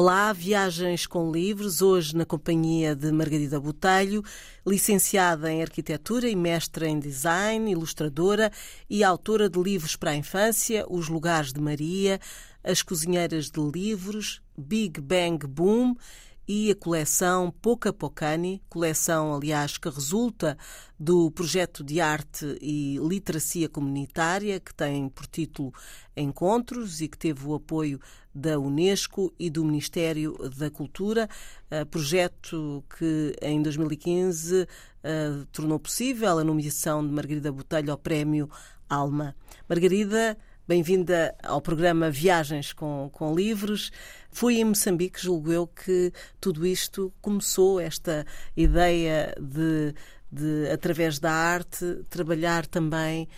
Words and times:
Olá, 0.00 0.32
Viagens 0.32 1.08
com 1.08 1.28
Livros, 1.28 1.82
hoje 1.82 2.14
na 2.14 2.24
companhia 2.24 2.94
de 2.94 3.10
Margarida 3.10 3.58
Botelho, 3.58 4.22
licenciada 4.64 5.50
em 5.50 5.60
Arquitetura 5.60 6.28
e 6.28 6.36
mestra 6.36 6.86
em 6.88 7.00
Design, 7.00 7.68
ilustradora 7.68 8.52
e 8.88 9.02
autora 9.02 9.50
de 9.50 9.60
livros 9.60 9.96
para 9.96 10.12
a 10.12 10.16
infância, 10.16 10.86
Os 10.88 11.08
Lugares 11.08 11.52
de 11.52 11.60
Maria, 11.60 12.20
As 12.62 12.80
Cozinheiras 12.80 13.50
de 13.50 13.60
Livros, 13.60 14.40
Big 14.56 15.00
Bang 15.00 15.44
Boom 15.44 15.96
e 16.48 16.70
a 16.70 16.74
coleção 16.74 17.50
Pocani, 17.50 18.62
coleção, 18.70 19.34
aliás, 19.34 19.76
que 19.76 19.90
resulta 19.90 20.56
do 20.98 21.30
projeto 21.30 21.84
de 21.84 22.00
arte 22.00 22.56
e 22.62 22.98
literacia 23.02 23.68
comunitária, 23.68 24.58
que 24.58 24.74
tem 24.74 25.10
por 25.10 25.26
título 25.26 25.74
Encontros 26.16 27.02
e 27.02 27.08
que 27.08 27.18
teve 27.18 27.46
o 27.46 27.54
apoio 27.54 28.00
da 28.38 28.58
Unesco 28.58 29.34
e 29.38 29.50
do 29.50 29.64
Ministério 29.64 30.36
da 30.56 30.70
Cultura, 30.70 31.28
projeto 31.90 32.84
que 32.96 33.34
em 33.42 33.60
2015 33.60 34.66
tornou 35.52 35.78
possível 35.78 36.38
a 36.38 36.44
nomeação 36.44 37.04
de 37.04 37.12
Margarida 37.12 37.50
Botelho 37.50 37.90
ao 37.90 37.98
Prémio 37.98 38.48
Alma. 38.88 39.34
Margarida, 39.68 40.36
Bem-vinda 40.68 41.34
ao 41.42 41.62
programa 41.62 42.10
Viagens 42.10 42.74
com, 42.74 43.08
com 43.10 43.34
Livros. 43.34 43.90
Foi 44.30 44.56
em 44.56 44.64
Moçambique, 44.64 45.18
julgo 45.18 45.50
eu, 45.50 45.66
que 45.66 46.12
tudo 46.38 46.66
isto 46.66 47.10
começou, 47.22 47.80
esta 47.80 48.26
ideia 48.54 49.34
de, 49.40 49.94
de 50.30 50.70
através 50.70 51.18
da 51.18 51.32
arte, 51.32 52.04
trabalhar 52.10 52.66
também 52.66 53.28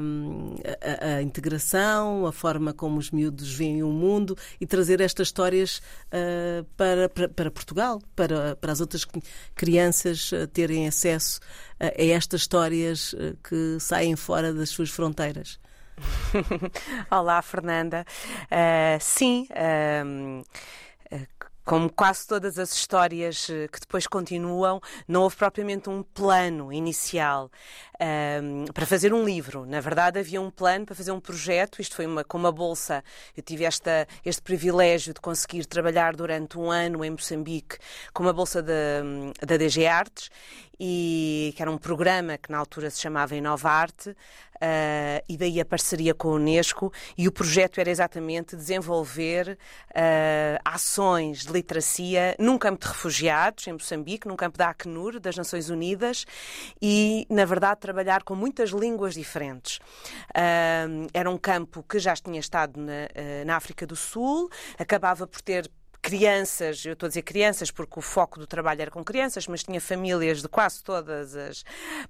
hum, 0.00 0.56
a, 0.80 1.16
a, 1.16 1.22
integração, 1.22 2.26
a 2.26 2.32
forma 2.32 2.72
como 2.72 2.98
os 2.98 3.10
miúdos 3.10 3.52
veem 3.54 3.82
o 3.82 3.88
mundo 3.88 4.36
e 4.60 4.66
trazer 4.66 5.00
estas 5.00 5.28
histórias 5.28 5.80
uh, 6.08 6.64
para, 6.76 7.08
para, 7.08 7.28
para, 7.28 7.50
Portugal, 7.50 8.00
para, 8.14 8.56
para 8.56 8.72
as 8.72 8.80
outras 8.80 9.06
crianças 9.54 10.32
uh, 10.32 10.46
terem 10.48 10.88
acesso 10.88 11.40
a, 11.78 11.86
a 11.86 12.04
estas 12.04 12.42
histórias 12.42 13.14
que 13.48 13.78
saem 13.78 14.16
fora 14.16 14.52
das 14.52 14.70
suas 14.70 14.90
fronteiras. 14.90 15.58
Olá, 17.10 17.40
Fernanda. 17.40 18.04
Uh, 18.44 18.98
sim. 19.00 19.48
Uh, 19.50 20.44
como 21.66 21.90
quase 21.90 22.28
todas 22.28 22.60
as 22.60 22.72
histórias 22.72 23.50
eh, 23.50 23.66
que 23.66 23.80
depois 23.80 24.06
continuam, 24.06 24.80
não 25.08 25.22
houve 25.22 25.34
propriamente 25.34 25.90
um 25.90 26.00
plano 26.00 26.72
inicial 26.72 27.50
um, 28.00 28.64
para 28.72 28.86
fazer 28.86 29.12
um 29.12 29.24
livro. 29.24 29.64
Na 29.66 29.80
verdade, 29.80 30.18
havia 30.18 30.40
um 30.40 30.50
plano 30.50 30.86
para 30.86 30.94
fazer 30.94 31.12
um 31.12 31.20
projeto. 31.20 31.80
Isto 31.80 31.96
foi 31.96 32.06
uma, 32.06 32.24
com 32.24 32.38
uma 32.38 32.52
bolsa. 32.52 33.02
Eu 33.36 33.42
tive 33.42 33.64
esta, 33.64 34.06
este 34.24 34.42
privilégio 34.42 35.14
de 35.14 35.20
conseguir 35.20 35.66
trabalhar 35.66 36.14
durante 36.14 36.58
um 36.58 36.70
ano 36.70 37.04
em 37.04 37.10
Moçambique 37.10 37.78
com 38.12 38.22
uma 38.22 38.32
bolsa 38.32 38.62
da 38.62 39.56
DG 39.56 39.86
Artes 39.86 40.30
e 40.78 41.52
que 41.56 41.62
era 41.62 41.70
um 41.70 41.78
programa 41.78 42.36
que 42.36 42.50
na 42.50 42.58
altura 42.58 42.90
se 42.90 43.00
chamava 43.00 43.34
Inova 43.34 43.70
Arte, 43.70 44.10
uh, 44.10 45.24
e 45.28 45.36
daí 45.36 45.60
a 45.60 45.64
parceria 45.64 46.14
com 46.14 46.28
a 46.28 46.32
Unesco, 46.32 46.92
e 47.16 47.26
o 47.26 47.32
projeto 47.32 47.80
era 47.80 47.90
exatamente 47.90 48.56
desenvolver 48.56 49.58
uh, 49.90 50.60
ações 50.64 51.46
de 51.46 51.52
literacia 51.52 52.36
num 52.38 52.58
campo 52.58 52.82
de 52.82 52.88
refugiados, 52.88 53.66
em 53.66 53.72
Moçambique, 53.72 54.28
num 54.28 54.36
campo 54.36 54.58
da 54.58 54.68
Acnur, 54.68 55.18
das 55.18 55.36
Nações 55.36 55.70
Unidas, 55.70 56.26
e, 56.80 57.26
na 57.30 57.44
verdade, 57.44 57.80
trabalhar 57.86 58.24
com 58.24 58.34
muitas 58.34 58.70
línguas 58.70 59.14
diferentes. 59.14 59.78
Uh, 60.30 61.06
era 61.14 61.30
um 61.30 61.38
campo 61.38 61.84
que 61.84 62.00
já 62.00 62.14
tinha 62.16 62.40
estado 62.40 62.80
na, 62.80 63.44
na 63.44 63.56
África 63.56 63.86
do 63.86 63.94
Sul, 63.94 64.50
acabava 64.76 65.26
por 65.26 65.40
ter 65.40 65.70
crianças, 66.06 66.84
eu 66.86 66.92
estou 66.92 67.08
a 67.08 67.08
dizer 67.08 67.22
crianças 67.22 67.72
porque 67.72 67.98
o 67.98 68.02
foco 68.02 68.38
do 68.38 68.46
trabalho 68.46 68.80
era 68.80 68.90
com 68.92 69.02
crianças, 69.02 69.48
mas 69.48 69.64
tinha 69.64 69.80
famílias 69.80 70.40
de 70.40 70.48
quase 70.48 70.80
todas 70.80 71.34
as 71.34 71.64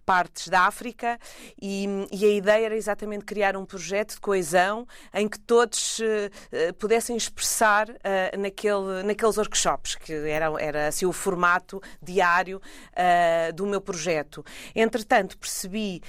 partes 0.05 0.49
da 0.49 0.67
África 0.67 1.19
e, 1.61 1.87
e 2.13 2.27
a 2.27 2.29
ideia 2.29 2.67
era 2.67 2.77
exatamente 2.77 3.25
criar 3.25 3.57
um 3.57 3.65
projeto 3.65 4.17
de 4.17 4.21
coesão 4.21 4.87
em 5.15 5.27
que 5.27 5.39
todos 5.39 5.99
uh, 6.01 6.75
pudessem 6.75 7.17
expressar 7.17 7.89
uh, 7.89 8.39
naquele, 8.39 9.03
naqueles 9.03 9.39
workshops, 9.39 9.95
que 9.95 10.13
era, 10.13 10.53
era 10.61 10.89
assim 10.89 11.07
o 11.07 11.13
formato 11.13 11.81
diário 12.03 12.61
uh, 12.93 13.53
do 13.55 13.65
meu 13.65 13.81
projeto. 13.81 14.45
Entretanto, 14.75 15.39
percebi, 15.39 16.03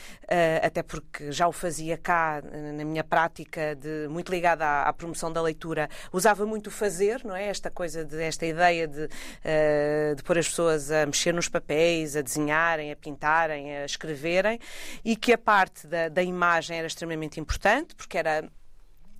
até 0.61 0.83
porque 0.83 1.31
já 1.31 1.47
o 1.47 1.53
fazia 1.53 1.97
cá 1.97 2.41
na 2.73 2.83
minha 2.83 3.03
prática, 3.03 3.75
de, 3.75 4.09
muito 4.09 4.29
ligada 4.29 4.65
à, 4.65 4.89
à 4.89 4.93
promoção 4.93 5.31
da 5.31 5.41
leitura, 5.41 5.89
usava 6.11 6.45
muito 6.45 6.67
o 6.67 6.71
fazer, 6.71 7.23
não 7.23 7.35
é? 7.35 7.47
Esta 7.47 7.71
coisa 7.77 8.03
de 8.03 8.15
ideia 8.47 8.87
de, 8.87 9.03
uh, 9.03 10.15
de 10.15 10.23
pôr 10.23 10.39
as 10.39 10.49
pessoas 10.49 10.89
a 10.89 11.05
mexer 11.05 11.31
nos 11.31 11.47
papéis, 11.47 12.15
a 12.15 12.23
desenharem, 12.23 12.91
a 12.91 12.95
pintarem, 12.95 13.77
a 13.77 13.85
escreverem, 13.85 14.59
e 15.05 15.15
que 15.15 15.31
a 15.31 15.37
parte 15.37 15.85
da, 15.85 16.09
da 16.09 16.23
imagem 16.23 16.79
era 16.79 16.87
extremamente 16.87 17.39
importante, 17.39 17.93
porque 17.93 18.17
era 18.17 18.49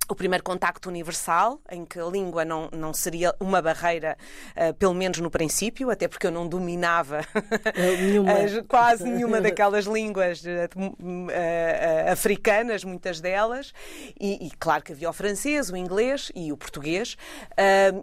o 0.08 0.14
primeiro 0.14 0.42
contacto 0.42 0.88
universal, 0.88 1.60
em 1.70 1.84
que 1.84 2.00
a 2.00 2.04
língua 2.04 2.44
não, 2.44 2.68
não 2.72 2.94
seria 2.94 3.34
uma 3.38 3.60
barreira, 3.60 4.16
uh, 4.56 4.72
pelo 4.74 4.94
menos 4.94 5.18
no 5.18 5.30
princípio, 5.30 5.90
até 5.90 6.08
porque 6.08 6.26
eu 6.26 6.30
não 6.30 6.48
dominava 6.48 7.20
nenhuma. 7.76 8.32
quase 8.66 9.04
nenhuma 9.08 9.40
daquelas 9.40 9.84
línguas 9.84 10.42
uh, 10.42 10.46
uh, 10.78 12.10
africanas, 12.10 12.84
muitas 12.84 13.20
delas, 13.20 13.74
e, 14.18 14.46
e, 14.46 14.50
claro 14.58 14.82
que 14.82 14.92
havia 14.92 15.10
o 15.10 15.12
francês, 15.12 15.68
o 15.70 15.76
inglês 15.76 16.32
e 16.34 16.50
o 16.52 16.56
português, 16.56 17.16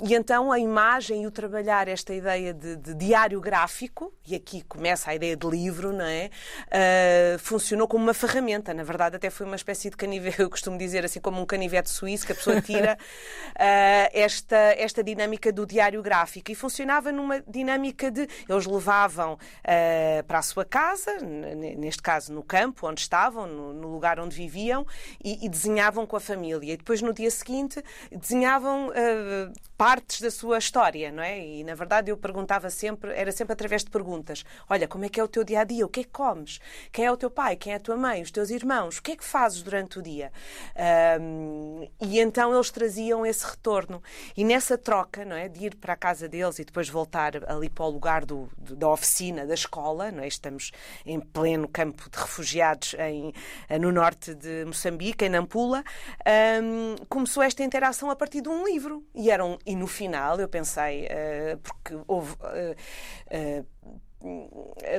e 0.08 0.14
então 0.14 0.52
a 0.52 0.60
imagem 0.60 1.24
e 1.24 1.28
o 1.28 1.32
trabalhar 1.32 1.88
esta 1.88 2.14
ideia 2.14 2.54
de, 2.54 2.76
de 2.76 2.94
diário 2.94 3.42
gráfico, 3.42 4.14
e 4.28 4.36
aqui 4.36 4.62
começa 4.62 5.10
a 5.10 5.16
ideia 5.16 5.36
de 5.36 5.48
livro, 5.48 5.92
não 5.92 6.06
é? 6.06 6.30
funcionou 7.40 7.88
como 7.88 8.04
uma 8.04 8.14
ferramenta, 8.14 8.74
na 8.74 8.84
verdade 8.84 9.16
até 9.16 9.30
foi 9.30 9.46
uma 9.46 9.56
espécie 9.56 9.90
de 9.90 9.98
canivete, 9.98 10.40
eu 10.42 10.50
costumo 10.50 10.78
dizer 10.78 11.04
assim, 11.04 11.20
como 11.20 11.42
um 11.42 11.46
canivete 11.46 11.90
suíço 11.96 12.26
que 12.26 12.32
a 12.32 12.36
pessoa 12.36 12.62
tira 12.62 12.98
uh, 12.98 13.56
esta, 14.14 14.56
esta 14.78 15.04
dinâmica 15.04 15.52
do 15.52 15.66
diário 15.66 16.02
gráfico. 16.02 16.52
E 16.52 16.56
funcionava 16.56 17.12
numa 17.12 17.42
dinâmica 17.42 18.12
de. 18.12 18.28
Eles 18.48 18.66
levavam 18.66 19.34
uh, 19.34 20.24
para 20.28 20.40
a 20.40 20.42
sua 20.42 20.66
casa, 20.66 21.18
neste 21.20 22.02
caso 22.02 22.34
no 22.34 22.44
campo 22.44 22.88
onde 22.88 23.02
estavam, 23.02 23.48
no, 23.48 23.74
no 23.74 23.88
lugar 23.88 24.20
onde 24.20 24.36
viviam, 24.36 24.86
e, 25.24 25.46
e, 25.46 25.50
desenhavam 25.50 26.06
com 26.06 26.16
a 26.16 26.20
família. 26.20 26.74
E 26.74 26.78
depois 26.78 27.02
no 27.02 27.14
dia 27.14 27.32
seguinte 27.32 27.82
desenhavam 28.12 28.90
uh, 28.90 29.54
partes 29.78 30.22
da 30.22 30.32
sua 30.32 30.58
história, 30.58 31.12
não 31.12 31.24
é? 31.24 31.40
E 31.40 31.64
na 31.64 31.76
verdade 31.76 32.12
eu 32.12 32.18
perguntava 32.18 32.70
sempre, 32.70 33.12
era 33.14 33.32
sempre 33.32 33.54
através 33.54 33.84
de 33.84 33.90
perguntas: 33.90 34.44
olha, 34.70 34.88
como 34.88 35.06
é 35.06 35.10
que 35.10 35.20
é 35.20 35.24
o 35.24 35.28
teu 35.28 35.44
dia 35.44 35.62
a 35.62 35.64
dia? 35.64 35.86
O 35.86 35.90
que 35.90 36.02
é 36.02 36.04
que 36.04 36.10
comes? 36.10 36.60
Quem 36.92 37.06
é 37.06 37.12
o 37.12 37.18
teu 37.18 37.30
pai? 37.30 37.56
Quem 37.56 37.74
é 37.74 37.76
a 37.78 37.80
tua 37.80 37.96
mãe? 37.96 38.22
Os 38.22 38.32
teus 38.32 38.50
irmãos? 38.50 38.98
O 38.98 39.04
que 39.04 39.14
é 39.14 39.16
que 39.16 39.24
fazes 39.24 39.62
durante 39.62 40.00
o 40.00 40.02
dia? 40.02 40.32
E 42.02 42.20
então 42.20 42.54
eles 42.54 42.70
traziam 42.70 43.26
esse 43.26 43.46
retorno. 43.46 44.02
E 44.36 44.44
nessa 44.44 44.78
troca, 44.78 45.24
não 45.26 45.36
é, 45.36 45.48
de 45.48 45.66
ir 45.66 45.76
para 45.76 45.94
a 45.94 45.98
casa 45.98 46.28
deles 46.28 46.60
e 46.60 46.66
depois 46.66 46.90
voltar 46.90 47.34
ali 47.50 47.70
para 47.70 47.86
o 47.86 47.90
lugar 47.90 48.26
do, 48.26 48.50
da 48.58 48.90
oficina, 48.90 49.46
da 49.46 49.54
escola, 49.54 50.12
não 50.12 50.24
é? 50.24 50.28
Estamos 50.28 50.72
em 51.06 51.20
pleno 51.20 51.68
campo 51.68 52.10
de 52.10 52.18
refugiados 52.18 52.96
em, 53.00 53.34
no 53.80 53.92
norte 53.92 54.34
de 54.34 54.66
Moçambique, 54.66 55.26
em 55.26 55.30
Nampula, 55.30 55.84
um, 56.64 56.96
começou 57.08 57.44
esta 57.44 57.64
interação 57.64 58.10
a 58.10 58.16
partir 58.16 58.42
de 58.42 58.50
um 58.50 58.66
livro. 58.66 59.04
E, 59.14 59.30
eram, 59.30 59.58
e 59.66 59.76
no 59.76 59.88
final 59.88 60.40
eu 60.40 60.48
pensei, 60.48 61.06
uh, 61.06 61.58
porque 61.60 61.98
houve. 62.08 62.34
Uh, 62.34 63.62
uh, 63.62 64.05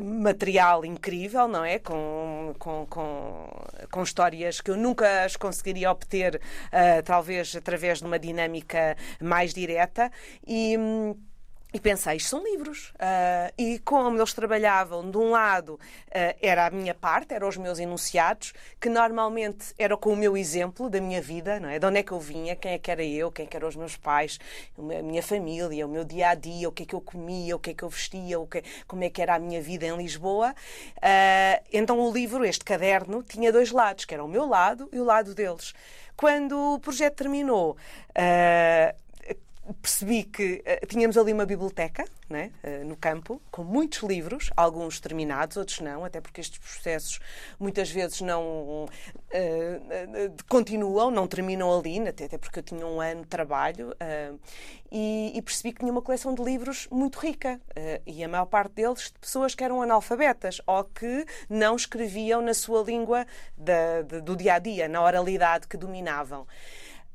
material 0.03 0.85
incrível, 0.85 1.49
não 1.49 1.65
é? 1.65 1.79
Com, 1.79 2.55
com, 2.59 2.87
com, 2.87 3.49
com, 3.91 4.03
histórias 4.03 4.61
que 4.61 4.71
eu 4.71 4.77
nunca 4.77 5.25
as 5.25 5.37
conseguiria 5.37 5.91
obter, 5.91 6.37
uh, 6.37 7.03
talvez 7.05 7.55
através 7.57 7.99
de 7.99 8.05
uma 8.05 8.19
dinâmica 8.19 8.97
mais 9.21 9.53
direta. 9.53 10.11
E. 10.47 10.77
Um, 10.79 11.17
e 11.73 11.81
pensei, 11.81 12.17
isto 12.17 12.31
são 12.31 12.43
livros. 12.43 12.91
Uh, 12.95 13.53
e 13.59 13.79
como 13.81 14.17
eles 14.17 14.33
trabalhavam, 14.33 15.11
de 15.11 15.19
um 15.19 15.31
lado 15.31 15.75
uh, 15.75 16.39
era 16.41 16.67
a 16.67 16.71
minha 16.71 16.95
parte, 16.95 17.35
eram 17.35 17.49
os 17.49 17.57
meus 17.57 17.79
enunciados, 17.79 18.55
que 18.81 18.89
normalmente 18.89 19.75
era 19.79 19.97
com 19.97 20.13
o 20.13 20.17
meu 20.17 20.37
exemplo 20.37 20.89
da 20.89 21.01
minha 21.01 21.21
vida, 21.21 21.61
não 21.61 21.69
é? 21.69 21.79
De 21.79 21.85
onde 21.85 21.99
é 21.99 22.03
que 22.03 22.13
eu 22.13 22.21
vinha, 22.21 22.57
quem 22.57 22.73
é 22.73 22.79
que 22.79 22.91
era 22.91 23.05
eu, 23.05 23.31
quem 23.31 23.45
é 23.45 23.49
que 23.49 23.57
eram 23.57 23.69
os 23.69 23.77
meus 23.77 23.97
pais, 23.97 24.39
a 24.79 25.03
minha 25.03 25.23
família, 25.23 25.87
o 25.87 25.91
meu 25.91 26.05
dia 26.05 26.31
a 26.31 26.35
dia, 26.35 26.69
o 26.69 26.73
que 26.73 26.85
é 26.85 26.87
que 26.87 26.95
eu 26.95 27.01
comia, 27.01 27.57
o 27.57 27.59
que 27.59 27.71
é 27.71 27.75
que 27.75 27.83
eu 27.83 27.89
vestia, 27.89 28.39
o 28.41 28.47
que, 28.47 28.63
como 28.87 29.05
é 29.05 29.11
que 29.11 29.21
era 29.21 29.35
a 29.35 29.39
minha 29.39 29.61
vida 29.61 29.85
em 29.87 29.97
Lisboa. 29.97 30.55
Uh, 30.97 31.65
então 31.73 31.99
o 32.01 32.13
livro, 32.13 32.45
este 32.45 32.65
caderno, 32.65 33.23
tinha 33.23 33.53
dois 33.53 33.71
lados, 33.71 34.05
que 34.05 34.15
era 34.15 34.25
o 34.25 34.29
meu 34.29 34.47
lado 34.47 34.89
e 34.93 35.01
o 35.01 35.05
lado 35.05 35.35
deles. 35.35 35.75
Quando 36.17 36.75
o 36.75 36.79
projeto 36.79 37.17
terminou, 37.17 37.77
percebi 39.75 40.25
que 40.25 40.63
uh, 40.67 40.87
tínhamos 40.87 41.17
ali 41.17 41.33
uma 41.33 41.47
biblioteca 41.47 42.05
né, 42.29 42.53
uh, 42.63 42.85
no 42.85 42.97
campo, 42.97 43.41
com 43.51 43.65
muitos 43.65 44.03
livros, 44.03 44.51
alguns 44.57 45.01
terminados, 45.01 45.57
outros 45.57 45.81
não, 45.81 46.05
até 46.05 46.21
porque 46.21 46.41
estes 46.41 46.59
processos 46.59 47.21
muitas 47.59 47.91
vezes 47.91 48.21
não 48.21 48.85
uh, 48.85 48.89
continuam, 50.49 51.11
não 51.11 51.27
terminam 51.27 51.77
ali, 51.77 52.01
até, 52.09 52.25
até 52.25 52.39
porque 52.39 52.59
eu 52.59 52.63
tinha 52.63 52.87
um 52.87 53.01
ano 53.01 53.23
de 53.23 53.29
trabalho, 53.29 53.95
e, 54.91 55.33
e, 55.37 55.43
percebi 55.43 55.73
que 55.73 55.81
tinha 55.81 55.91
uma 55.91 56.03
coleção 56.03 56.35
de 56.35 56.43
livros 56.43 56.87
muito 56.91 57.19
rica, 57.19 57.61
e 58.07 58.23
a 58.23 58.29
maior 58.29 58.47
parte 58.47 58.73
deles 58.73 59.13
de 59.13 59.19
pessoas 59.19 59.55
que 59.55 59.65
eram 59.65 59.83
analfabetas 59.83 60.61
ou 60.67 60.85
que 60.85 61.27
não 61.49 61.77
escreviam 61.77 62.41
na 62.41 62.55
sua 62.55 62.83
língua 62.83 63.27
da, 63.57 64.03
de, 64.03 64.21
do 64.21 64.37
dia 64.37 64.55
a 64.55 64.59
dia, 64.59 64.89
na 64.89 65.03
oralidade 65.03 65.67
que 65.67 65.77
dominavam. 65.77 66.47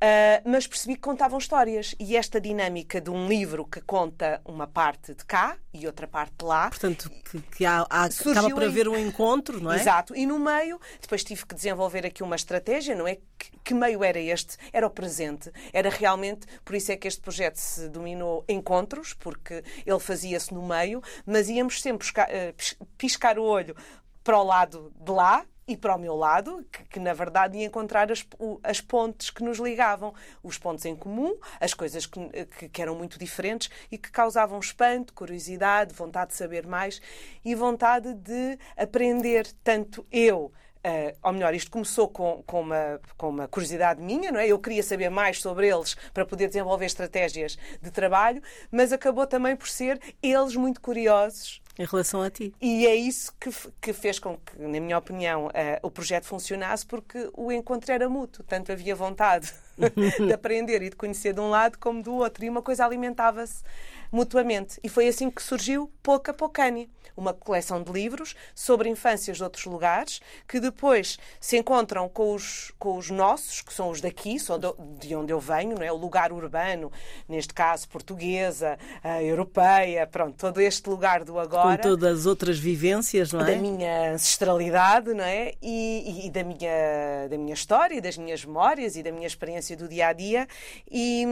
Uh, 0.01 0.49
mas 0.49 0.65
percebi 0.65 0.95
que 0.95 1.01
contavam 1.01 1.37
histórias. 1.37 1.93
E 1.99 2.17
esta 2.17 2.41
dinâmica 2.41 2.99
de 2.99 3.11
um 3.11 3.27
livro 3.27 3.65
que 3.65 3.79
conta 3.81 4.41
uma 4.43 4.65
parte 4.65 5.13
de 5.13 5.23
cá 5.23 5.57
e 5.71 5.85
outra 5.85 6.07
parte 6.07 6.33
de 6.39 6.45
lá. 6.45 6.69
Portanto, 6.69 7.11
que, 7.29 7.39
que 7.39 7.65
há, 7.65 7.85
há, 7.87 8.05
acaba 8.05 8.49
por 8.49 8.63
haver 8.63 8.87
um 8.87 8.97
encontro, 8.97 9.61
não 9.61 9.71
é? 9.71 9.75
Exato. 9.75 10.15
E 10.15 10.25
no 10.25 10.39
meio, 10.39 10.79
depois 10.99 11.23
tive 11.23 11.45
que 11.45 11.53
desenvolver 11.53 12.03
aqui 12.03 12.23
uma 12.23 12.35
estratégia, 12.35 12.95
não 12.95 13.07
é? 13.07 13.17
Que, 13.37 13.51
que 13.63 13.73
meio 13.75 14.03
era 14.03 14.19
este? 14.19 14.57
Era 14.73 14.87
o 14.87 14.89
presente. 14.89 15.51
Era 15.71 15.91
realmente, 15.91 16.47
por 16.65 16.75
isso 16.75 16.91
é 16.91 16.97
que 16.97 17.07
este 17.07 17.21
projeto 17.21 17.57
se 17.57 17.87
dominou 17.87 18.43
encontros, 18.49 19.13
porque 19.13 19.63
ele 19.85 19.99
fazia-se 19.99 20.51
no 20.51 20.67
meio, 20.67 21.03
mas 21.27 21.47
íamos 21.47 21.79
sempre 21.79 22.07
piscar, 22.07 22.27
uh, 22.27 22.85
piscar 22.97 23.37
o 23.37 23.43
olho 23.43 23.75
para 24.23 24.39
o 24.39 24.43
lado 24.43 24.91
de 24.99 25.11
lá, 25.11 25.45
e 25.71 25.77
para 25.77 25.95
o 25.95 25.97
meu 25.97 26.17
lado, 26.17 26.65
que, 26.69 26.83
que 26.83 26.99
na 26.99 27.13
verdade 27.13 27.57
ia 27.57 27.65
encontrar 27.65 28.11
as, 28.11 28.25
as, 28.61 28.81
pontes 28.81 29.29
que 29.29 29.41
nos 29.41 29.57
ligavam, 29.57 30.13
os 30.43 30.57
pontos 30.57 30.83
em 30.83 30.95
comum, 30.95 31.37
as 31.61 31.73
coisas 31.73 32.05
que, 32.05 32.19
que, 32.57 32.69
que, 32.69 32.81
eram 32.81 32.93
muito 32.93 33.17
diferentes 33.17 33.69
e 33.89 33.97
que 33.97 34.11
causavam 34.11 34.59
espanto, 34.59 35.13
curiosidade, 35.13 35.93
vontade 35.93 36.31
de 36.31 36.37
saber 36.37 36.67
mais 36.67 37.01
e 37.45 37.55
vontade 37.55 38.13
de 38.13 38.59
aprender, 38.75 39.47
tanto 39.63 40.05
eu. 40.11 40.51
Uh, 40.83 41.15
ou 41.23 41.31
melhor, 41.31 41.53
isto 41.53 41.69
começou 41.71 42.09
com, 42.09 42.43
com, 42.43 42.61
uma, 42.61 42.99
com 43.15 43.29
uma 43.29 43.47
curiosidade 43.47 44.01
minha, 44.01 44.31
não 44.31 44.39
é? 44.39 44.47
Eu 44.47 44.59
queria 44.59 44.81
saber 44.81 45.09
mais 45.09 45.39
sobre 45.39 45.69
eles 45.69 45.95
para 46.11 46.25
poder 46.25 46.47
desenvolver 46.47 46.85
estratégias 46.85 47.57
de 47.81 47.91
trabalho, 47.91 48.41
mas 48.71 48.91
acabou 48.91 49.27
também 49.27 49.55
por 49.55 49.69
ser 49.69 50.01
eles 50.21 50.55
muito 50.55 50.81
curiosos 50.81 51.60
em 51.77 51.85
relação 51.85 52.21
a 52.21 52.29
ti. 52.29 52.53
E 52.61 52.85
é 52.85 52.95
isso 52.95 53.33
que, 53.39 53.49
que 53.81 53.93
fez 53.93 54.19
com 54.19 54.37
que, 54.37 54.61
na 54.61 54.79
minha 54.79 54.97
opinião, 54.97 55.47
uh, 55.47 55.51
o 55.81 55.89
projeto 55.89 56.25
funcionasse, 56.25 56.85
porque 56.85 57.29
o 57.33 57.51
encontro 57.51 57.91
era 57.91 58.09
mútuo. 58.09 58.43
Tanto 58.43 58.71
havia 58.71 58.95
vontade 58.95 59.53
de 60.25 60.33
aprender 60.33 60.81
e 60.81 60.89
de 60.89 60.95
conhecer 60.95 61.33
de 61.33 61.39
um 61.39 61.49
lado 61.49 61.77
como 61.77 62.01
do 62.01 62.13
outro. 62.13 62.43
E 62.43 62.49
uma 62.49 62.61
coisa 62.61 62.85
alimentava-se 62.85 63.63
mutuamente. 64.11 64.79
E 64.83 64.89
foi 64.89 65.07
assim 65.07 65.31
que 65.31 65.41
surgiu 65.41 65.89
Pouca 66.03 66.33
Poucani, 66.33 66.89
uma 67.15 67.33
coleção 67.33 67.81
de 67.81 67.91
livros 67.91 68.35
sobre 68.53 68.89
infâncias 68.89 69.37
de 69.37 69.43
outros 69.43 69.65
lugares, 69.65 70.21
que 70.47 70.59
depois 70.59 71.17
se 71.39 71.57
encontram 71.57 72.09
com 72.09 72.33
os, 72.33 72.73
com 72.77 72.97
os 72.97 73.09
nossos, 73.09 73.61
que 73.61 73.73
são 73.73 73.89
os 73.89 74.01
daqui, 74.01 74.39
são 74.39 74.59
de 74.59 75.15
onde 75.15 75.31
eu 75.31 75.39
venho, 75.39 75.77
não 75.77 75.83
é? 75.83 75.91
o 75.91 75.95
lugar 75.95 76.31
urbano, 76.31 76.91
neste 77.27 77.53
caso 77.53 77.87
portuguesa, 77.87 78.77
europeia, 79.21 80.05
pronto, 80.07 80.35
todo 80.35 80.59
este 80.59 80.89
lugar 80.89 81.23
do 81.23 81.39
agora. 81.39 81.77
Com 81.77 81.89
todas 81.89 82.21
as 82.21 82.25
outras 82.25 82.59
vivências, 82.59 83.31
não 83.31 83.41
é? 83.41 83.55
Da 83.55 83.55
minha 83.55 84.13
ancestralidade, 84.13 85.13
não 85.13 85.23
é? 85.23 85.53
E, 85.61 86.23
e, 86.23 86.27
e 86.27 86.29
da, 86.29 86.43
minha, 86.43 87.27
da 87.29 87.37
minha 87.37 87.53
história, 87.53 88.01
das 88.01 88.17
minhas 88.17 88.43
memórias 88.43 88.95
e 88.95 89.03
da 89.03 89.11
minha 89.11 89.27
experiência 89.27 89.60
do 89.75 89.87
dia 89.87 90.07
a 90.07 90.13
dia, 90.13 90.47
e, 90.89 91.25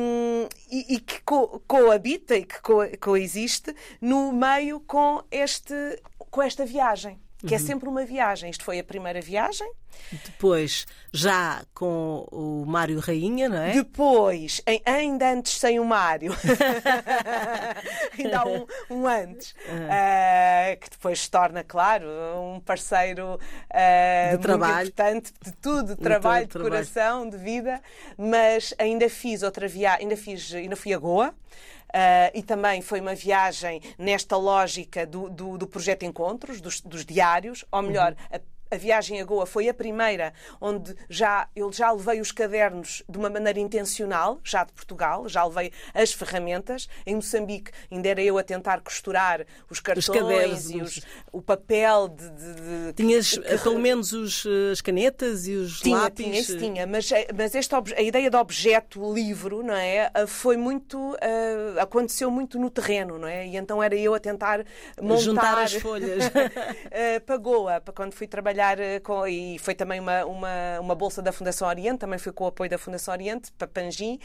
e, 0.71 0.95
e 0.95 0.99
que 0.99 1.21
co 1.21 1.61
coabita 1.67 2.35
e 2.35 2.45
que 2.45 2.61
co 2.61 2.81
coexiste 2.99 3.75
no 3.99 4.31
meio 4.31 4.79
com, 4.81 5.23
este, 5.31 5.73
com 6.29 6.41
esta 6.41 6.65
viagem, 6.65 7.19
que 7.39 7.53
é 7.53 7.57
uhum. 7.57 7.63
é 7.63 7.67
sempre 7.67 7.89
uma 7.89 8.05
viagem. 8.05 8.49
Isto 8.49 8.63
foi 8.63 8.79
a 8.79 8.83
primeira 8.83 9.21
viagem. 9.21 9.69
Depois, 10.11 10.85
já 11.11 11.63
com 11.73 12.27
o 12.31 12.65
Mário 12.65 12.99
Rainha, 12.99 13.47
não 13.47 13.57
é? 13.57 13.71
Depois, 13.73 14.61
em, 14.67 14.81
ainda 14.85 15.31
antes 15.31 15.57
sem 15.57 15.79
o 15.79 15.85
Mário, 15.85 16.35
ainda 18.17 18.39
há 18.39 18.45
um, 18.45 18.65
um 18.89 19.07
antes, 19.07 19.53
uhum. 19.67 19.85
uh, 19.85 20.79
que 20.79 20.89
depois 20.89 21.21
se 21.21 21.31
torna, 21.31 21.63
claro, 21.63 22.07
um 22.37 22.59
parceiro 22.59 23.35
uh, 23.35 24.37
de 24.37 24.41
trabalho. 24.41 24.87
importante 24.87 25.33
de 25.43 25.51
tudo, 25.53 25.95
de 25.95 26.01
trabalho, 26.01 26.47
de, 26.47 26.53
de 26.53 26.59
coração, 26.59 27.29
de 27.29 27.37
vida, 27.37 27.81
mas 28.17 28.73
ainda 28.77 29.09
fiz 29.09 29.43
outra 29.43 29.67
viagem, 29.67 30.03
ainda 30.03 30.17
fiz, 30.17 30.53
ainda 30.53 30.75
fui 30.75 30.93
a 30.93 30.97
Goa. 30.97 31.33
Uh, 31.89 32.29
e 32.35 32.43
também 32.43 32.81
foi 32.81 33.01
uma 33.01 33.15
viagem 33.15 33.81
nesta 33.97 34.37
lógica 34.37 35.05
do, 35.07 35.29
do, 35.29 35.57
do 35.57 35.67
projeto 35.67 36.03
Encontros, 36.03 36.61
dos, 36.61 36.81
dos 36.81 37.03
diários, 37.03 37.65
ou 37.71 37.81
melhor, 37.81 38.11
uhum. 38.11 38.37
a 38.37 38.39
a 38.71 38.77
viagem 38.77 39.19
a 39.21 39.25
Goa 39.25 39.45
foi 39.45 39.69
a 39.69 39.73
primeira 39.73 40.33
onde 40.61 40.95
já 41.09 41.47
eu 41.55 41.71
já 41.71 41.91
levei 41.91 42.21
os 42.21 42.31
cadernos 42.31 43.03
de 43.07 43.17
uma 43.17 43.29
maneira 43.29 43.59
intencional, 43.59 44.39
já 44.43 44.63
de 44.63 44.71
Portugal, 44.73 45.27
já 45.27 45.43
levei 45.43 45.71
as 45.93 46.13
ferramentas. 46.13 46.87
Em 47.05 47.15
Moçambique 47.15 47.71
ainda 47.91 48.09
era 48.09 48.21
eu 48.21 48.37
a 48.37 48.43
tentar 48.43 48.81
costurar 48.81 49.45
os 49.69 49.79
cartões 49.79 50.09
os 50.09 50.15
cadernos, 50.15 50.69
e 50.71 50.81
os, 50.81 51.01
o 51.31 51.41
papel 51.41 52.07
de, 52.07 52.29
de, 52.29 52.53
de 52.87 52.93
Tinhas 52.93 53.37
que, 53.37 53.57
pelo 53.63 53.79
menos 53.79 54.13
os, 54.13 54.45
eh, 54.45 54.71
as 54.71 54.81
canetas 54.81 55.47
e 55.47 55.55
os 55.55 55.79
tinha, 55.81 55.97
lápis? 55.97 56.25
Tinha, 56.25 56.39
isso 56.39 56.57
tinha, 56.57 56.87
mas, 56.87 57.11
eh, 57.11 57.27
mas 57.35 57.55
este, 57.55 57.73
a 57.75 58.01
ideia 58.01 58.29
de 58.29 58.37
objeto 58.37 59.13
livro, 59.13 59.63
não 59.63 59.73
é? 59.73 60.11
Eh, 60.13 60.27
foi 60.27 60.57
muito, 60.57 60.97
uh, 60.97 61.79
aconteceu 61.79 62.29
muito 62.29 62.59
no 62.59 62.69
terreno, 62.69 63.17
não 63.17 63.27
é? 63.27 63.47
E 63.47 63.57
então 63.57 63.81
era 63.81 63.95
eu 63.95 64.13
a 64.13 64.19
tentar 64.19 64.65
montar... 65.01 65.21
Juntar 65.21 65.57
as 65.59 65.73
folhas. 65.73 66.27
uh, 66.27 67.21
para 67.25 67.37
Goa, 67.37 67.81
para 67.81 67.93
quando 67.93 68.13
fui 68.13 68.27
trabalhar 68.27 68.58
trabalhar 68.59 68.79
eh, 68.79 68.99
com, 68.99 69.25
e 69.25 69.57
foi 69.57 69.73
também 69.73 69.99
uma, 69.99 70.25
uma, 70.25 70.79
uma 70.81 70.95
bolsa 70.95 71.21
da 71.21 71.31
Fundação 71.31 71.67
Oriente, 71.67 71.99
também 71.99 72.19
foi 72.19 72.33
com 72.33 72.43
o 72.43 72.47
apoio 72.47 72.69
da 72.69 72.77
Fundação 72.77 73.13
Oriente, 73.13 73.51
para 73.53 73.67
Panjim, 73.67 74.19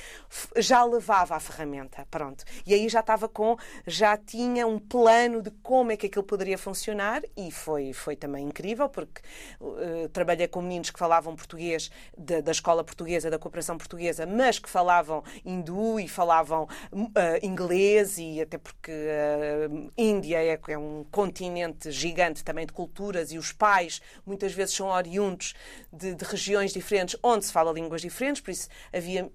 já 0.57 0.85
levava 0.85 1.37
a 1.37 1.41
ferramenta, 1.41 2.07
pronto. 2.11 2.45
E 2.67 2.75
aí 2.75 2.89
já 2.89 3.01
estava 3.01 3.29
com, 3.29 3.57
já 3.87 4.17
tinha 4.17 4.67
um 4.67 4.79
plano 4.79 5.41
de 5.41 5.51
como 5.63 5.93
é 5.93 5.97
que 5.97 6.07
aquilo 6.07 6.25
poderia 6.25 6.59
funcionar 6.59 7.23
e 7.37 7.51
foi, 7.51 7.93
foi 7.93 8.17
também 8.17 8.47
incrível, 8.47 8.89
porque 8.89 9.23
uh, 9.61 10.09
trabalhei 10.09 10.49
com 10.49 10.61
meninos 10.61 10.91
que 10.91 10.99
falavam 10.99 11.37
português 11.37 11.91
de, 12.17 12.43
da 12.43 12.51
escola 12.51 12.83
portuguesa, 12.83 13.31
da 13.31 13.39
cooperação 13.39 13.79
portuguesa, 13.79 14.27
mas 14.27 14.59
que 14.59 14.69
falavam 14.69 15.23
hindu 15.45 16.01
e 16.01 16.09
falavam 16.09 16.65
uh, 16.93 17.09
inglês 17.43 18.19
e 18.19 18.41
até 18.41 18.59
porque 18.59 18.91
uh, 18.91 19.93
Índia 19.97 20.43
é, 20.43 20.59
é 20.69 20.79
um 20.79 21.05
continente 21.11 21.91
gigante 21.91 22.43
também 22.43 22.67
de 22.67 22.73
culturas 22.73 23.31
e 23.31 23.39
os 23.39 23.53
pais 23.53 24.01
muitas 24.27 24.53
vezes 24.53 24.75
são 24.75 24.89
oriundos 24.89 25.55
de, 25.93 26.15
de, 26.15 26.25
regiões 26.25 26.73
diferentes 26.73 27.17
onde 27.23 27.45
se 27.45 27.53
fala 27.53 27.73
línguas 27.73 28.01
diferentes, 28.01 28.41
por 28.41 28.51
isso 28.51 28.69
havia 28.93 29.31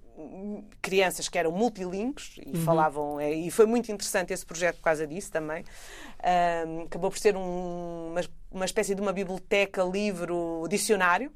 crianças 0.82 1.28
que 1.28 1.38
eram 1.38 1.52
multilingües 1.52 2.36
e 2.44 2.56
uhum. 2.56 2.64
falavam, 2.64 3.20
é, 3.20 3.32
e 3.32 3.50
foi 3.50 3.66
muito 3.66 3.90
interessante 3.90 4.32
esse 4.32 4.44
projeto 4.44 4.76
por 4.76 4.84
causa 4.84 5.06
disso 5.06 5.30
também. 5.30 5.64
Um, 6.66 6.82
acabou 6.82 7.10
por 7.10 7.18
ser 7.18 7.36
um, 7.36 8.10
uma, 8.10 8.20
uma 8.50 8.64
espécie 8.64 8.94
de 8.94 9.00
uma 9.00 9.12
biblioteca, 9.12 9.82
livro, 9.82 10.66
dicionário, 10.68 11.32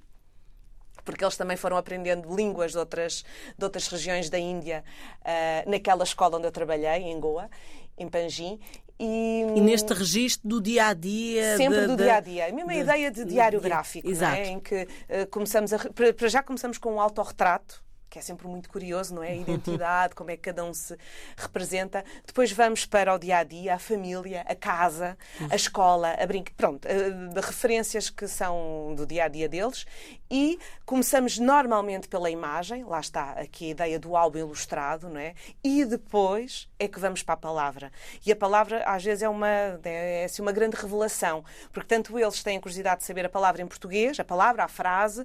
porque 1.04 1.24
eles 1.24 1.36
também 1.36 1.56
foram 1.56 1.76
aprendendo 1.76 2.34
línguas 2.34 2.72
de 2.72 2.78
outras, 2.78 3.24
de 3.56 3.64
outras 3.64 3.86
regiões 3.88 4.30
da 4.30 4.38
Índia 4.38 4.84
uh, 5.20 5.70
naquela 5.70 6.02
escola 6.02 6.38
onde 6.38 6.46
eu 6.46 6.52
trabalhei, 6.52 7.02
em 7.02 7.20
Goa, 7.20 7.50
em 7.96 8.08
Panjim, 8.08 8.58
e, 8.98 9.44
e, 9.56 9.60
neste 9.60 9.92
registro 9.92 10.48
do 10.48 10.60
dia 10.60 10.86
a 10.86 10.94
dia. 10.94 11.56
Sempre 11.56 11.80
de, 11.80 11.86
do 11.88 11.96
dia 11.96 12.16
a 12.16 12.20
dia. 12.20 12.46
A 12.46 12.52
mesma 12.52 12.72
de, 12.72 12.78
ideia 12.78 13.10
de 13.10 13.24
diário 13.24 13.60
de, 13.60 13.68
gráfico, 13.68 14.08
é? 14.08 14.48
em 14.48 14.60
que 14.60 14.82
uh, 14.82 15.26
começamos 15.30 15.72
a. 15.72 15.78
Para 15.78 16.28
já 16.28 16.42
começamos 16.42 16.78
com 16.78 16.94
um 16.94 17.00
autorretrato 17.00 17.82
que 18.14 18.18
é 18.20 18.22
sempre 18.22 18.46
muito 18.46 18.68
curioso, 18.68 19.12
não 19.12 19.24
é? 19.24 19.30
A 19.30 19.34
identidade, 19.42 20.14
como 20.14 20.30
é 20.30 20.36
que 20.36 20.42
cada 20.42 20.64
um 20.64 20.72
se 20.72 20.96
representa. 21.36 22.04
Depois 22.24 22.52
vamos 22.52 22.86
para 22.86 23.12
o 23.12 23.18
dia 23.18 23.38
a 23.38 23.42
dia, 23.42 23.74
a 23.74 23.78
família, 23.78 24.42
a 24.46 24.54
casa, 24.54 25.18
a 25.50 25.56
escola, 25.56 26.14
a 26.16 26.24
brinca, 26.24 26.52
pronto, 26.56 26.86
de 26.86 27.40
referências 27.40 28.08
que 28.10 28.28
são 28.28 28.94
do 28.96 29.04
dia 29.04 29.24
a 29.24 29.28
dia 29.28 29.48
deles. 29.48 29.84
E 30.30 30.60
começamos 30.86 31.38
normalmente 31.38 32.06
pela 32.06 32.30
imagem, 32.30 32.84
lá 32.84 33.00
está 33.00 33.32
aqui 33.32 33.66
a 33.66 33.70
ideia 33.70 33.98
do 33.98 34.16
álbum 34.16 34.38
ilustrado, 34.38 35.08
não 35.08 35.18
é? 35.18 35.34
E 35.62 35.84
depois 35.84 36.68
é 36.78 36.86
que 36.86 37.00
vamos 37.00 37.22
para 37.22 37.34
a 37.34 37.36
palavra. 37.36 37.90
E 38.24 38.30
a 38.30 38.36
palavra 38.36 38.84
às 38.84 39.02
vezes 39.02 39.24
é 39.24 39.28
uma, 39.28 39.48
é, 39.48 40.22
é 40.22 40.24
assim, 40.24 40.40
uma 40.40 40.52
grande 40.52 40.76
revelação, 40.76 41.44
porque 41.72 41.88
tanto 41.88 42.16
eles 42.16 42.44
têm 42.44 42.60
curiosidade 42.60 43.00
de 43.00 43.06
saber 43.06 43.26
a 43.26 43.28
palavra 43.28 43.60
em 43.60 43.66
português, 43.66 44.20
a 44.20 44.24
palavra, 44.24 44.62
a 44.62 44.68
frase, 44.68 45.24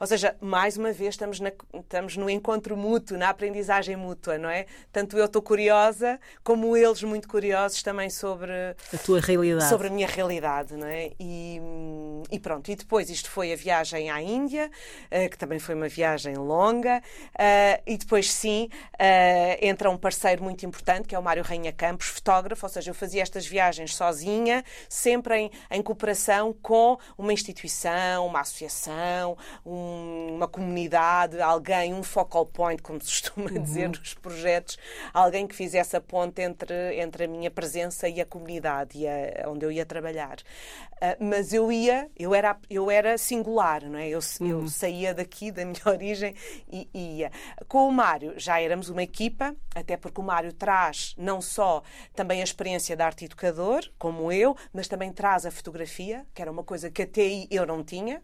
ou 0.00 0.06
seja, 0.06 0.34
mais 0.40 0.78
uma 0.78 0.92
vez 0.92 1.10
estamos, 1.10 1.40
na, 1.40 1.52
estamos 1.74 2.16
no 2.16 2.30
encontro 2.30 2.74
mútuo, 2.74 3.18
na 3.18 3.28
aprendizagem 3.28 3.96
mútua, 3.96 4.38
não 4.38 4.48
é? 4.48 4.64
Tanto 4.90 5.18
eu 5.18 5.26
estou 5.26 5.42
curiosa, 5.42 6.18
como 6.42 6.74
eles 6.74 7.02
muito 7.02 7.28
curiosos 7.28 7.82
também 7.82 8.08
sobre 8.08 8.50
a 8.94 8.98
tua 9.04 9.20
realidade. 9.20 9.68
Sobre 9.68 9.88
a 9.88 9.90
minha 9.90 10.06
realidade, 10.06 10.74
não 10.74 10.86
é? 10.86 11.10
E, 11.20 11.60
e 12.30 12.40
pronto, 12.40 12.70
e 12.70 12.76
depois 12.76 13.10
isto 13.10 13.30
foi 13.30 13.52
a 13.52 13.56
viagem 13.56 14.10
à 14.10 14.22
Índia, 14.22 14.70
uh, 15.12 15.28
que 15.28 15.36
também 15.36 15.58
foi 15.58 15.74
uma 15.74 15.88
viagem 15.88 16.34
longa, 16.34 17.02
uh, 17.34 17.82
e 17.86 17.98
depois 17.98 18.32
sim 18.32 18.70
entra 19.60 19.90
um 19.90 19.98
parceiro 19.98 20.42
muito 20.42 20.64
importante, 20.64 21.06
que 21.06 21.14
é 21.14 21.18
o 21.18 21.22
Mário 21.22 21.42
Rainha 21.42 21.72
Campos, 21.72 22.06
fotógrafo, 22.06 22.64
ou 22.64 22.70
seja, 22.70 22.90
eu 22.90 22.94
fazia 22.94 23.20
estas 23.20 23.46
viagens 23.46 23.94
sozinha, 23.94 24.64
sempre 24.88 25.36
em, 25.36 25.50
em 25.70 25.82
cooperação 25.82 26.54
com 26.62 26.98
uma 27.18 27.32
instituição, 27.32 28.26
uma 28.26 28.40
associação, 28.40 29.36
um, 29.66 29.89
uma 30.34 30.48
comunidade, 30.48 31.40
alguém, 31.40 31.92
um 31.92 32.02
focal 32.02 32.46
point, 32.46 32.82
como 32.82 33.00
se 33.00 33.22
costuma 33.22 33.50
uhum. 33.50 33.62
dizer 33.62 33.88
nos 33.88 34.14
projetos, 34.14 34.78
alguém 35.12 35.46
que 35.46 35.54
fizesse 35.54 35.96
a 35.96 36.00
ponte 36.00 36.40
entre, 36.40 37.00
entre 37.00 37.24
a 37.24 37.28
minha 37.28 37.50
presença 37.50 38.08
e 38.08 38.20
a 38.20 38.26
comunidade 38.26 38.98
e 38.98 39.06
a, 39.06 39.48
onde 39.48 39.66
eu 39.66 39.70
ia 39.70 39.84
trabalhar. 39.84 40.38
Uh, 40.96 41.24
mas 41.24 41.52
eu 41.52 41.70
ia, 41.70 42.08
eu 42.18 42.34
era, 42.34 42.56
eu 42.68 42.90
era 42.90 43.16
singular, 43.18 43.84
não 43.84 43.98
é? 43.98 44.08
Eu, 44.08 44.20
uhum. 44.40 44.48
eu 44.48 44.68
saía 44.68 45.14
daqui, 45.14 45.50
da 45.50 45.64
minha 45.64 45.82
origem, 45.86 46.34
e 46.70 46.88
ia. 46.94 47.30
Com 47.68 47.88
o 47.88 47.92
Mário 47.92 48.34
já 48.36 48.60
éramos 48.60 48.88
uma 48.88 49.02
equipa, 49.02 49.54
até 49.74 49.96
porque 49.96 50.20
o 50.20 50.24
Mário 50.24 50.52
traz 50.52 51.14
não 51.18 51.40
só 51.40 51.82
também 52.14 52.40
a 52.40 52.44
experiência 52.44 52.96
de 52.96 53.02
arte 53.02 53.24
educador, 53.24 53.82
como 53.98 54.30
eu, 54.32 54.56
mas 54.72 54.88
também 54.88 55.12
traz 55.12 55.44
a 55.44 55.50
fotografia, 55.50 56.26
que 56.34 56.42
era 56.42 56.50
uma 56.50 56.64
coisa 56.64 56.90
que 56.90 57.02
até 57.02 57.22
aí 57.22 57.46
eu 57.50 57.66
não 57.66 57.82
tinha 57.82 58.22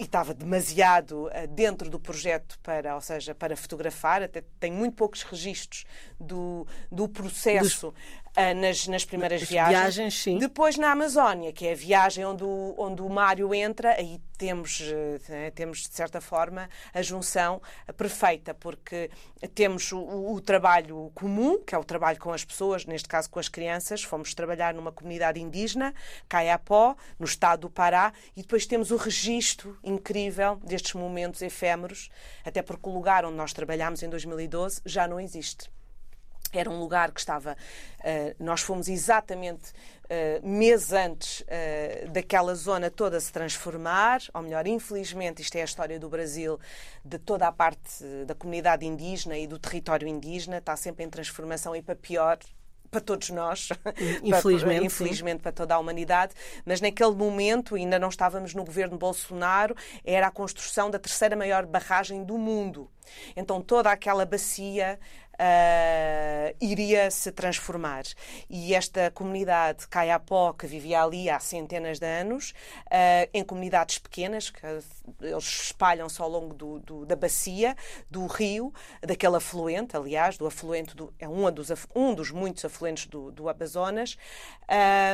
e 0.00 0.04
estava 0.04 0.32
demasiado 0.32 1.26
uh, 1.26 1.46
dentro 1.46 1.90
do 1.90 2.00
projeto 2.00 2.58
para, 2.62 2.94
ou 2.94 3.02
seja, 3.02 3.34
para 3.34 3.54
fotografar, 3.54 4.22
até 4.22 4.42
tem 4.58 4.72
muito 4.72 4.96
poucos 4.96 5.22
registros 5.22 5.84
do, 6.18 6.66
do 6.90 7.06
processo. 7.06 7.88
uh, 7.88 7.92
nas, 8.56 8.86
nas 8.86 9.04
primeiras 9.04 9.42
viagens. 9.42 9.78
viagens 9.78 10.22
sim. 10.22 10.38
Depois 10.38 10.76
na 10.76 10.92
Amazónia, 10.92 11.52
que 11.52 11.66
é 11.66 11.72
a 11.72 11.76
viagem 11.76 12.24
onde 12.24 12.44
o, 12.44 12.74
onde 12.78 13.02
o 13.02 13.08
Mário 13.08 13.52
entra, 13.54 13.92
aí 13.92 14.20
temos, 14.38 14.80
uh, 14.80 15.52
temos, 15.54 15.80
de 15.80 15.94
certa 15.94 16.20
forma, 16.20 16.68
a 16.94 17.02
junção 17.02 17.60
perfeita, 17.96 18.54
porque 18.54 19.10
temos 19.54 19.92
o, 19.92 19.98
o, 20.32 20.40
trabalho 20.40 21.10
comum, 21.14 21.62
que 21.62 21.74
é 21.74 21.78
o 21.78 21.84
trabalho 21.84 22.18
com 22.18 22.32
as 22.32 22.44
pessoas, 22.44 22.86
neste 22.86 23.08
caso 23.08 23.28
com 23.28 23.38
as 23.38 23.48
crianças. 23.48 24.02
Fomos 24.02 24.32
trabalhar 24.32 24.72
numa 24.72 24.92
comunidade 24.92 25.40
indígena, 25.40 25.92
Caiapó, 26.28 26.96
no 27.18 27.26
estado 27.26 27.60
do 27.62 27.70
Pará, 27.70 28.12
e 28.34 28.42
depois 28.42 28.64
temos 28.64 28.90
o 28.90 28.96
registro 28.96 29.78
incrível 29.84 30.56
destes 30.64 30.94
momentos 30.94 31.42
efêmeros, 31.42 32.08
até 32.44 32.62
porque 32.62 32.88
o 32.88 32.92
lugar 32.92 33.24
onde 33.24 33.36
nós 33.36 33.52
trabalhámos 33.52 34.02
em 34.02 34.08
2012 34.08 34.80
já 34.86 35.06
não 35.06 35.20
existe. 35.20 35.70
Era 36.52 36.68
um 36.68 36.78
lugar 36.78 37.12
que 37.12 37.20
estava. 37.20 37.56
Uh, 38.00 38.34
nós 38.42 38.60
fomos 38.60 38.88
exatamente 38.88 39.70
uh, 39.70 40.46
meses 40.46 40.92
antes 40.92 41.40
uh, 41.42 42.10
daquela 42.10 42.54
zona 42.54 42.90
toda 42.90 43.20
se 43.20 43.32
transformar, 43.32 44.20
ou 44.34 44.42
melhor, 44.42 44.66
infelizmente, 44.66 45.42
isto 45.42 45.56
é 45.56 45.62
a 45.62 45.64
história 45.64 45.98
do 45.98 46.08
Brasil, 46.08 46.58
de 47.04 47.18
toda 47.18 47.46
a 47.46 47.52
parte 47.52 48.04
da 48.26 48.34
comunidade 48.34 48.84
indígena 48.84 49.38
e 49.38 49.46
do 49.46 49.58
território 49.58 50.08
indígena, 50.08 50.58
está 50.58 50.76
sempre 50.76 51.04
em 51.04 51.10
transformação 51.10 51.74
e 51.76 51.82
para 51.82 51.94
pior, 51.94 52.38
para 52.90 53.00
todos 53.00 53.30
nós, 53.30 53.68
infelizmente, 54.22 54.76
para, 54.76 54.84
infelizmente 54.84 55.40
para 55.40 55.52
toda 55.52 55.74
a 55.74 55.78
humanidade, 55.78 56.34
mas 56.64 56.80
naquele 56.80 57.12
momento 57.12 57.76
ainda 57.76 57.98
não 57.98 58.08
estávamos 58.08 58.52
no 58.52 58.64
governo 58.64 58.98
Bolsonaro, 58.98 59.76
era 60.04 60.26
a 60.26 60.30
construção 60.30 60.90
da 60.90 60.98
terceira 60.98 61.36
maior 61.36 61.64
barragem 61.66 62.24
do 62.24 62.36
mundo. 62.36 62.90
Então 63.36 63.60
toda 63.60 63.90
aquela 63.90 64.26
bacia 64.26 64.98
uh, 65.40 66.56
iria 66.60 67.10
se 67.10 67.32
transformar. 67.32 68.04
E 68.48 68.74
esta 68.74 69.10
comunidade 69.10 69.88
Caiapó, 69.88 70.52
que 70.52 70.66
vivia 70.66 71.02
ali 71.02 71.30
há 71.30 71.40
centenas 71.40 71.98
de 71.98 72.06
anos, 72.06 72.50
uh, 72.86 73.28
em 73.32 73.42
comunidades 73.42 73.98
pequenas, 73.98 74.50
que 74.50 74.60
eles 75.20 75.44
espalham-se 75.44 76.20
ao 76.20 76.28
longo 76.28 76.54
do, 76.54 76.78
do, 76.80 77.06
da 77.06 77.16
bacia, 77.16 77.74
do 78.10 78.26
rio, 78.26 78.72
daquele 79.00 79.36
afluente, 79.36 79.96
aliás, 79.96 80.36
do 80.36 80.46
afluente, 80.46 80.94
do, 80.94 81.12
é 81.18 81.28
um 81.28 81.50
dos, 81.50 81.70
um 81.94 82.14
dos 82.14 82.30
muitos 82.30 82.64
afluentes 82.64 83.06
do, 83.06 83.32
do 83.32 83.48
Amazonas, 83.48 84.16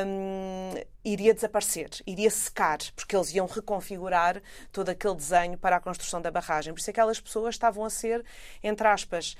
um, 0.06 0.74
iria 1.04 1.32
desaparecer, 1.32 1.88
iria 2.06 2.30
secar, 2.30 2.78
porque 2.94 3.14
eles 3.14 3.32
iam 3.32 3.46
reconfigurar 3.46 4.42
todo 4.72 4.88
aquele 4.88 5.14
desenho 5.14 5.56
para 5.56 5.76
a 5.76 5.80
construção 5.80 6.20
da 6.20 6.30
barragem. 6.30 6.72
Por 6.74 6.80
isso 6.80 6.90
aquelas 6.90 7.20
pessoas 7.20 7.54
estavam 7.54 7.84
a 7.84 7.90
ser, 7.90 8.24
entre 8.62 8.86
aspas, 8.88 9.36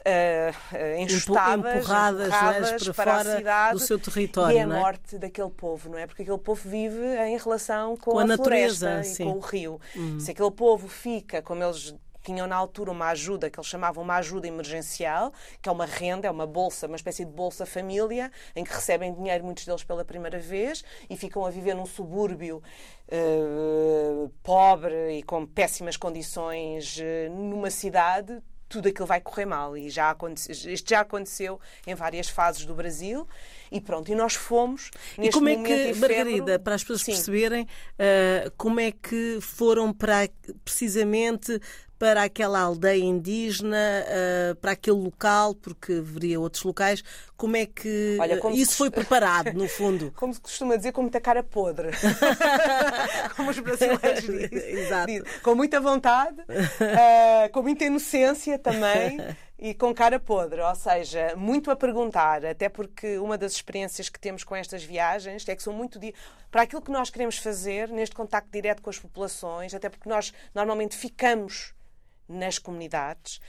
uh, 0.00 1.00
enxutadas, 1.00 1.76
empurradas, 1.76 2.26
empurradas 2.26 2.88
é? 2.88 2.92
para, 2.92 3.16
a 3.16 3.24
cidade 3.24 3.72
do 3.74 3.78
seu 3.80 3.98
território. 3.98 4.54
E 4.54 4.58
é 4.58 4.60
a 4.60 4.64
é? 4.64 4.66
morte 4.66 5.18
daquele 5.18 5.50
povo, 5.50 5.90
não 5.90 5.98
é? 5.98 6.06
Porque 6.06 6.22
aquele 6.22 6.38
povo 6.38 6.68
vive 6.68 7.16
em 7.26 7.36
relação 7.36 7.96
com, 7.96 8.12
com 8.12 8.18
a, 8.18 8.22
a, 8.22 8.26
natureza 8.26 9.02
e 9.02 9.16
com 9.24 9.32
o 9.32 9.40
rio. 9.40 9.80
Uhum. 9.94 10.20
Se 10.20 10.30
aquele 10.30 10.50
povo 10.50 10.88
fica, 10.88 11.42
como 11.42 11.62
eles 11.62 11.94
tinham 12.22 12.46
na 12.46 12.54
altura 12.54 12.90
uma 12.90 13.08
ajuda 13.08 13.48
que 13.48 13.58
eles 13.58 13.66
chamavam 13.66 14.04
uma 14.04 14.16
ajuda 14.16 14.46
emergencial, 14.46 15.32
que 15.60 15.68
é 15.68 15.72
uma 15.72 15.86
renda, 15.86 16.28
é 16.28 16.30
uma 16.30 16.46
bolsa, 16.46 16.86
uma 16.86 16.96
espécie 16.96 17.24
de 17.24 17.32
bolsa 17.32 17.64
família, 17.64 18.30
em 18.54 18.62
que 18.62 18.72
recebem 18.72 19.14
dinheiro 19.14 19.44
muitos 19.44 19.64
deles 19.64 19.82
pela 19.82 20.04
primeira 20.04 20.38
vez 20.38 20.84
e 21.08 21.16
ficam 21.16 21.46
a 21.46 21.50
viver 21.50 21.74
num 21.74 21.86
subúrbio 21.86 22.62
uh, 23.08 24.30
pobre 24.42 25.18
e 25.18 25.22
com 25.22 25.46
péssimas 25.46 25.96
condições 25.96 26.98
uh, 26.98 27.30
numa 27.30 27.70
cidade 27.70 28.42
tudo 28.70 28.88
aquilo 28.88 29.06
vai 29.06 29.20
correr 29.20 29.44
mal. 29.44 29.76
E 29.76 29.90
já 29.90 30.10
aconteceu, 30.10 30.72
isto 30.72 30.88
já 30.88 31.00
aconteceu 31.00 31.60
em 31.86 31.94
várias 31.94 32.28
fases 32.30 32.64
do 32.64 32.74
Brasil. 32.74 33.28
E 33.70 33.80
pronto, 33.80 34.10
e 34.10 34.14
nós 34.14 34.34
fomos. 34.34 34.90
E 35.18 35.30
como 35.30 35.48
é 35.48 35.56
que, 35.56 35.92
Margarida, 35.94 36.58
para 36.58 36.76
as 36.76 36.82
pessoas 36.82 37.02
Sim. 37.02 37.12
perceberem, 37.12 37.64
uh, 37.64 38.50
como 38.56 38.80
é 38.80 38.92
que 38.92 39.38
foram 39.40 39.92
para 39.92 40.28
precisamente 40.64 41.60
para 42.00 42.22
aquela 42.22 42.58
aldeia 42.58 43.04
indígena, 43.04 43.76
uh, 43.76 44.54
para 44.56 44.72
aquele 44.72 44.96
local, 44.96 45.54
porque 45.54 45.92
haveria 45.92 46.40
outros 46.40 46.62
locais. 46.62 47.04
Como 47.36 47.58
é 47.58 47.66
que 47.66 48.16
Olha, 48.18 48.38
como 48.38 48.56
isso 48.56 48.74
foi 48.74 48.90
preparado, 48.90 49.52
no 49.52 49.68
fundo? 49.68 50.10
Como 50.16 50.32
se 50.32 50.40
costuma 50.40 50.76
dizer, 50.76 50.92
com 50.92 51.02
muita 51.02 51.20
cara 51.20 51.42
podre. 51.42 51.90
como 53.36 53.50
os 53.50 53.58
brasileiros 53.58 54.22
dizem. 54.24 54.78
Exato. 54.78 55.12
Com 55.42 55.54
muita 55.54 55.78
vontade, 55.78 56.40
uh, 56.40 57.52
com 57.52 57.62
muita 57.62 57.84
inocência 57.84 58.58
também. 58.58 59.18
e 59.58 59.74
com 59.74 59.92
cara 59.92 60.18
podre, 60.18 60.62
ou 60.62 60.74
seja, 60.74 61.34
muito 61.36 61.70
a 61.70 61.76
perguntar, 61.76 62.46
até 62.46 62.70
porque 62.70 63.18
uma 63.18 63.36
das 63.36 63.52
experiências 63.52 64.08
que 64.08 64.18
temos 64.18 64.42
com 64.42 64.56
estas 64.56 64.82
viagens 64.82 65.46
é 65.46 65.54
que 65.54 65.62
são 65.62 65.74
muito 65.74 65.98
di... 65.98 66.14
para 66.50 66.62
aquilo 66.62 66.80
que 66.80 66.90
nós 66.90 67.10
queremos 67.10 67.36
fazer 67.36 67.90
neste 67.90 68.16
contacto 68.16 68.50
direto 68.50 68.80
com 68.80 68.88
as 68.88 68.98
populações, 68.98 69.74
até 69.74 69.90
porque 69.90 70.08
nós 70.08 70.32
normalmente 70.54 70.96
ficamos 70.96 71.74
nas 72.30 72.58
comunidades 72.58 73.40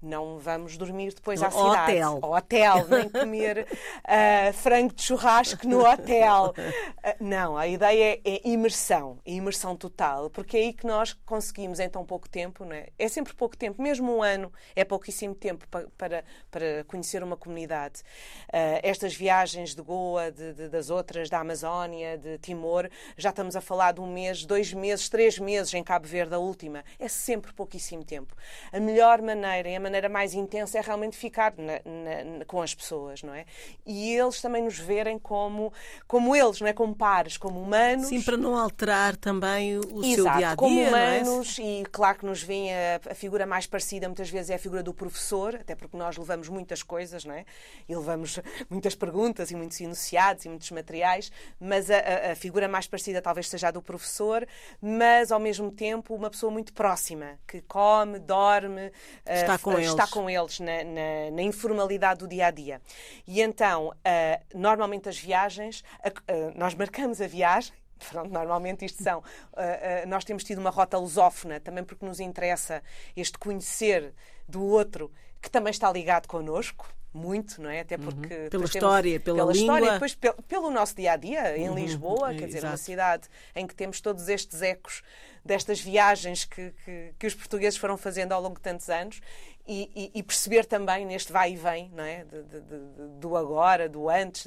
não 0.00 0.38
vamos 0.38 0.76
dormir 0.76 1.12
depois 1.12 1.42
à 1.42 1.50
cidade. 1.50 1.92
Hotel. 1.92 2.18
Ao 2.22 2.32
hotel, 2.32 2.86
nem 2.88 3.08
comer 3.08 3.66
uh, 3.68 4.52
frango 4.54 4.94
de 4.94 5.02
churrasco 5.02 5.66
no 5.66 5.84
hotel. 5.84 6.54
Uh, 6.56 7.24
não, 7.24 7.56
a 7.56 7.66
ideia 7.66 8.20
é, 8.24 8.30
é, 8.36 8.48
imersão, 8.48 9.18
é 9.24 9.32
imersão 9.32 9.76
total, 9.76 10.30
porque 10.30 10.56
é 10.56 10.60
aí 10.60 10.72
que 10.72 10.86
nós 10.86 11.12
conseguimos 11.26 11.80
em 11.80 11.88
tão 11.88 12.04
pouco 12.04 12.28
tempo, 12.28 12.64
não 12.64 12.72
é? 12.72 12.88
É 12.98 13.08
sempre 13.08 13.34
pouco 13.34 13.56
tempo, 13.56 13.82
mesmo 13.82 14.16
um 14.16 14.22
ano 14.22 14.52
é 14.76 14.84
pouquíssimo 14.84 15.34
tempo 15.34 15.66
para, 15.68 15.88
para, 15.96 16.24
para 16.50 16.84
conhecer 16.84 17.22
uma 17.22 17.36
comunidade. 17.36 18.00
Uh, 18.48 18.78
estas 18.82 19.14
viagens 19.14 19.74
de 19.74 19.82
Goa, 19.82 20.30
de, 20.30 20.52
de, 20.52 20.68
das 20.68 20.90
outras, 20.90 21.28
da 21.28 21.40
Amazónia, 21.40 22.16
de 22.16 22.38
Timor, 22.38 22.88
já 23.16 23.30
estamos 23.30 23.56
a 23.56 23.60
falar 23.60 23.92
de 23.92 24.00
um 24.00 24.06
mês, 24.06 24.44
dois 24.44 24.72
meses, 24.72 25.08
três 25.08 25.38
meses 25.38 25.74
em 25.74 25.82
Cabo 25.82 26.06
Verde, 26.06 26.34
a 26.34 26.38
última. 26.38 26.84
É 26.98 27.08
sempre 27.08 27.52
pouquíssimo 27.52 28.04
tempo. 28.04 28.34
A 28.72 28.78
melhor 28.78 29.20
maneira, 29.20 29.68
é 29.68 29.76
a 29.76 29.80
maneira 29.88 30.08
mais 30.08 30.34
intensa 30.34 30.78
é 30.78 30.80
realmente 30.80 31.16
ficar 31.16 31.54
na, 31.56 31.74
na, 31.84 32.44
com 32.44 32.62
as 32.62 32.74
pessoas, 32.74 33.22
não 33.22 33.34
é? 33.34 33.44
E 33.86 34.14
eles 34.14 34.40
também 34.40 34.62
nos 34.62 34.78
verem 34.78 35.18
como, 35.18 35.72
como 36.06 36.36
eles, 36.36 36.60
não 36.60 36.68
é? 36.68 36.72
Como 36.72 36.94
pares, 36.94 37.36
como 37.36 37.60
humanos. 37.60 38.08
Sim, 38.08 38.22
para 38.22 38.36
não 38.36 38.56
alterar 38.56 39.16
também 39.16 39.78
o 39.78 40.04
Exato, 40.04 40.14
seu 40.14 40.24
dia 40.24 40.32
a 40.32 40.36
dia. 40.38 40.56
Como 40.56 40.80
é? 40.80 40.88
humanos, 40.88 41.58
é? 41.58 41.62
e 41.62 41.84
claro 41.86 42.18
que 42.18 42.26
nos 42.26 42.42
vem 42.42 42.72
a, 42.72 43.00
a, 43.10 43.14
figura 43.14 43.46
mais 43.46 43.66
parecida 43.66 44.06
muitas 44.08 44.30
vezes 44.30 44.50
é 44.50 44.54
a 44.54 44.58
figura 44.58 44.82
do 44.82 44.92
professor, 44.92 45.56
até 45.56 45.74
porque 45.74 45.96
nós 45.96 46.16
levamos 46.16 46.48
muitas 46.48 46.82
coisas, 46.82 47.24
não 47.24 47.34
é? 47.34 47.44
E 47.88 47.94
levamos 47.94 48.38
muitas 48.68 48.94
perguntas 48.94 49.50
e 49.50 49.56
muitos 49.56 49.80
enunciados 49.80 50.44
e 50.44 50.48
muitos 50.48 50.70
materiais, 50.70 51.32
mas 51.58 51.90
a, 51.90 51.98
a, 51.98 52.32
a 52.32 52.34
figura 52.36 52.68
mais 52.68 52.86
parecida 52.86 53.22
talvez 53.22 53.48
seja 53.48 53.68
a 53.68 53.70
do 53.70 53.82
professor, 53.82 54.46
mas 54.80 55.32
ao 55.32 55.40
mesmo 55.40 55.70
tempo 55.70 56.14
uma 56.14 56.30
pessoa 56.30 56.52
muito 56.52 56.72
próxima, 56.72 57.38
que 57.46 57.60
come, 57.62 58.18
dorme, 58.18 58.92
está 59.26 59.54
uh, 59.54 59.58
com 59.58 59.77
está 59.80 60.04
eles, 60.04 60.10
com 60.10 60.30
eles 60.30 60.60
na, 60.60 60.84
na, 60.84 61.30
na, 61.32 61.42
informalidade 61.42 62.20
do 62.20 62.28
dia 62.28 62.46
a 62.46 62.50
dia. 62.50 62.80
E 63.26 63.40
então, 63.40 63.88
uh, 63.88 64.58
normalmente 64.58 65.08
as 65.08 65.18
viagens, 65.18 65.82
uh, 66.04 66.52
nós 66.56 66.74
marcamos 66.74 67.20
a 67.20 67.26
viagem. 67.26 67.72
Pronto, 68.10 68.30
normalmente 68.30 68.84
isto 68.84 69.02
são. 69.02 69.18
Uh, 69.18 70.06
nós 70.06 70.24
temos 70.24 70.44
tido 70.44 70.58
uma 70.58 70.70
rota 70.70 70.96
lusófona, 70.98 71.58
também 71.58 71.82
porque 71.82 72.06
nos 72.06 72.20
interessa 72.20 72.82
este 73.16 73.36
conhecer 73.38 74.14
do 74.48 74.64
outro 74.64 75.10
que 75.42 75.50
também 75.50 75.70
está 75.70 75.90
ligado 75.90 76.26
connosco 76.26 76.88
muito, 77.12 77.60
não 77.60 77.70
é? 77.70 77.80
Até 77.80 77.96
porque. 77.96 78.34
Uhum. 78.34 78.48
Pela 78.48 78.64
história, 78.64 79.20
pela, 79.20 79.38
pela 79.38 79.52
língua. 79.52 79.76
história, 79.76 79.92
depois 79.92 80.14
pelo, 80.14 80.42
pelo 80.42 80.70
nosso 80.70 80.94
dia 80.94 81.12
a 81.12 81.16
dia, 81.16 81.56
em 81.58 81.68
uhum. 81.68 81.74
Lisboa, 81.74 82.34
quer 82.34 82.46
dizer, 82.46 82.64
uma 82.64 82.76
cidade 82.76 83.28
em 83.54 83.66
que 83.66 83.74
temos 83.74 84.00
todos 84.00 84.28
estes 84.28 84.62
ecos 84.62 85.02
destas 85.44 85.80
viagens 85.80 86.44
que, 86.44 86.72
que, 86.84 87.14
que, 87.18 87.26
os 87.26 87.34
portugueses 87.34 87.78
foram 87.78 87.96
fazendo 87.96 88.32
ao 88.32 88.42
longo 88.42 88.56
de 88.56 88.62
tantos 88.62 88.90
anos 88.90 89.20
e, 89.68 89.90
e, 89.94 90.18
e 90.18 90.22
perceber 90.22 90.64
também 90.64 91.04
neste 91.04 91.30
vai 91.32 91.52
e 91.52 91.56
vem 91.56 91.78
não 91.92 92.04
é? 92.04 92.24
De, 92.24 92.42
de, 92.42 92.60
de, 92.60 92.78
do 93.18 93.36
agora, 93.36 93.88
do 93.88 94.08
antes, 94.08 94.46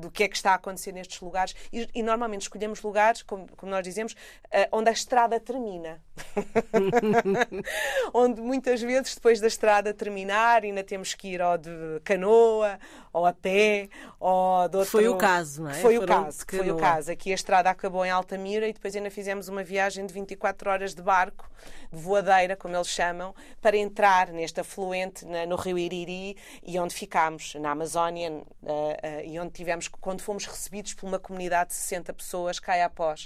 do 0.00 0.10
que 0.10 0.24
é 0.24 0.28
que 0.28 0.36
está 0.36 0.52
a 0.52 0.54
acontecer 0.54 0.92
nestes 0.92 1.20
lugares. 1.20 1.54
E, 1.72 1.88
e 1.94 2.02
normalmente 2.02 2.42
escolhemos 2.42 2.82
lugares, 2.82 3.22
como, 3.22 3.46
como 3.56 3.72
nós 3.72 3.82
dizemos, 3.82 4.12
uh, 4.12 4.68
onde 4.70 4.90
a 4.90 4.92
estrada 4.92 5.40
termina. 5.40 6.00
onde 8.12 8.40
muitas 8.40 8.80
vezes, 8.80 9.14
depois 9.14 9.40
da 9.40 9.46
estrada 9.46 9.92
terminar, 9.92 10.62
ainda 10.62 10.84
temos 10.84 11.14
que 11.14 11.28
ir 11.28 11.42
ou 11.42 11.58
de 11.58 12.00
canoa, 12.04 12.78
ou 13.12 13.26
a 13.26 13.32
pé, 13.32 13.88
ou 14.20 14.68
de 14.68 14.76
outro... 14.76 14.90
Foi 14.90 15.08
o 15.08 15.16
caso, 15.16 15.62
não 15.62 15.70
é? 15.70 15.74
Foi 15.74 15.96
Foram 15.96 16.04
o 16.04 16.24
caso, 16.24 16.44
foi 16.48 16.70
o 16.70 16.76
caso. 16.76 17.12
Aqui 17.12 17.32
a 17.32 17.34
estrada 17.34 17.70
acabou 17.70 18.04
em 18.04 18.10
Altamira 18.10 18.68
e 18.68 18.72
depois 18.72 18.94
ainda 18.94 19.10
fizemos 19.10 19.48
uma 19.48 19.64
viagem 19.64 20.06
de 20.06 20.12
24 20.12 20.70
horas 20.70 20.94
de 20.94 21.02
barco, 21.02 21.50
de 21.92 21.98
voadeira, 21.98 22.56
como 22.56 22.76
eles 22.76 22.88
chamam, 22.88 23.34
para 23.60 23.76
entrar 23.76 23.95
entrar 23.96 24.28
neste 24.28 24.60
afluente 24.60 25.24
na, 25.24 25.46
no 25.46 25.56
rio 25.56 25.78
Iriri 25.78 26.36
e 26.62 26.78
onde 26.78 26.94
ficámos, 26.94 27.54
na 27.54 27.70
Amazónia, 27.70 28.30
uh, 28.30 28.42
uh, 28.42 29.24
e 29.24 29.40
onde 29.40 29.52
tivemos, 29.52 29.88
quando 29.88 30.20
fomos 30.20 30.44
recebidos 30.44 30.92
por 30.92 31.06
uma 31.06 31.18
comunidade 31.18 31.70
de 31.70 31.76
60 31.76 32.12
pessoas, 32.12 32.60
cai 32.60 32.82
após, 32.82 33.24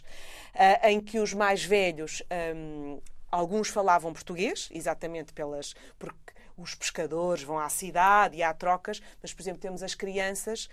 uh, 0.54 0.86
em 0.86 1.00
que 1.00 1.18
os 1.18 1.34
mais 1.34 1.64
velhos, 1.64 2.22
um, 2.54 3.00
alguns 3.32 3.68
falavam 3.68 4.12
português, 4.12 4.68
exatamente 4.72 5.32
pelas. 5.32 5.74
Porque 5.98 6.38
os 6.56 6.74
pescadores 6.74 7.42
vão 7.42 7.58
à 7.58 7.68
cidade 7.68 8.36
e 8.36 8.42
há 8.42 8.52
trocas, 8.52 9.02
mas, 9.20 9.32
por 9.32 9.42
exemplo, 9.42 9.60
temos 9.60 9.82
as 9.82 9.94
crianças 9.94 10.68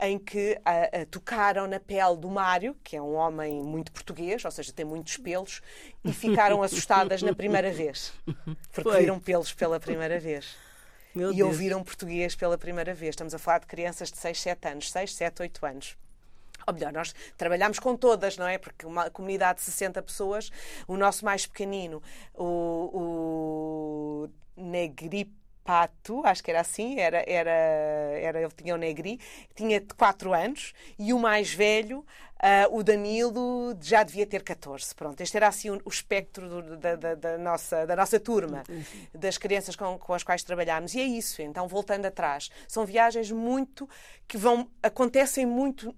em 0.00 0.18
que 0.18 0.58
uh, 0.58 1.02
uh, 1.02 1.06
tocaram 1.06 1.66
na 1.66 1.78
pele 1.78 2.16
do 2.16 2.28
Mário, 2.30 2.76
que 2.82 2.96
é 2.96 3.02
um 3.02 3.14
homem 3.14 3.62
muito 3.62 3.92
português, 3.92 4.44
ou 4.44 4.50
seja, 4.50 4.72
tem 4.72 4.84
muitos 4.84 5.16
pelos, 5.18 5.60
e 6.04 6.12
ficaram 6.12 6.62
assustadas 6.64 7.22
na 7.22 7.34
primeira 7.34 7.70
vez, 7.70 8.12
porque 8.72 8.90
Foi. 8.90 9.00
viram 9.00 9.20
pelos 9.20 9.52
pela 9.52 9.78
primeira 9.78 10.18
vez. 10.18 10.56
Meu 11.14 11.32
e 11.32 11.36
Deus. 11.36 11.48
ouviram 11.48 11.82
português 11.82 12.34
pela 12.34 12.56
primeira 12.56 12.94
vez. 12.94 13.10
Estamos 13.10 13.34
a 13.34 13.38
falar 13.38 13.58
de 13.58 13.66
crianças 13.66 14.10
de 14.10 14.18
6, 14.18 14.40
7 14.40 14.68
anos, 14.68 14.90
6, 14.90 15.14
7, 15.14 15.42
8 15.42 15.66
anos. 15.66 15.96
Ou 16.66 16.74
melhor, 16.74 16.92
nós 16.92 17.14
trabalhamos 17.36 17.78
com 17.78 17.96
todas, 17.96 18.36
não 18.36 18.46
é? 18.46 18.58
Porque 18.58 18.86
uma 18.86 19.10
comunidade 19.10 19.58
de 19.58 19.64
60 19.64 20.00
pessoas, 20.02 20.50
o 20.86 20.96
nosso 20.96 21.24
mais 21.24 21.46
pequenino, 21.46 22.02
o, 22.34 22.44
o 22.94 24.30
Negrip 24.56 25.32
Pato, 25.70 26.20
acho 26.26 26.42
que 26.42 26.50
era 26.50 26.60
assim, 26.62 26.98
era, 26.98 27.22
era, 27.28 27.48
era, 27.48 28.40
ele 28.40 28.50
tinha 28.50 28.74
o 28.74 28.76
Negri, 28.76 29.20
tinha 29.54 29.80
4 29.80 30.34
anos, 30.34 30.72
e 30.98 31.12
o 31.12 31.18
mais 31.20 31.54
velho, 31.54 32.00
uh, 32.00 32.76
o 32.76 32.82
Danilo, 32.82 33.78
já 33.80 34.02
devia 34.02 34.26
ter 34.26 34.42
14. 34.42 34.92
Pronto, 34.96 35.20
este 35.20 35.36
era 35.36 35.46
assim 35.46 35.70
o, 35.70 35.80
o 35.84 35.88
espectro 35.88 36.48
do, 36.48 36.76
da, 36.76 36.96
da, 36.96 37.14
da, 37.14 37.38
nossa, 37.38 37.86
da 37.86 37.94
nossa 37.94 38.18
turma, 38.18 38.64
das 39.14 39.38
crianças 39.38 39.76
com, 39.76 39.96
com 39.96 40.12
as 40.12 40.24
quais 40.24 40.42
trabalhámos. 40.42 40.92
E 40.94 41.00
é 41.00 41.04
isso, 41.04 41.40
então, 41.40 41.68
voltando 41.68 42.06
atrás, 42.06 42.50
são 42.66 42.84
viagens 42.84 43.30
muito 43.30 43.88
que 44.26 44.36
vão, 44.36 44.68
acontecem 44.82 45.46
muito 45.46 45.94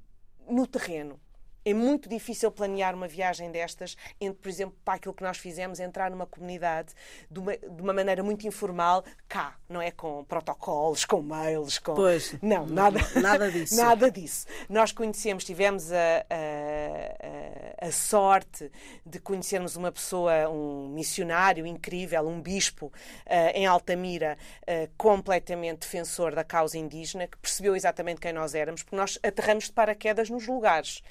no 0.47 0.67
terreno 0.67 1.19
é 1.65 1.75
muito 1.75 2.09
difícil 2.09 2.51
planear 2.51 2.95
uma 2.95 3.07
viagem 3.07 3.51
destas, 3.51 3.97
entre, 4.21 4.39
por 4.41 4.49
exemplo, 4.49 4.77
para 4.85 4.95
aquilo 4.95 5.15
que 5.15 5.23
nós 5.23 5.39
fizemos, 5.39 5.81
entrar 5.81 6.11
numa 6.11 6.27
comunidade 6.27 6.93
de 7.31 7.39
uma, 7.39 7.57
de 7.57 7.83
uma 7.83 7.93
maneira 7.93 8.23
muito 8.23 8.47
informal, 8.47 9.05
cá, 9.29 9.57
não 9.69 9.81
é? 9.81 9.91
Com 9.91 10.25
protocolos, 10.25 11.05
com 11.05 11.23
mails, 11.23 11.79
com. 11.79 11.95
Pois. 11.95 12.35
Não, 12.43 12.67
nada, 12.67 13.01
nada 13.21 13.51
disso. 13.53 13.77
nada 13.77 14.11
disso. 14.11 14.47
Nós 14.69 14.93
conhecemos, 14.93 15.45
tivemos 15.45 15.93
a, 15.93 15.97
a, 16.31 17.87
a, 17.87 17.93
sorte 17.93 18.71
de 19.05 19.19
conhecermos 19.19 19.77
uma 19.77 19.93
pessoa, 19.93 20.49
um 20.49 20.89
missionário 20.89 21.67
incrível, 21.67 22.27
um 22.27 22.41
bispo 22.41 22.87
uh, 22.87 22.93
em 23.55 23.67
Altamira, 23.67 24.37
uh, 24.63 24.91
completamente 24.97 25.81
defensor 25.81 26.35
da 26.35 26.45
causa 26.45 26.77
indígena, 26.77 27.27
que 27.27 27.39
percebeu 27.39 27.77
exatamente 27.77 28.21
quem 28.21 28.33
nós 28.33 28.55
éramos, 28.55 28.83
porque 28.83 28.97
nós 28.97 29.19
aterramos 29.23 29.65
de 29.65 29.73
paraquedas 29.73 30.29
nos 30.29 30.47
lugares. 30.47 31.03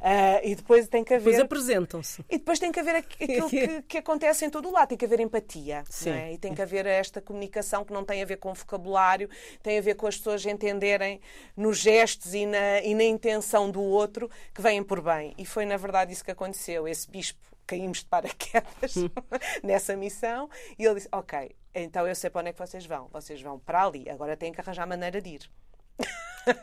Uh, 0.00 0.40
e 0.44 0.54
depois 0.54 0.86
tem 0.88 1.02
que 1.02 1.14
haver. 1.14 1.24
Depois 1.24 1.40
apresentam-se. 1.40 2.24
E 2.28 2.38
depois 2.38 2.58
tem 2.58 2.70
que 2.70 2.80
haver 2.80 2.96
aquilo 2.96 3.48
que, 3.48 3.82
que, 3.88 3.98
acontece 3.98 4.44
em 4.44 4.50
todo 4.50 4.68
o 4.68 4.72
lado. 4.72 4.88
Tem 4.88 4.98
que 4.98 5.04
haver 5.04 5.20
empatia. 5.20 5.84
É? 6.06 6.34
E 6.34 6.38
tem 6.38 6.54
que 6.54 6.62
haver 6.62 6.86
esta 6.86 7.20
comunicação 7.20 7.84
que 7.84 7.92
não 7.92 8.04
tem 8.04 8.22
a 8.22 8.26
ver 8.26 8.36
com 8.36 8.52
vocabulário, 8.52 9.28
tem 9.62 9.78
a 9.78 9.80
ver 9.80 9.94
com 9.94 10.06
as 10.06 10.16
pessoas 10.16 10.44
entenderem 10.44 11.20
nos 11.56 11.78
gestos 11.78 12.34
e 12.34 12.46
na, 12.46 12.80
e 12.80 12.94
na 12.94 13.04
intenção 13.04 13.70
do 13.70 13.80
outro 13.80 14.30
que 14.54 14.62
vêm 14.62 14.82
por 14.82 15.00
bem. 15.00 15.34
E 15.38 15.44
foi, 15.44 15.64
na 15.64 15.76
verdade, 15.76 16.12
isso 16.12 16.24
que 16.24 16.30
aconteceu. 16.30 16.86
Esse 16.86 17.10
bispo 17.10 17.46
caímos 17.66 17.98
de 17.98 18.04
paraquedas 18.06 18.96
hum. 18.96 19.08
nessa 19.62 19.96
missão 19.96 20.48
e 20.78 20.84
ele 20.84 20.94
disse: 20.94 21.08
Ok, 21.10 21.54
então 21.74 22.06
eu 22.06 22.14
sei 22.14 22.30
para 22.30 22.40
onde 22.40 22.50
é 22.50 22.52
que 22.52 22.58
vocês 22.58 22.86
vão. 22.86 23.08
Vocês 23.12 23.42
vão 23.42 23.58
para 23.58 23.84
ali. 23.84 24.08
Agora 24.08 24.36
têm 24.36 24.52
que 24.52 24.60
arranjar 24.60 24.86
maneira 24.86 25.20
de 25.20 25.30
ir. 25.30 25.50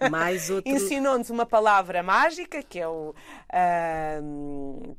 Mais 0.10 0.50
outro... 0.50 0.72
Ensinou-nos 0.72 1.30
uma 1.30 1.46
palavra 1.46 2.02
mágica, 2.04 2.62
que 2.63 2.80
é 2.80 2.88
o 2.88 3.13
uh, 3.13 4.98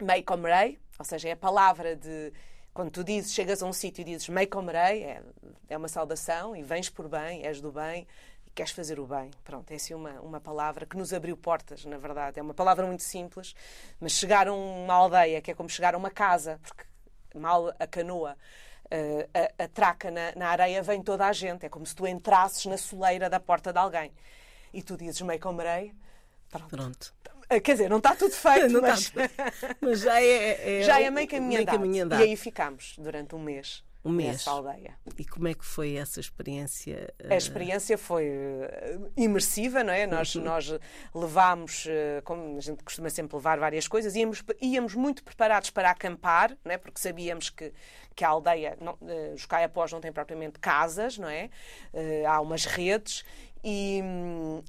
Meikomrei, 0.00 0.78
ou 0.98 1.04
seja, 1.04 1.28
é 1.28 1.32
a 1.32 1.36
palavra 1.36 1.96
de 1.96 2.32
quando 2.76 2.90
tu 2.90 3.02
dizes, 3.02 3.32
chegas 3.32 3.62
a 3.62 3.66
um 3.66 3.72
sítio 3.72 4.02
e 4.02 4.04
dizes 4.04 4.28
Meikomrei, 4.28 5.02
é, 5.02 5.22
é 5.70 5.76
uma 5.78 5.88
saudação 5.88 6.54
e 6.54 6.62
vens 6.62 6.90
por 6.90 7.08
bem, 7.08 7.46
és 7.46 7.58
do 7.58 7.72
bem 7.72 8.06
e 8.46 8.50
queres 8.50 8.70
fazer 8.70 9.00
o 9.00 9.06
bem. 9.06 9.30
Pronto, 9.42 9.70
é 9.70 9.76
assim 9.76 9.94
uma, 9.94 10.20
uma 10.20 10.40
palavra 10.40 10.84
que 10.84 10.94
nos 10.94 11.14
abriu 11.14 11.38
portas, 11.38 11.86
na 11.86 11.96
verdade. 11.96 12.38
É 12.38 12.42
uma 12.42 12.52
palavra 12.52 12.86
muito 12.86 13.02
simples, 13.02 13.54
mas 13.98 14.12
chegar 14.12 14.46
a 14.46 14.52
uma 14.52 14.92
aldeia, 14.92 15.40
que 15.40 15.50
é 15.50 15.54
como 15.54 15.70
chegar 15.70 15.94
a 15.94 15.98
uma 15.98 16.10
casa, 16.10 16.60
porque 16.62 16.84
mal 17.34 17.74
a 17.78 17.86
canoa 17.86 18.36
a, 19.34 19.64
a, 19.64 19.68
traca 19.68 20.10
na, 20.10 20.32
na, 20.36 20.48
areia, 20.48 20.82
vem 20.82 21.02
toda 21.02 21.26
a 21.26 21.32
gente. 21.32 21.66
É 21.66 21.68
como 21.68 21.86
se 21.86 21.94
tu 21.94 22.06
entrasses 22.06 22.66
na 22.66 22.76
soleira 22.76 23.28
da 23.28 23.40
porta 23.40 23.72
de 23.72 23.78
alguém. 23.78 24.12
E 24.72 24.82
tu 24.82 24.96
dizes 24.96 25.20
meio 25.22 25.40
com 25.40 25.52
marei. 25.52 25.94
Pronto. 26.50 26.68
Pronto. 26.68 27.14
Eh, 27.48 27.60
quer 27.60 27.72
dizer, 27.72 27.88
não 27.88 27.98
está 27.98 28.14
tudo 28.14 28.32
feito, 28.32 28.68
não 28.72 28.82
mas... 28.82 29.00
Está... 29.00 29.20
mas 29.80 30.00
já 30.00 30.20
é, 30.20 30.80
é, 30.80 30.82
já 30.84 31.00
é 31.00 31.10
meio 31.10 31.28
caminho, 31.28 31.54
meio 31.54 31.66
caminho 31.66 32.04
andado. 32.04 32.20
E 32.20 32.24
aí 32.24 32.36
ficamos 32.36 32.96
durante 32.98 33.34
um 33.34 33.38
mês 33.38 33.84
um 34.06 34.12
mês. 34.12 34.28
nessa 34.28 34.52
aldeia. 34.52 34.94
E 35.18 35.24
como 35.24 35.48
é 35.48 35.54
que 35.54 35.64
foi 35.64 35.96
essa 35.96 36.20
experiência? 36.20 37.12
A 37.28 37.34
experiência 37.34 37.98
foi 37.98 38.26
eh, 38.26 38.98
imersiva, 39.16 39.82
não 39.82 39.92
é? 39.92 40.06
Nós, 40.06 40.34
nós 40.36 40.72
levámos, 41.12 41.86
eh, 41.88 42.22
como 42.24 42.56
a 42.56 42.60
gente 42.60 42.84
costuma 42.84 43.10
sempre 43.10 43.36
levar 43.36 43.58
várias 43.58 43.88
coisas, 43.88 44.14
íamos, 44.14 44.44
íamos 44.62 44.94
muito 44.94 45.24
preparados 45.24 45.70
para 45.70 45.90
acampar, 45.90 46.56
não 46.64 46.72
é? 46.72 46.78
porque 46.78 47.00
sabíamos 47.00 47.50
que, 47.50 47.72
que 48.16 48.24
a 48.24 48.28
aldeia, 48.28 48.76
não, 48.80 48.98
eh, 49.06 49.32
os 49.34 49.46
caiapós 49.46 49.92
não 49.92 50.00
têm 50.00 50.10
propriamente 50.10 50.58
casas, 50.58 51.18
não 51.18 51.28
é? 51.28 51.50
Há 52.26 52.40
umas 52.40 52.64
redes 52.64 53.24
e, 53.62 54.00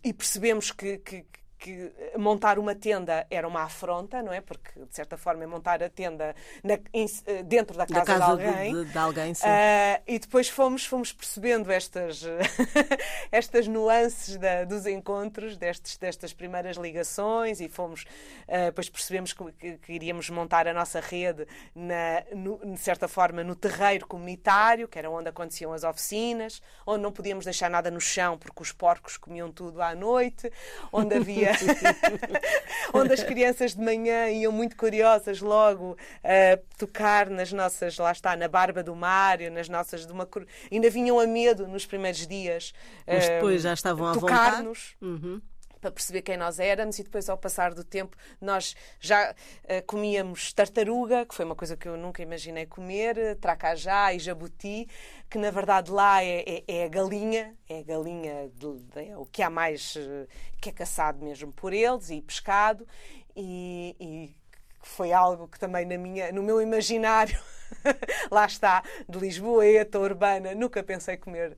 e 0.04 0.14
percebemos 0.14 0.72
que, 0.72 0.98
que 0.98 1.26
que 1.58 1.92
montar 2.18 2.60
uma 2.60 2.76
tenda 2.76 3.26
era 3.30 3.48
uma 3.48 3.64
afronta, 3.64 4.22
não 4.22 4.32
é? 4.32 4.42
Porque, 4.42 4.80
de 4.80 4.96
certa 4.96 5.18
forma, 5.18 5.44
é 5.44 5.48
montar 5.48 5.82
a 5.82 5.90
tenda 5.90 6.36
na, 6.64 6.78
em, 6.94 7.06
eh, 7.26 7.44
dentro 7.44 7.76
da 7.76 7.88
casa, 7.88 8.00
da 8.00 8.06
casa 8.06 8.26
de 8.26 8.46
alguém. 8.48 8.74
De, 8.74 8.86
de 8.86 8.98
alguém 8.98 9.34
sim. 9.34 9.46
Uh, 9.46 10.02
e 10.08 10.20
depois 10.20 10.50
fomos, 10.50 10.86
fomos 10.86 11.12
percebendo 11.12 11.72
estas, 11.72 12.24
estas 13.32 13.68
nuances 13.68 14.38
da, 14.38 14.66
dos 14.66 14.86
encontros, 14.86 15.58
destes, 15.58 15.98
destas 15.98 16.32
primeiras 16.32 16.78
ligações, 16.78 17.60
e 17.60 17.68
fomos, 17.68 18.04
uh, 18.48 18.66
depois 18.66 18.90
percebemos 18.90 19.34
que, 19.34 19.52
que, 19.54 19.78
que, 19.78 19.94
iríamos 19.94 20.30
montar 20.30 20.68
a 20.68 20.74
nossa 20.74 21.00
rede, 21.00 21.48
na, 21.74 22.24
no, 22.36 22.60
de 22.60 22.80
certa 22.80 23.08
forma, 23.08 23.44
no 23.44 23.56
terreiro 23.56 24.06
comunitário, 24.06 24.88
que 24.88 25.00
era 25.00 25.10
onde 25.10 25.30
aconteciam 25.30 25.74
as 25.74 25.84
oficinas, 25.84 26.62
onde 26.86 27.02
não 27.02 27.12
podíamos 27.12 27.46
deixar 27.46 27.70
nada 27.70 27.90
no 27.90 28.00
chão 28.00 28.38
porque 28.38 28.62
os 28.62 28.72
porcos 28.72 29.18
comiam 29.18 29.52
tudo 29.52 29.82
à 29.82 29.96
noite, 29.96 30.52
onde 30.92 31.16
havia 31.16 31.47
onde 32.94 33.14
as 33.14 33.24
crianças 33.24 33.76
de 33.76 33.82
manhã 33.82 34.30
iam 34.30 34.52
muito 34.52 34.76
curiosas 34.76 35.42
logo 35.42 35.98
a 36.24 36.60
tocar 36.78 37.30
nas 37.30 37.52
nossas, 37.52 37.98
lá 37.98 38.12
está, 38.12 38.36
na 38.36 38.48
barba 38.48 38.84
do 38.84 38.96
Mário, 38.96 39.52
nas 39.52 39.70
nossas 39.70 40.06
de 40.06 40.12
uma 40.12 40.28
ainda 40.72 40.90
vinham 40.90 41.20
a 41.20 41.28
medo 41.28 41.68
nos 41.68 41.86
primeiros 41.86 42.26
dias. 42.28 42.74
Mas 43.06 43.28
depois 43.28 43.62
já 43.62 43.74
estavam 43.74 44.14
vontade. 44.14 44.22
Tocar-nos. 44.22 44.96
Uhum 45.02 45.42
para 45.80 45.92
perceber 45.92 46.22
quem 46.22 46.38
nós 46.38 46.60
éramos 46.60 46.98
e 47.00 47.04
depois 47.04 47.30
ao 47.30 47.38
passar 47.38 47.74
do 47.74 47.84
tempo 47.84 48.18
nós 48.40 48.76
já 49.00 49.32
uh, 49.32 49.86
comíamos 49.86 50.54
tartaruga, 50.54 51.26
que 51.26 51.36
foi 51.36 51.46
uma 51.46 51.56
coisa 51.56 51.78
que 51.78 51.88
eu 51.88 51.98
nunca 51.98 52.22
imaginei 52.22 52.66
comer, 52.66 53.36
tracajá 53.38 54.14
e 54.14 54.20
jabuti, 54.20 54.88
que 55.30 55.38
na 55.38 55.52
verdade 55.52 55.92
lá 55.92 56.24
é, 56.24 56.44
é, 56.48 56.64
é 56.68 56.84
a 56.86 56.88
galinha, 56.88 57.56
é 57.70 57.80
a 57.80 57.84
galinha 57.84 58.50
de, 58.54 58.80
de, 58.80 59.10
é 59.10 59.18
o 59.18 59.26
que 59.26 59.42
há 59.42 59.50
mais, 59.50 59.96
uh, 59.96 60.28
que 60.62 60.70
é 60.70 60.72
caçado 60.72 61.24
mesmo 61.24 61.52
por 61.52 61.74
eles 61.74 62.10
e 62.10 62.22
pescado. 62.22 62.88
E, 63.36 63.96
e 64.00 64.47
que 64.82 64.88
foi 64.88 65.12
algo 65.12 65.48
que 65.48 65.60
também 65.60 65.86
na 65.86 65.98
minha, 65.98 66.32
no 66.32 66.44
meu 66.44 66.62
imaginário 66.62 67.40
lá 68.32 68.46
está, 68.46 68.84
de 69.08 69.18
Lisboeta, 69.18 70.00
urbana, 70.00 70.56
nunca 70.56 70.84
pensei 70.84 71.18
comer 71.18 71.58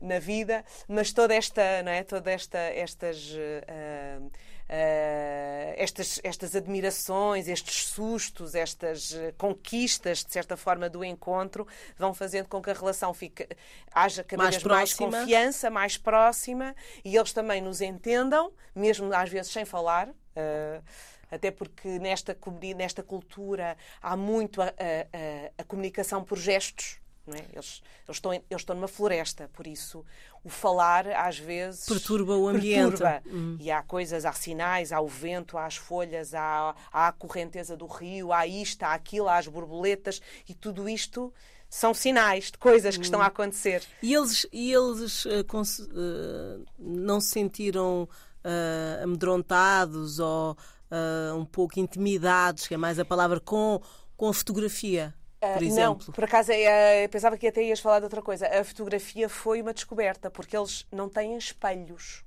na 0.00 0.18
vida, 0.18 0.64
mas 0.88 1.12
toda 1.12 1.34
esta, 1.34 1.82
não 1.82 1.92
é? 1.92 2.02
Toda 2.02 2.30
esta, 2.30 2.58
estas. 2.58 3.30
Uh, 3.32 4.26
uh, 4.26 5.74
estas, 5.76 6.20
estas 6.22 6.54
admirações, 6.54 7.48
estes 7.48 7.86
sustos, 7.86 8.54
estas 8.54 9.16
conquistas, 9.36 10.24
de 10.24 10.32
certa 10.32 10.56
forma, 10.56 10.88
do 10.88 11.04
encontro, 11.04 11.66
vão 11.98 12.14
fazendo 12.14 12.48
com 12.48 12.62
que 12.62 12.70
a 12.70 12.74
relação 12.74 13.12
fique, 13.12 13.46
haja 13.92 14.22
cada 14.22 14.42
mais 14.42 14.56
vez 14.56 14.62
próxima. 14.62 15.10
mais 15.10 15.22
confiança, 15.22 15.70
mais 15.70 15.96
próxima 15.96 16.74
e 17.04 17.16
eles 17.16 17.32
também 17.32 17.60
nos 17.60 17.80
entendam, 17.80 18.52
mesmo 18.74 19.12
às 19.12 19.28
vezes 19.28 19.52
sem 19.52 19.64
falar. 19.64 20.08
Uh, 20.08 20.82
até 21.30 21.50
porque 21.50 21.98
nesta, 21.98 22.36
nesta 22.76 23.02
cultura 23.02 23.76
há 24.00 24.16
muito 24.16 24.60
a, 24.60 24.66
a, 24.66 24.72
a 25.58 25.64
comunicação 25.64 26.24
por 26.24 26.38
gestos. 26.38 27.00
É? 27.28 27.44
Eles, 27.52 27.82
eles, 28.08 28.16
estão, 28.16 28.32
eles 28.32 28.44
estão 28.50 28.74
numa 28.74 28.88
floresta, 28.88 29.48
por 29.52 29.66
isso 29.66 30.04
o 30.42 30.48
falar 30.48 31.06
às 31.08 31.38
vezes 31.38 31.84
perturba 31.84 32.36
o 32.36 32.48
ambiente. 32.48 32.98
Perturba. 32.98 33.22
Uhum. 33.26 33.56
E 33.60 33.70
há 33.70 33.82
coisas, 33.82 34.24
há 34.24 34.32
sinais, 34.32 34.90
há 34.90 35.00
o 35.00 35.06
vento, 35.06 35.56
há 35.56 35.66
as 35.66 35.76
folhas, 35.76 36.34
há, 36.34 36.74
há 36.90 37.08
a 37.08 37.12
correnteza 37.12 37.76
do 37.76 37.86
rio, 37.86 38.32
há 38.32 38.46
isto, 38.46 38.82
há 38.82 38.94
aquilo, 38.94 39.28
há 39.28 39.36
as 39.36 39.46
borboletas 39.46 40.20
e 40.48 40.54
tudo 40.54 40.88
isto 40.88 41.32
são 41.68 41.94
sinais 41.94 42.50
de 42.50 42.58
coisas 42.58 42.96
que 42.96 43.04
estão 43.04 43.22
a 43.22 43.26
acontecer. 43.26 43.84
E 44.02 44.12
eles, 44.12 44.44
e 44.52 44.72
eles 44.72 45.24
uh, 45.24 45.40
uh, 45.40 46.66
não 46.76 47.20
se 47.20 47.28
sentiram 47.28 48.08
uh, 48.44 49.04
amedrontados 49.04 50.18
ou 50.18 50.56
uh, 50.90 51.36
um 51.36 51.44
pouco 51.44 51.78
intimidados, 51.78 52.66
que 52.66 52.74
é 52.74 52.76
mais 52.76 52.98
a 52.98 53.04
palavra, 53.04 53.40
com, 53.40 53.80
com 54.16 54.28
a 54.28 54.34
fotografia? 54.34 55.14
Por 55.40 55.62
uh, 55.62 55.74
não, 55.74 55.96
por 55.96 56.24
acaso 56.24 56.52
é, 56.52 57.08
pensava 57.08 57.38
que 57.38 57.46
até 57.46 57.62
ias 57.62 57.80
falar 57.80 58.00
de 58.00 58.04
outra 58.04 58.20
coisa. 58.20 58.46
A 58.46 58.62
fotografia 58.62 59.28
foi 59.28 59.62
uma 59.62 59.72
descoberta, 59.72 60.30
porque 60.30 60.56
eles 60.56 60.86
não 60.92 61.08
têm 61.08 61.36
espelhos. 61.36 62.24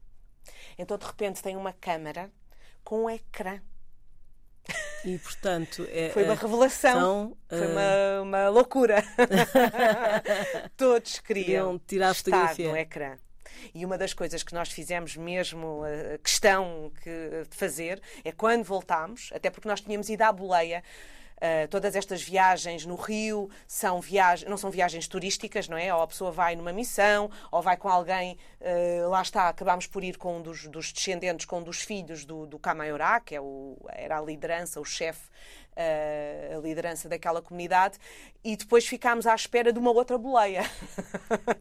Então, 0.77 0.97
de 0.97 1.05
repente, 1.05 1.41
tem 1.41 1.55
uma 1.55 1.73
câmara 1.73 2.31
com 2.83 3.03
um 3.03 3.09
ecrã. 3.09 3.61
E, 5.05 5.17
portanto, 5.19 5.85
é, 5.91 6.09
foi 6.13 6.23
uma 6.23 6.35
revelação. 6.35 6.99
São, 6.99 7.37
foi 7.47 7.67
uma, 7.67 8.21
uma 8.21 8.49
loucura. 8.49 9.03
Todos 10.75 11.19
queriam, 11.19 11.45
queriam 11.45 11.79
tirar 11.79 12.09
a 12.09 12.13
fotografia 12.13 12.69
no 12.69 12.77
ecrã. 12.77 13.17
E 13.73 13.85
uma 13.85 13.97
das 13.97 14.13
coisas 14.13 14.43
que 14.43 14.53
nós 14.53 14.69
fizemos 14.69 15.15
mesmo 15.15 15.83
a 15.83 16.17
questão 16.17 16.91
que, 17.01 17.45
de 17.49 17.55
fazer 17.55 18.01
é 18.23 18.31
quando 18.31 18.63
voltámos, 18.63 19.29
até 19.33 19.49
porque 19.49 19.67
nós 19.67 19.81
tínhamos 19.81 20.09
ido 20.09 20.21
à 20.21 20.31
boleia. 20.31 20.83
Uh, 21.37 21.67
todas 21.67 21.93
estas 21.93 22.21
viagens 22.21 22.85
no 22.85 22.95
Rio 22.95 23.49
são 23.67 23.99
viagens, 23.99 24.49
não 24.49 24.55
são 24.55 24.71
viagens 24.71 25.09
turísticas, 25.09 25.67
não 25.67 25.75
é? 25.75 25.93
Ou 25.93 26.01
a 26.01 26.07
pessoa 26.07 26.31
vai 26.31 26.55
numa 26.55 26.71
missão, 26.71 27.29
ou 27.51 27.61
vai 27.61 27.75
com 27.75 27.89
alguém, 27.89 28.37
uh, 28.61 29.09
lá 29.09 29.21
está, 29.21 29.49
acabámos 29.49 29.85
por 29.85 30.05
ir 30.05 30.17
com 30.17 30.37
um 30.37 30.41
dos, 30.41 30.67
dos 30.67 30.93
descendentes, 30.93 31.45
com 31.45 31.59
um 31.59 31.63
dos 31.63 31.81
filhos 31.81 32.23
do, 32.23 32.45
do 32.45 32.57
que 33.25 33.35
é 33.35 33.41
o, 33.41 33.75
era 33.89 34.19
a 34.19 34.21
liderança, 34.21 34.79
o 34.79 34.85
chefe 34.85 35.27
a 35.75 36.57
liderança 36.59 37.09
daquela 37.09 37.41
comunidade 37.41 37.97
e 38.43 38.55
depois 38.55 38.85
ficámos 38.85 39.25
à 39.25 39.33
espera 39.33 39.71
de 39.71 39.79
uma 39.79 39.91
outra 39.91 40.17
boleia. 40.17 40.63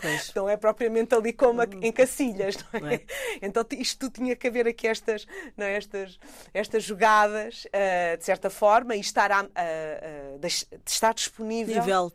Pois. 0.01 0.33
não 0.37 0.49
é 0.49 0.57
propriamente 0.57 1.15
ali 1.15 1.33
como 1.33 1.63
em 1.63 1.93
Cacilhas, 1.93 2.57
não 2.73 2.89
é? 2.89 2.95
é? 2.95 3.03
Então 3.41 3.65
isto 3.73 3.99
tudo 4.01 4.15
tinha 4.15 4.37
que 4.37 4.47
haver 4.47 4.67
aqui 4.67 4.87
estas, 4.87 5.27
não 5.57 5.67
é? 5.67 5.77
estas, 5.77 6.19
estas 6.53 6.83
jogadas, 6.83 7.65
uh, 7.67 8.17
de 8.17 8.25
certa 8.25 8.51
forma, 8.51 8.97
e 8.97 9.01
estar, 9.01 9.31
a, 9.31 9.43
uh, 9.43 9.47
uh, 9.47 10.39
de 10.39 10.47
estar 10.87 11.15
disponível. 11.15 11.81
Nível 11.81 12.13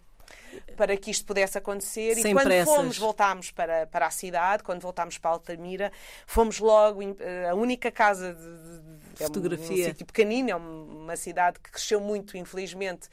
para 0.75 0.95
que 0.97 1.11
isto 1.11 1.25
pudesse 1.25 1.57
acontecer. 1.57 2.15
Sem 2.15 2.31
e 2.31 2.33
quando 2.33 2.45
pressas. 2.45 2.75
fomos, 2.75 2.97
voltámos 2.97 3.51
para, 3.51 3.87
para 3.87 4.07
a 4.07 4.11
cidade, 4.11 4.63
quando 4.63 4.81
voltámos 4.81 5.17
para 5.17 5.31
Altamira, 5.31 5.91
fomos 6.25 6.59
logo, 6.59 7.01
a 7.49 7.53
única 7.55 7.91
casa 7.91 8.33
de, 8.33 9.17
de 9.17 9.23
fotografia. 9.23 9.67
É 9.67 9.69
um, 9.69 9.81
um 9.81 9.91
sítio 9.91 10.05
pequenino, 10.05 10.49
é 10.49 10.55
uma 10.55 11.15
cidade 11.15 11.59
que 11.59 11.71
cresceu 11.71 11.99
muito, 11.99 12.37
infelizmente, 12.37 13.09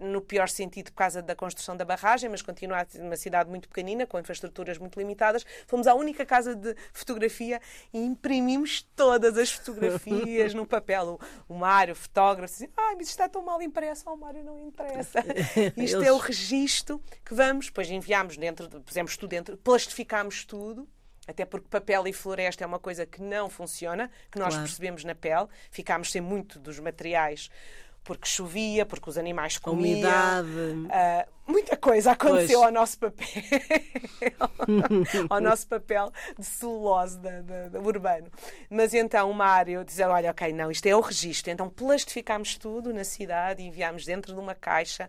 no 0.00 0.20
pior 0.20 0.48
sentido 0.48 0.90
por 0.90 0.98
causa 0.98 1.22
da 1.22 1.34
construção 1.34 1.76
da 1.76 1.84
barragem, 1.84 2.28
mas 2.28 2.42
continua 2.42 2.82
a 2.82 2.86
ser 2.86 3.02
uma 3.02 3.16
cidade 3.16 3.48
muito 3.50 3.68
pequenina, 3.68 4.06
com 4.06 4.18
infraestruturas 4.18 4.78
muito 4.78 4.98
limitadas. 4.98 5.44
Fomos 5.66 5.86
à 5.86 5.94
única 5.94 6.24
casa 6.24 6.54
de 6.54 6.74
fotografia 6.92 7.60
e 7.92 7.98
imprimimos 7.98 8.82
todas 8.96 9.36
as 9.38 9.50
fotografias 9.50 10.52
no 10.54 10.66
papel. 10.66 11.18
O, 11.48 11.54
o 11.54 11.58
Mário, 11.58 11.94
fotógrafo, 11.94 12.52
dizia, 12.52 12.70
ai, 12.76 12.94
mas 12.96 13.08
está 13.08 13.28
tão 13.28 13.42
mal 13.42 13.60
impresso, 13.62 14.08
ao 14.08 14.16
Mário 14.16 14.42
não 14.42 14.66
interessa. 14.66 15.20
Isto 15.76 15.96
Eles... 15.96 16.08
é 16.08 16.12
o 16.12 16.18
registro 16.18 16.83
que 17.24 17.34
vamos, 17.34 17.66
depois 17.66 17.90
enviámos 17.90 18.36
dentro, 18.36 18.68
pusemos 18.80 19.16
tudo 19.16 19.30
dentro, 19.30 19.56
plastificámos 19.56 20.44
tudo 20.44 20.88
até 21.26 21.44
porque 21.44 21.66
papel 21.68 22.06
e 22.06 22.12
floresta 22.12 22.64
é 22.64 22.66
uma 22.66 22.78
coisa 22.78 23.06
que 23.06 23.22
não 23.22 23.48
funciona, 23.48 24.10
que 24.30 24.38
nós 24.38 24.50
claro. 24.50 24.66
percebemos 24.66 25.04
na 25.04 25.14
pele. 25.14 25.46
Ficámos 25.70 26.12
sem 26.12 26.20
muito 26.20 26.58
dos 26.58 26.78
materiais 26.78 27.50
porque 28.04 28.28
chovia, 28.28 28.84
porque 28.84 29.08
os 29.08 29.16
animais 29.16 29.56
comiam. 29.56 29.94
Umidade. 29.94 30.48
Uh, 30.48 31.50
muita 31.50 31.74
coisa 31.74 32.12
aconteceu 32.12 32.58
pois. 32.58 32.66
ao 32.66 32.70
nosso 32.70 32.98
papel, 32.98 33.26
ao 35.30 35.40
nosso 35.40 35.66
papel 35.66 36.12
de 36.38 36.44
celulose 36.44 37.18
da, 37.18 37.40
da, 37.40 37.68
da 37.70 37.80
urbano. 37.80 38.30
Mas 38.68 38.92
então 38.92 39.30
o 39.30 39.34
Mário 39.34 39.82
dizia, 39.82 40.08
olha, 40.08 40.30
ok, 40.30 40.52
não, 40.52 40.70
isto 40.70 40.86
é 40.86 40.94
o 40.94 41.00
registro. 41.00 41.50
Então 41.50 41.70
plastificámos 41.70 42.58
tudo 42.58 42.92
na 42.92 43.04
cidade 43.04 43.62
e 43.62 43.66
enviámos 43.66 44.04
dentro 44.04 44.34
de 44.34 44.38
uma 44.38 44.54
caixa 44.54 45.08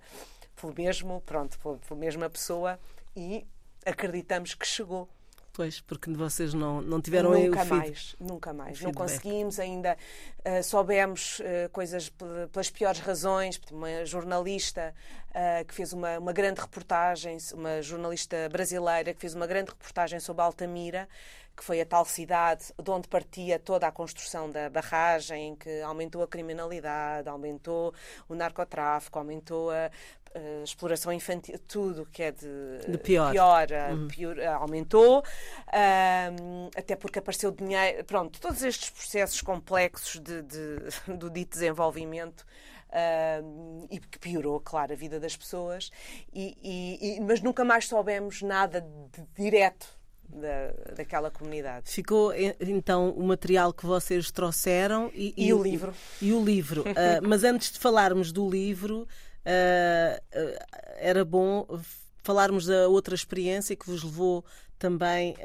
pelo 0.56 0.74
mesmo, 0.74 1.22
pronto, 1.26 1.58
pela 1.60 2.00
mesma 2.00 2.30
pessoa 2.30 2.80
e 3.16 3.46
acreditamos 3.86 4.54
que 4.56 4.66
chegou. 4.66 5.10
Pois, 5.56 5.80
porque 5.80 6.12
vocês 6.12 6.54
não, 6.54 6.82
não 6.82 7.00
tiveram 7.00 7.32
nunca 7.32 7.62
aí 7.62 7.70
o 7.70 7.74
mais, 7.74 8.16
Nunca 8.20 8.54
mais, 8.54 8.82
Não 8.82 8.92
conseguimos 8.92 9.58
ainda, 9.58 9.98
uh, 10.40 10.62
soubemos 10.62 11.40
uh, 11.40 11.70
coisas 11.72 12.12
pelas 12.52 12.70
piores 12.70 13.00
razões. 13.00 13.58
Uma 13.72 14.04
jornalista 14.06 14.94
uh, 15.30 15.66
que 15.66 15.74
fez 15.74 15.94
uma, 15.94 16.20
uma 16.20 16.34
grande 16.34 16.60
reportagem, 16.60 17.38
uma 17.54 17.82
jornalista 17.82 18.50
brasileira 18.50 19.14
que 19.14 19.22
fez 19.22 19.34
uma 19.34 19.48
grande 19.48 19.70
reportagem 19.70 20.20
sobre 20.20 20.44
Altamira, 20.44 21.08
que 21.56 21.64
foi 21.64 21.80
a 21.80 21.86
tal 21.86 22.04
cidade 22.04 22.74
de 22.78 22.92
onde 22.92 23.08
partia 23.08 23.58
toda 23.58 23.88
a 23.88 23.92
construção 23.94 24.52
da 24.52 24.70
barragem, 24.70 25.56
que 25.56 25.82
aumentou 25.84 26.22
a 26.22 26.28
criminalidade, 26.28 27.30
aumentou 27.30 27.94
o 28.28 28.36
narcotráfico, 28.36 29.18
aumentou 29.18 29.72
a 29.72 29.90
uh, 30.36 30.64
exploração 30.64 31.12
infantil, 31.14 31.58
tudo 31.68 32.06
que 32.12 32.24
é 32.24 32.32
de, 32.32 32.80
de 32.88 32.98
pior, 32.98 33.32
pior, 33.32 33.72
eh, 33.72 33.94
uhum. 33.94 34.08
pior 34.08 34.38
uh, 34.38 34.50
aumentou, 34.62 35.20
uh, 35.20 36.70
até 36.76 36.96
porque 36.96 37.20
apareceu 37.20 37.52
dinheiro, 37.52 38.04
pronto, 38.04 38.40
todos 38.40 38.62
estes 38.64 38.90
processos 38.90 39.42
complexos 39.42 40.20
de, 40.20 40.42
de 40.44 40.78
do 41.18 41.30
dito 41.30 41.52
desenvolvimento 41.52 42.46
Uh, 42.88 43.86
e 43.92 44.00
que 44.00 44.18
piorou, 44.18 44.58
claro, 44.62 44.94
a 44.94 44.96
vida 44.96 45.20
das 45.20 45.36
pessoas, 45.36 45.92
e, 46.32 46.56
e, 46.64 47.18
e, 47.18 47.20
mas 47.20 47.42
nunca 47.42 47.66
mais 47.66 47.88
soubemos 47.88 48.42
nada 48.42 48.80
de 48.80 49.44
direto 49.44 49.86
da, 50.30 50.94
daquela 50.96 51.30
comunidade. 51.30 51.92
Ficou 51.92 52.32
então 52.60 53.10
o 53.10 53.24
material 53.24 53.74
que 53.74 53.86
vocês 53.86 54.32
trouxeram 54.32 55.12
e, 55.14 55.34
e, 55.36 55.48
e 55.48 55.54
o 55.54 55.62
livro. 55.62 55.94
E, 56.22 56.32
o 56.32 56.44
livro. 56.44 56.82
uh, 56.82 56.86
mas 57.28 57.44
antes 57.44 57.72
de 57.72 57.80
falarmos 57.80 58.32
do 58.32 58.50
livro, 58.50 59.08
uh, 59.46 60.58
era 60.98 61.24
bom 61.24 61.66
falarmos 62.24 62.66
da 62.66 62.88
outra 62.88 63.14
experiência 63.14 63.76
que 63.76 63.86
vos 63.86 64.04
levou 64.04 64.44
também 64.78 65.36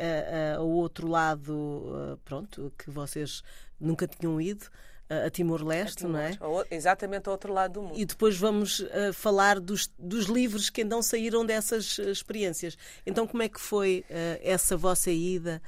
ao 0.57 0.69
outro 0.69 1.07
lado, 1.07 2.19
pronto, 2.25 2.73
que 2.77 2.91
vocês 2.91 3.43
nunca 3.79 4.09
tinham 4.09 4.41
ido 4.41 4.67
a 5.09 5.29
Timor-Leste, 5.29 6.07
não 6.07 6.19
é? 6.19 6.39
Exatamente 6.71 7.29
ao 7.29 7.33
outro 7.33 7.53
lado 7.53 7.75
do 7.75 7.83
mundo. 7.83 7.99
E 7.99 8.05
depois 8.05 8.37
vamos 8.37 8.81
uh, 8.81 9.13
falar 9.13 9.59
dos, 9.59 9.91
dos, 9.99 10.27
livros 10.27 10.71
que 10.71 10.83
então 10.83 11.03
saíram 11.03 11.45
dessas 11.45 11.99
experiências. 11.99 12.79
Então, 13.05 13.27
como 13.27 13.43
é 13.43 13.49
que 13.49 13.61
foi 13.61 14.05
uh, 14.09 14.41
essa 14.43 14.77
vossa 14.77 15.11
ida? 15.11 15.61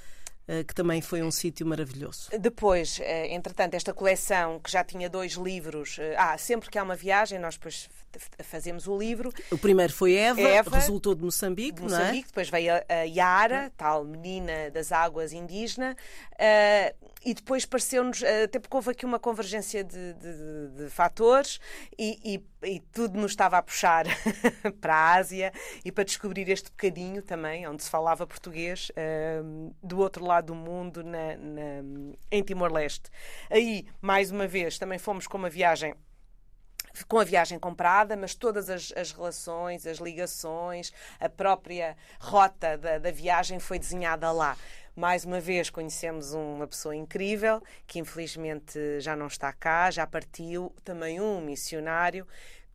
Eh, 0.48 0.64
que 0.64 0.74
também 0.74 1.00
foi 1.00 1.22
um 1.22 1.30
sítio 1.30 1.64
maravilhoso. 1.64 2.28
Depois, 2.36 2.98
entretanto, 3.30 3.74
esta 3.74 3.94
coleção 3.94 4.58
que 4.58 4.70
já 4.72 4.82
tinha 4.82 5.08
dois 5.08 5.34
livros, 5.34 5.98
ah, 6.18 6.36
sempre 6.36 6.68
que 6.68 6.76
há 6.76 6.82
uma 6.82 6.96
viagem, 6.96 7.38
nós 7.38 7.54
depois 7.54 7.88
fazemos 8.42 8.86
o 8.86 8.96
livro. 8.96 9.32
O 9.50 9.58
primeiro 9.58 9.92
foi 9.92 10.14
Eva, 10.14 10.40
Eva 10.40 10.76
resultou 10.76 11.14
de 11.14 11.22
Moçambique, 11.22 11.76
de 11.76 11.82
Moçambique 11.82 12.12
não 12.12 12.18
é? 12.18 12.26
depois 12.26 12.50
veio 12.50 12.74
a, 12.74 12.84
a 12.88 13.02
Yara, 13.02 13.72
tal 13.76 14.04
menina 14.04 14.70
das 14.70 14.92
águas 14.92 15.32
indígena, 15.32 15.96
uh, 16.34 17.10
e 17.24 17.34
depois 17.34 17.64
pareceu-nos, 17.64 18.20
uh, 18.22 18.44
até 18.44 18.58
porque 18.58 18.76
houve 18.76 18.90
aqui 18.90 19.06
uma 19.06 19.18
convergência 19.18 19.84
de, 19.84 20.14
de, 20.14 20.68
de 20.76 20.90
fatores 20.90 21.60
e, 21.98 22.18
e, 22.62 22.68
e, 22.68 22.80
tudo 22.92 23.18
nos 23.18 23.32
estava 23.32 23.58
a 23.58 23.62
puxar 23.62 24.06
para 24.80 24.94
a 24.94 25.14
Ásia 25.14 25.52
e 25.84 25.92
para 25.92 26.04
descobrir 26.04 26.48
este 26.48 26.70
bocadinho 26.70 27.22
também, 27.22 27.66
onde 27.68 27.82
se 27.82 27.90
falava 27.90 28.26
português, 28.26 28.90
uh, 28.90 29.74
do 29.82 29.98
outro 29.98 30.24
lado 30.24 30.46
do 30.46 30.54
mundo, 30.54 31.04
na, 31.04 31.36
na, 31.36 32.16
em 32.30 32.42
Timor-Leste. 32.42 33.10
Aí, 33.50 33.86
mais 34.00 34.30
uma 34.30 34.46
vez, 34.46 34.78
também 34.78 34.98
fomos 34.98 35.26
com 35.26 35.38
uma 35.38 35.50
viagem 35.50 35.94
com 37.08 37.18
a 37.18 37.24
viagem 37.24 37.58
comprada, 37.58 38.16
mas 38.16 38.34
todas 38.34 38.68
as, 38.68 38.92
as 38.96 39.12
relações, 39.12 39.86
as 39.86 39.98
ligações, 39.98 40.92
a 41.18 41.28
própria 41.28 41.96
rota 42.20 42.76
da, 42.76 42.98
da 42.98 43.10
viagem 43.10 43.58
foi 43.58 43.78
desenhada 43.78 44.30
lá. 44.30 44.56
Mais 44.94 45.24
uma 45.24 45.40
vez 45.40 45.70
conhecemos 45.70 46.34
uma 46.34 46.66
pessoa 46.66 46.94
incrível 46.94 47.62
que 47.86 47.98
infelizmente 47.98 49.00
já 49.00 49.16
não 49.16 49.26
está 49.26 49.50
cá, 49.52 49.90
já 49.90 50.06
partiu, 50.06 50.74
também 50.84 51.18
um 51.18 51.40
missionário 51.40 52.26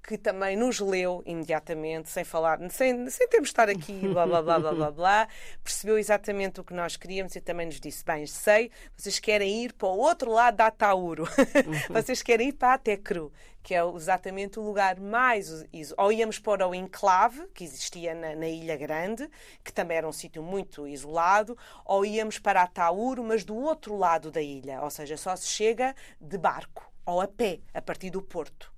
que 0.08 0.18
também 0.18 0.56
nos 0.56 0.80
leu 0.80 1.22
imediatamente, 1.26 2.10
sem 2.10 2.24
falar, 2.24 2.60
sem, 2.72 3.10
sem 3.10 3.28
termos 3.28 3.50
de 3.50 3.52
estar 3.52 3.70
aqui, 3.70 4.08
blá 4.08 4.26
blá 4.26 4.42
blá 4.42 4.60
blá 4.60 4.72
blá 4.74 4.92
blá, 4.92 5.28
percebeu 5.62 5.98
exatamente 5.98 6.62
o 6.62 6.64
que 6.64 6.74
nós 6.74 6.96
queríamos 6.96 7.36
e 7.36 7.42
também 7.42 7.66
nos 7.66 7.80
disse: 7.80 8.06
Bem, 8.06 8.26
sei, 8.26 8.72
vocês 8.96 9.20
querem 9.20 9.66
ir 9.66 9.74
para 9.74 9.90
o 9.90 9.98
outro 9.98 10.32
lado 10.32 10.56
da 10.56 10.68
Atauro, 10.68 11.24
uhum. 11.24 11.74
vocês 11.94 12.22
querem 12.24 12.50
ir 12.50 12.54
para 12.54 12.76
a 12.76 12.78
Tecru, 12.78 13.34
que 13.62 13.76
é 13.76 13.82
exatamente 13.96 14.58
o 14.60 14.64
lugar 14.64 14.98
mais. 14.98 15.66
Ou 15.98 16.10
íamos 16.10 16.40
para 16.40 16.66
o 16.66 16.74
enclave, 16.74 17.46
que 17.54 17.66
existia 17.66 18.16
na, 18.16 18.34
na 18.34 18.48
Ilha 18.48 18.78
Grande, 18.78 19.30
que 19.62 19.74
também 19.74 19.98
era 19.98 20.08
um 20.08 20.14
sítio 20.14 20.42
muito 20.42 20.88
isolado, 20.88 21.58
ou 21.84 22.06
íamos 22.06 22.40
para 22.40 22.62
a 22.62 22.68
Tauro, 22.68 23.26
mas 23.26 23.44
do 23.44 23.58
outro 23.58 23.98
lado 23.98 24.32
da 24.32 24.42
ilha, 24.42 24.82
ou 24.82 24.90
seja, 24.90 25.18
só 25.18 25.36
se 25.36 25.48
chega 25.50 25.94
de 26.22 26.38
barco 26.38 26.90
ou 27.06 27.20
a 27.20 27.28
pé, 27.28 27.60
a 27.74 27.82
partir 27.82 28.10
do 28.10 28.22
porto 28.22 28.77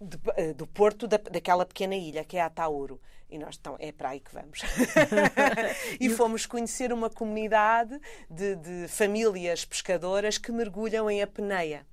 de, 0.00 0.18
eh, 0.36 0.54
do 0.54 0.66
porto 0.66 1.06
da, 1.06 1.18
daquela 1.18 1.66
pequena 1.66 1.94
ilha 1.94 2.24
que 2.24 2.36
é 2.36 2.40
a 2.40 2.50
Tauro. 2.50 3.00
E 3.28 3.38
nós, 3.38 3.56
então, 3.60 3.76
é 3.78 3.92
para 3.92 4.10
aí 4.10 4.20
que 4.20 4.34
vamos. 4.34 4.60
e 6.00 6.10
fomos 6.10 6.46
conhecer 6.46 6.92
uma 6.92 7.08
comunidade 7.08 8.00
de, 8.28 8.56
de 8.56 8.88
famílias 8.88 9.64
pescadoras 9.64 10.36
que 10.36 10.50
mergulham 10.50 11.08
em 11.08 11.22
apneia. 11.22 11.86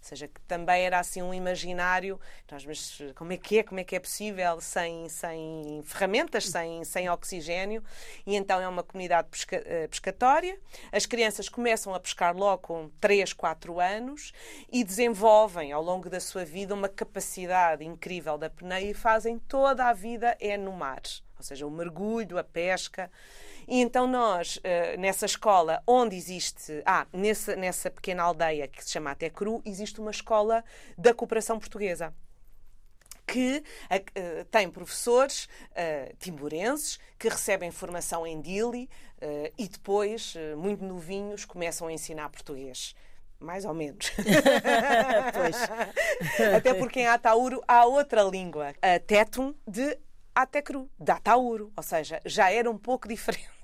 Ou 0.00 0.08
seja, 0.08 0.26
que 0.26 0.40
também 0.42 0.82
era 0.82 0.98
assim 0.98 1.20
um 1.20 1.32
imaginário. 1.32 2.18
Nós, 2.50 2.64
mas 2.64 2.98
como 3.14 3.34
é 3.34 3.36
que 3.36 3.58
é? 3.58 3.62
Como 3.62 3.78
é 3.80 3.84
que 3.84 3.94
é 3.94 4.00
possível 4.00 4.58
sem, 4.60 5.08
sem 5.10 5.82
ferramentas, 5.84 6.46
sem, 6.46 6.82
sem 6.84 7.08
oxigênio? 7.10 7.84
E 8.26 8.34
então 8.34 8.60
é 8.60 8.66
uma 8.66 8.82
comunidade 8.82 9.28
pesca, 9.28 9.62
eh, 9.64 9.86
pescatória. 9.88 10.58
As 10.90 11.04
crianças 11.04 11.50
começam 11.50 11.94
a 11.94 12.00
pescar 12.00 12.34
logo 12.34 12.62
com 12.62 12.90
3, 12.98 13.34
4 13.34 13.78
anos 13.78 14.32
e 14.72 14.82
desenvolvem 14.82 15.70
ao 15.70 15.82
longo 15.82 16.08
da 16.08 16.18
sua 16.18 16.46
vida 16.46 16.74
uma 16.74 16.88
capacidade 16.88 17.84
incrível 17.84 18.38
da 18.38 18.46
apneia 18.46 18.90
e 18.90 18.94
fazem 18.94 19.38
toda 19.38 19.84
a 19.84 19.92
vida 19.92 20.34
é 20.40 20.56
no 20.56 20.72
mar. 20.72 21.02
Ou 21.36 21.44
seja, 21.44 21.66
o 21.66 21.70
mergulho, 21.70 22.38
a 22.38 22.44
pesca. 22.44 23.10
E 23.70 23.80
então 23.80 24.08
nós, 24.08 24.58
eh, 24.64 24.96
nessa 24.96 25.26
escola, 25.26 25.80
onde 25.86 26.16
existe, 26.16 26.82
ah, 26.84 27.06
nessa, 27.12 27.54
nessa 27.54 27.88
pequena 27.88 28.24
aldeia 28.24 28.66
que 28.66 28.82
se 28.82 28.90
chama 28.90 29.12
Até 29.12 29.30
Cru, 29.30 29.62
existe 29.64 30.00
uma 30.00 30.10
escola 30.10 30.64
da 30.98 31.14
cooperação 31.14 31.56
portuguesa 31.56 32.12
que 33.24 33.58
uh, 33.58 34.44
tem 34.46 34.68
professores 34.68 35.44
uh, 35.44 36.16
timburenses 36.18 36.98
que 37.16 37.28
recebem 37.28 37.70
formação 37.70 38.26
em 38.26 38.40
Dili 38.40 38.90
uh, 39.22 39.52
e 39.56 39.68
depois, 39.68 40.34
muito 40.56 40.84
novinhos, 40.84 41.44
começam 41.44 41.86
a 41.86 41.92
ensinar 41.92 42.28
português. 42.28 42.92
Mais 43.38 43.64
ou 43.64 43.72
menos. 43.72 44.10
Até 46.56 46.74
porque 46.74 47.00
em 47.00 47.06
Atauro 47.06 47.62
há 47.68 47.86
outra 47.86 48.24
língua, 48.24 48.74
a 48.82 48.98
Tetum 48.98 49.54
de 49.64 49.96
Atecru, 50.34 50.90
da 50.98 51.14
Atauro, 51.14 51.72
ou 51.76 51.82
seja, 51.82 52.20
já 52.26 52.50
era 52.50 52.70
um 52.70 52.76
pouco 52.76 53.08
diferente. 53.08 53.59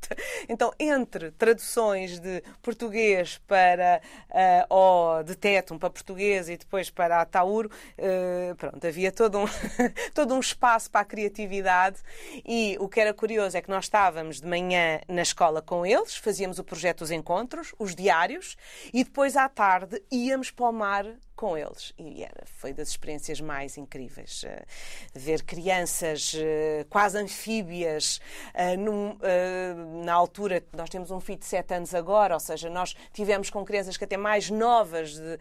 Então, 0.48 0.72
entre 0.78 1.30
traduções 1.32 2.18
de 2.20 2.42
português 2.62 3.38
para 3.46 4.00
uh, 4.30 4.74
ou 4.74 5.22
de 5.22 5.34
tétum 5.34 5.78
para 5.78 5.90
português 5.90 6.48
e 6.48 6.56
depois 6.56 6.90
para 6.90 7.20
Atauro, 7.20 7.70
uh, 7.98 8.54
pronto, 8.56 8.86
havia 8.86 9.10
todo 9.10 9.38
um, 9.38 9.44
todo 10.14 10.34
um 10.34 10.40
espaço 10.40 10.90
para 10.90 11.00
a 11.00 11.04
criatividade. 11.04 11.98
E 12.44 12.76
o 12.78 12.88
que 12.88 13.00
era 13.00 13.12
curioso 13.12 13.56
é 13.56 13.62
que 13.62 13.70
nós 13.70 13.84
estávamos 13.84 14.40
de 14.40 14.46
manhã 14.46 15.00
na 15.08 15.22
escola 15.22 15.60
com 15.60 15.84
eles, 15.84 16.16
fazíamos 16.16 16.58
o 16.58 16.64
projeto 16.64 16.98
dos 16.98 17.10
encontros, 17.10 17.74
os 17.78 17.94
diários 17.94 18.56
e 18.92 19.04
depois 19.04 19.36
à 19.36 19.48
tarde 19.48 20.02
íamos 20.10 20.50
para 20.50 20.66
o 20.66 20.72
mar 20.72 21.06
com 21.36 21.56
eles. 21.56 21.92
E 21.98 22.24
era, 22.24 22.44
foi 22.46 22.72
das 22.72 22.88
experiências 22.88 23.40
mais 23.40 23.76
incríveis. 23.76 24.42
Uh, 24.42 24.64
ver 25.14 25.42
crianças 25.42 26.34
uh, 26.34 26.84
quase 26.88 27.18
anfíbias 27.18 28.20
uh, 28.54 28.78
num, 28.78 29.18
na 30.04 30.14
altura, 30.14 30.64
nós 30.72 30.88
temos 30.88 31.10
um 31.10 31.20
filho 31.20 31.38
de 31.38 31.44
7 31.44 31.74
anos 31.74 31.94
agora, 31.94 32.34
ou 32.34 32.40
seja, 32.40 32.70
nós 32.70 32.94
tivemos 33.12 33.50
com 33.50 33.64
crianças 33.64 33.96
que 33.96 34.04
até 34.04 34.16
mais 34.16 34.48
novas 34.48 35.14
de, 35.14 35.38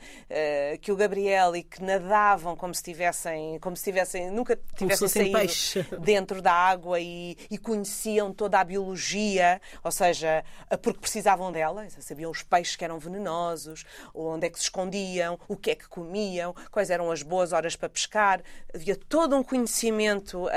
que 0.82 0.92
o 0.92 0.96
Gabriel 0.96 1.56
e 1.56 1.64
que 1.64 1.82
nadavam 1.82 2.56
como 2.56 2.76
se 2.76 2.84
tivessem, 2.84 3.58
como 3.60 3.78
se 3.78 3.84
tivessem 3.84 4.30
nunca 4.32 4.60
tivessem 4.76 5.08
saído 5.08 5.38
peixe. 5.38 5.84
dentro 6.02 6.42
da 6.42 6.52
água 6.52 7.00
e, 7.00 7.38
e, 7.50 7.58
conheciam 7.58 8.34
toda 8.34 8.60
a 8.60 8.64
biologia, 8.64 9.62
ou 9.84 9.92
seja, 9.92 10.44
porque 10.82 11.00
precisavam 11.00 11.52
dela, 11.52 11.88
sabiam 12.00 12.32
os 12.32 12.44
peixes 12.44 12.76
que 12.76 12.84
eram 12.84 13.00
venenosos, 13.00 13.86
onde 14.14 14.48
é 14.48 14.50
que 14.50 14.58
se 14.58 14.66
escondiam, 14.66 15.40
o 15.48 15.56
que 15.56 15.72
é 15.72 15.76
que 15.76 15.85
comiam, 15.88 16.54
quais 16.72 16.90
eram 16.90 17.12
as 17.12 17.22
boas 17.22 17.54
horas 17.54 17.76
para 17.76 17.90
pescar. 17.90 18.42
Havia 18.74 18.96
todo 18.96 19.36
um 19.36 19.44
conhecimento 19.44 20.46
uh, 20.46 20.50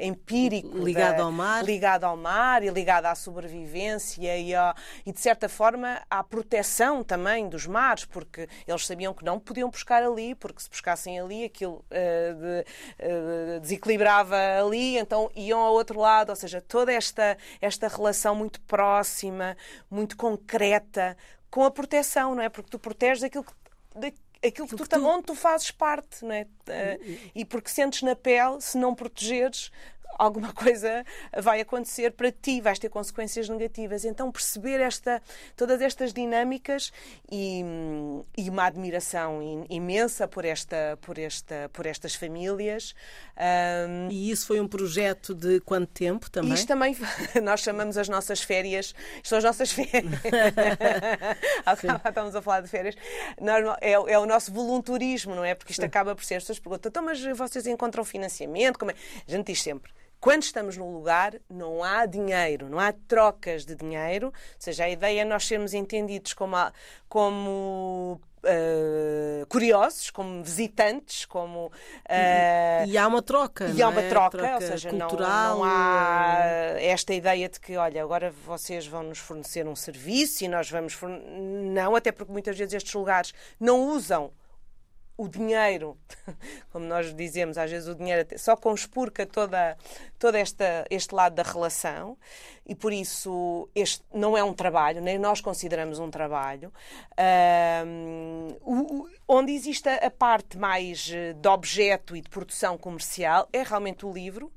empírico 0.00 0.78
ligado 0.78 1.16
da, 1.16 1.22
ao 1.24 1.32
mar, 1.32 1.64
ligado 1.64 2.04
ao 2.04 2.16
mar 2.16 2.62
e 2.62 2.70
ligado 2.70 3.06
à 3.06 3.14
sobrevivência 3.14 4.36
e, 4.36 4.54
a, 4.54 4.74
e, 5.04 5.12
de 5.12 5.20
certa 5.20 5.48
forma, 5.48 6.00
à 6.08 6.22
proteção 6.22 7.02
também 7.02 7.48
dos 7.48 7.66
mares, 7.66 8.04
porque 8.04 8.48
eles 8.66 8.86
sabiam 8.86 9.12
que 9.14 9.24
não 9.24 9.38
podiam 9.38 9.70
pescar 9.70 10.02
ali, 10.02 10.34
porque 10.34 10.62
se 10.62 10.70
pescassem 10.70 11.18
ali 11.18 11.44
aquilo 11.44 11.84
uh, 11.90 12.34
de, 12.34 13.56
uh, 13.56 13.60
desequilibrava 13.60 14.36
ali, 14.60 14.98
então 14.98 15.30
iam 15.34 15.60
ao 15.60 15.72
outro 15.72 15.98
lado, 15.98 16.30
ou 16.30 16.36
seja, 16.36 16.60
toda 16.60 16.92
esta, 16.92 17.36
esta 17.60 17.88
relação 17.88 18.34
muito 18.34 18.60
próxima, 18.62 19.56
muito 19.90 20.16
concreta 20.16 21.16
com 21.50 21.64
a 21.64 21.70
proteção, 21.70 22.34
não 22.34 22.42
é? 22.42 22.48
Porque 22.48 22.70
tu 22.70 22.78
proteges 22.78 23.24
aquilo 23.24 23.44
que 23.44 23.52
aquilo 24.44 24.66
que 24.68 24.76
tu, 24.76 24.86
tu... 24.86 25.06
onde 25.06 25.24
tu 25.26 25.34
fazes 25.34 25.70
parte, 25.70 26.24
não 26.24 26.32
é? 26.32 26.46
E 27.34 27.44
porque 27.44 27.70
sentes 27.70 28.02
na 28.02 28.16
pele, 28.16 28.60
se 28.60 28.78
não 28.78 28.94
protegeres, 28.94 29.70
alguma 30.20 30.52
coisa 30.64 31.04
vai 31.38 31.60
acontecer 31.60 32.12
para 32.12 32.30
ti, 32.30 32.60
vais 32.60 32.78
ter 32.78 32.88
consequências 32.88 33.48
negativas. 33.48 34.04
Então 34.04 34.30
perceber 34.30 34.80
esta, 34.80 35.22
todas 35.56 35.80
estas 35.80 36.12
dinâmicas 36.12 36.92
e, 37.30 37.64
e 38.36 38.50
uma 38.50 38.64
admiração 38.64 39.64
imensa 39.68 40.28
por, 40.28 40.44
esta, 40.44 40.98
por, 41.00 41.18
esta, 41.18 41.70
por 41.72 41.86
estas 41.86 42.14
famílias. 42.14 42.94
Um, 43.88 44.08
e 44.10 44.30
isso 44.30 44.46
foi 44.46 44.60
um 44.60 44.68
projeto 44.68 45.34
de 45.34 45.60
quanto 45.60 45.88
tempo 45.88 46.30
também? 46.30 46.52
Isto 46.52 46.68
também, 46.68 46.96
nós 47.42 47.60
chamamos 47.60 47.96
as 47.96 48.08
nossas 48.08 48.42
férias, 48.42 48.94
são 49.22 49.38
as 49.38 49.44
nossas 49.44 49.72
férias. 49.72 50.04
Estamos 52.06 52.36
a 52.36 52.42
falar 52.42 52.60
de 52.60 52.68
férias. 52.68 52.94
É, 53.80 53.92
é, 53.92 54.18
o 54.18 54.26
nosso 54.26 54.52
voluntarismo, 54.52 55.34
não 55.34 55.44
é? 55.44 55.54
Porque 55.54 55.72
isto 55.72 55.84
acaba 55.84 56.14
por 56.14 56.24
ser, 56.24 56.36
as 56.36 56.42
pessoas 56.42 56.58
perguntam, 56.58 56.90
então, 56.90 57.02
mas 57.02 57.22
vocês 57.36 57.66
encontram 57.66 58.04
financiamento? 58.04 58.78
Como 58.78 58.90
é? 58.90 58.94
A 59.26 59.30
gente 59.30 59.46
diz 59.46 59.62
sempre, 59.62 59.90
quando 60.20 60.42
estamos 60.42 60.76
num 60.76 60.92
lugar, 60.92 61.34
não 61.48 61.82
há 61.82 62.04
dinheiro, 62.04 62.68
não 62.68 62.78
há 62.78 62.92
trocas 62.92 63.64
de 63.64 63.74
dinheiro, 63.74 64.26
ou 64.26 64.32
seja, 64.58 64.84
a 64.84 64.90
ideia 64.90 65.22
é 65.22 65.24
nós 65.24 65.46
sermos 65.46 65.72
entendidos 65.72 66.34
como, 66.34 66.56
como 67.08 68.20
Uh, 68.42 69.44
curiosos, 69.48 70.08
como 70.08 70.42
visitantes, 70.42 71.26
como 71.26 71.66
uh, 71.66 72.86
e, 72.86 72.92
e, 72.92 72.96
há 72.96 73.06
uma 73.06 73.20
troca, 73.20 73.66
e 73.68 73.82
há 73.82 73.88
uma 73.90 74.00
é? 74.00 74.08
troca, 74.08 74.38
troca, 74.38 74.54
ou 74.54 74.60
seja, 74.62 74.88
cultural, 74.88 75.58
não, 75.58 75.58
não, 75.58 75.64
há 75.66 76.46
esta 76.78 77.12
ideia 77.12 77.50
de 77.50 77.60
que, 77.60 77.76
olha, 77.76 78.02
agora 78.02 78.32
vocês 78.46 78.86
vão 78.86 79.02
nos 79.02 79.18
fornecer 79.18 79.68
um 79.68 79.76
serviço 79.76 80.42
e 80.42 80.48
nós 80.48 80.70
vamos 80.70 80.94
forne... 80.94 81.20
não, 81.28 81.94
até 81.94 82.10
porque 82.10 82.32
muitas 82.32 82.56
vezes 82.56 82.72
estes 82.72 82.94
lugares 82.94 83.34
não 83.60 83.78
usam 83.90 84.32
o 85.20 85.28
dinheiro, 85.28 85.98
como 86.72 86.86
nós 86.86 87.14
dizemos, 87.14 87.58
às 87.58 87.70
vezes 87.70 87.86
o 87.86 87.94
dinheiro 87.94 88.26
só 88.38 88.56
conspurca 88.56 89.26
toda, 89.26 89.76
toda 90.18 90.38
esta, 90.38 90.86
este 90.88 91.14
lado 91.14 91.34
da 91.34 91.42
relação 91.42 92.16
e 92.66 92.74
por 92.74 92.90
isso 92.90 93.68
este 93.74 94.02
não 94.14 94.34
é 94.34 94.42
um 94.42 94.54
trabalho, 94.54 95.02
nem 95.02 95.18
nós 95.18 95.42
consideramos 95.42 95.98
um 95.98 96.10
trabalho. 96.10 96.72
Um, 97.86 99.06
onde 99.28 99.52
existe 99.52 99.90
a 99.90 100.10
parte 100.10 100.56
mais 100.56 101.10
eh, 101.12 101.34
de 101.34 101.48
objeto 101.48 102.16
e 102.16 102.22
de 102.22 102.30
produção 102.30 102.78
comercial 102.78 103.46
é 103.52 103.62
realmente 103.62 104.06
o 104.06 104.12
livro, 104.12 104.50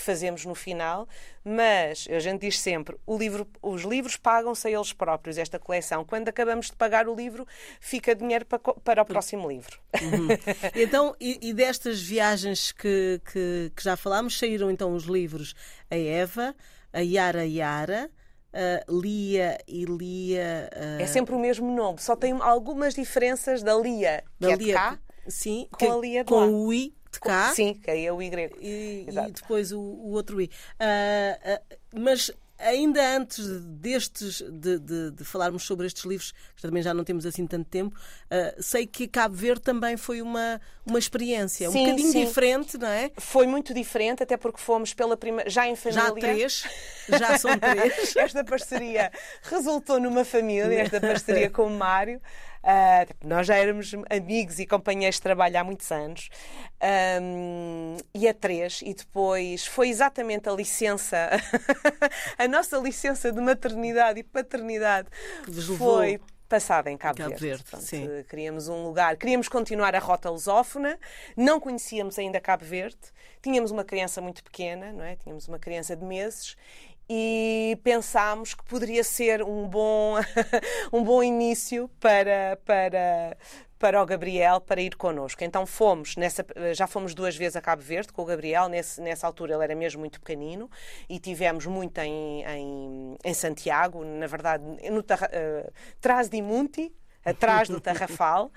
que 0.00 0.06
fazemos 0.06 0.44
no 0.46 0.54
final, 0.54 1.06
mas 1.44 2.08
a 2.10 2.18
gente 2.18 2.40
diz 2.40 2.58
sempre, 2.58 2.96
livro, 3.06 3.46
os 3.62 3.82
livros 3.82 4.16
pagam-se 4.16 4.66
a 4.66 4.70
eles 4.70 4.92
próprios, 4.92 5.36
esta 5.36 5.58
coleção. 5.58 6.04
Quando 6.04 6.28
acabamos 6.28 6.66
de 6.66 6.72
pagar 6.72 7.06
o 7.06 7.14
livro, 7.14 7.46
fica 7.78 8.14
dinheiro 8.14 8.46
para, 8.46 8.58
para 8.58 9.02
o 9.02 9.04
próximo 9.04 9.48
livro. 9.48 9.78
Uhum. 10.00 10.28
Então, 10.74 11.14
e, 11.20 11.38
e, 11.42 11.52
destas 11.52 12.00
viagens 12.00 12.72
que, 12.72 13.20
que, 13.30 13.72
que 13.76 13.82
já 13.82 13.96
falámos, 13.96 14.38
saíram 14.38 14.70
então 14.70 14.94
os 14.94 15.04
livros 15.04 15.54
A 15.90 15.96
Eva, 15.96 16.54
a 16.92 17.00
Yara 17.00 17.44
Yara, 17.44 18.10
Uh, 18.52 19.00
Lia 19.00 19.58
e 19.68 19.84
Lia. 19.84 20.68
Uh... 20.74 21.02
É 21.02 21.06
sempre 21.06 21.36
o 21.36 21.38
mesmo 21.38 21.72
nome, 21.72 22.00
só 22.00 22.16
tem 22.16 22.32
algumas 22.40 22.94
diferenças 22.94 23.62
da 23.62 23.76
Lia, 23.76 24.24
que 24.40 24.46
da 24.48 24.50
é 24.50 24.56
Lia, 24.56 24.74
cá, 24.74 24.98
Sim, 25.28 25.68
com 25.70 25.78
que, 25.78 25.86
a 25.86 25.96
Lia 25.96 26.24
de 26.24 26.28
com 26.28 26.40
lá. 26.40 26.46
o 26.46 26.72
I 26.72 26.92
de 27.12 27.20
cá. 27.20 27.52
Sim, 27.54 27.74
que 27.74 27.90
aí 27.90 28.06
é 28.06 28.12
o 28.12 28.20
Y. 28.22 28.50
E, 28.60 29.06
e 29.08 29.32
depois 29.32 29.72
o, 29.72 29.80
o 29.80 30.10
outro 30.12 30.40
I. 30.40 30.50
Ah, 30.78 31.38
ah, 31.44 31.60
mas 31.94 32.30
ainda 32.62 33.16
antes 33.16 33.46
destes, 33.64 34.42
de, 34.42 34.78
de- 34.78 35.10
de 35.12 35.24
falarmos 35.24 35.62
sobre 35.62 35.86
estes 35.86 36.04
livros, 36.04 36.32
que 36.54 36.60
também 36.60 36.82
já 36.82 36.92
não 36.92 37.02
temos 37.04 37.24
assim 37.24 37.46
tanto 37.46 37.66
tempo, 37.70 37.98
ah, 38.30 38.54
sei 38.60 38.86
que 38.86 39.08
Cabo 39.08 39.34
Verde 39.34 39.62
também 39.62 39.96
foi 39.96 40.20
uma, 40.20 40.60
uma 40.84 40.98
experiência 40.98 41.68
um 41.70 41.72
Sim, 41.72 41.84
bocadinho 41.84 42.12
sim. 42.12 42.24
diferente, 42.26 42.76
não 42.76 42.86
é? 42.88 43.10
Foi 43.16 43.46
muito 43.46 43.72
diferente, 43.72 44.22
até 44.22 44.36
porque 44.36 44.60
fomos 44.60 44.92
pela 44.92 45.16
primeira. 45.16 45.48
Já 45.48 45.66
em 45.66 45.74
família. 45.74 46.04
Já 46.04 46.12
três, 46.12 46.64
já 47.08 47.38
são 47.38 47.56
três. 47.58 48.14
Esta 48.14 48.44
parceria 48.44 49.10
resultou 49.42 49.98
numa 49.98 50.24
família, 50.24 50.80
esta 50.82 51.00
parceria 51.00 51.48
com 51.50 51.64
o 51.64 51.70
Mário. 51.70 52.20
Ah, 52.62 53.06
nós 53.24 53.46
já 53.46 53.56
éramos 53.56 53.92
amigos 54.10 54.58
e 54.58 54.66
companheiros 54.66 55.16
de 55.16 55.22
trabalho 55.22 55.58
há 55.58 55.64
muitos 55.64 55.90
anos. 55.90 56.28
Ahm, 56.80 57.96
e 58.14 58.28
a 58.28 58.34
três, 58.34 58.80
e 58.82 58.94
depois 58.94 59.66
foi 59.66 59.88
exatamente 59.88 60.48
a 60.48 60.52
licença, 60.52 61.30
a 62.38 62.48
nossa 62.48 62.78
licença 62.78 63.32
de 63.32 63.40
maternidade 63.40 64.20
e 64.20 64.22
paternidade 64.22 65.08
Que 65.44 65.50
vos 65.50 65.68
levou 65.68 65.96
foi 65.98 66.20
passada 66.50 66.90
em 66.90 66.96
Cabo, 66.96 67.16
Cabo 67.16 67.30
Verde. 67.30 67.44
Verde, 67.46 67.62
Portanto, 67.62 67.86
sim. 67.88 68.08
Queríamos 68.28 68.68
um 68.68 68.82
lugar, 68.82 69.16
queríamos 69.16 69.48
continuar 69.48 69.94
a 69.94 70.00
rota 70.00 70.28
lusófona, 70.28 70.98
não 71.36 71.60
conhecíamos 71.60 72.18
ainda 72.18 72.40
Cabo 72.40 72.64
Verde, 72.64 72.98
tínhamos 73.40 73.70
uma 73.70 73.84
criança 73.84 74.20
muito 74.20 74.42
pequena, 74.42 74.92
não 74.92 75.04
é? 75.04 75.14
Tínhamos 75.14 75.46
uma 75.46 75.60
criança 75.60 75.94
de 75.94 76.04
meses 76.04 76.56
e 77.12 77.76
pensámos 77.82 78.54
que 78.54 78.62
poderia 78.62 79.02
ser 79.02 79.42
um 79.42 79.66
bom, 79.66 80.14
um 80.92 81.02
bom 81.02 81.20
início 81.20 81.90
para, 81.98 82.56
para, 82.64 83.36
para 83.76 84.00
o 84.00 84.06
Gabriel 84.06 84.60
para 84.60 84.80
ir 84.80 84.94
connosco. 84.94 85.42
Então 85.42 85.66
fomos, 85.66 86.14
nessa, 86.14 86.46
já 86.72 86.86
fomos 86.86 87.12
duas 87.12 87.34
vezes 87.34 87.56
a 87.56 87.60
Cabo 87.60 87.82
Verde 87.82 88.12
com 88.12 88.22
o 88.22 88.24
Gabriel, 88.24 88.68
nesse, 88.68 89.00
nessa 89.00 89.26
altura 89.26 89.54
ele 89.54 89.64
era 89.64 89.74
mesmo 89.74 89.98
muito 89.98 90.20
pequenino 90.20 90.70
e 91.08 91.18
tivemos 91.18 91.66
muito 91.66 91.98
em, 91.98 92.44
em, 92.44 93.16
em 93.24 93.34
Santiago, 93.34 94.04
na 94.04 94.28
verdade, 94.28 94.62
no 94.88 95.04
eh, 95.32 95.68
Trás 96.00 96.28
de 96.28 96.40
Munti, 96.40 96.92
atrás 97.24 97.68
do 97.68 97.80
Tarrafal. 97.80 98.50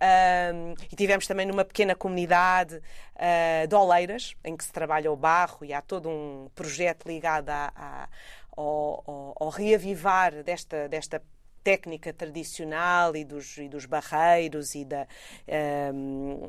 Um, 0.00 0.74
e 0.92 0.94
tivemos 0.94 1.26
também 1.26 1.44
numa 1.44 1.64
pequena 1.64 1.94
comunidade 1.94 2.76
uh, 2.76 3.66
de 3.66 3.74
Oleiras, 3.74 4.36
em 4.44 4.56
que 4.56 4.62
se 4.64 4.72
trabalha 4.72 5.10
o 5.10 5.16
barro 5.16 5.64
e 5.64 5.72
há 5.72 5.82
todo 5.82 6.08
um 6.08 6.48
projeto 6.54 7.06
ligado 7.08 7.48
a- 7.50 7.72
a- 7.74 8.08
ao, 8.56 9.02
ao- 9.06 9.34
ao 9.40 9.48
reavivar 9.48 10.42
desta, 10.44 10.88
desta 10.88 11.20
técnica 11.64 12.12
tradicional 12.12 13.16
e 13.16 13.24
dos, 13.24 13.58
e 13.58 13.68
dos 13.68 13.86
barreiros 13.86 14.74
e 14.76 14.84
da. 14.84 15.06
um, 15.92 16.48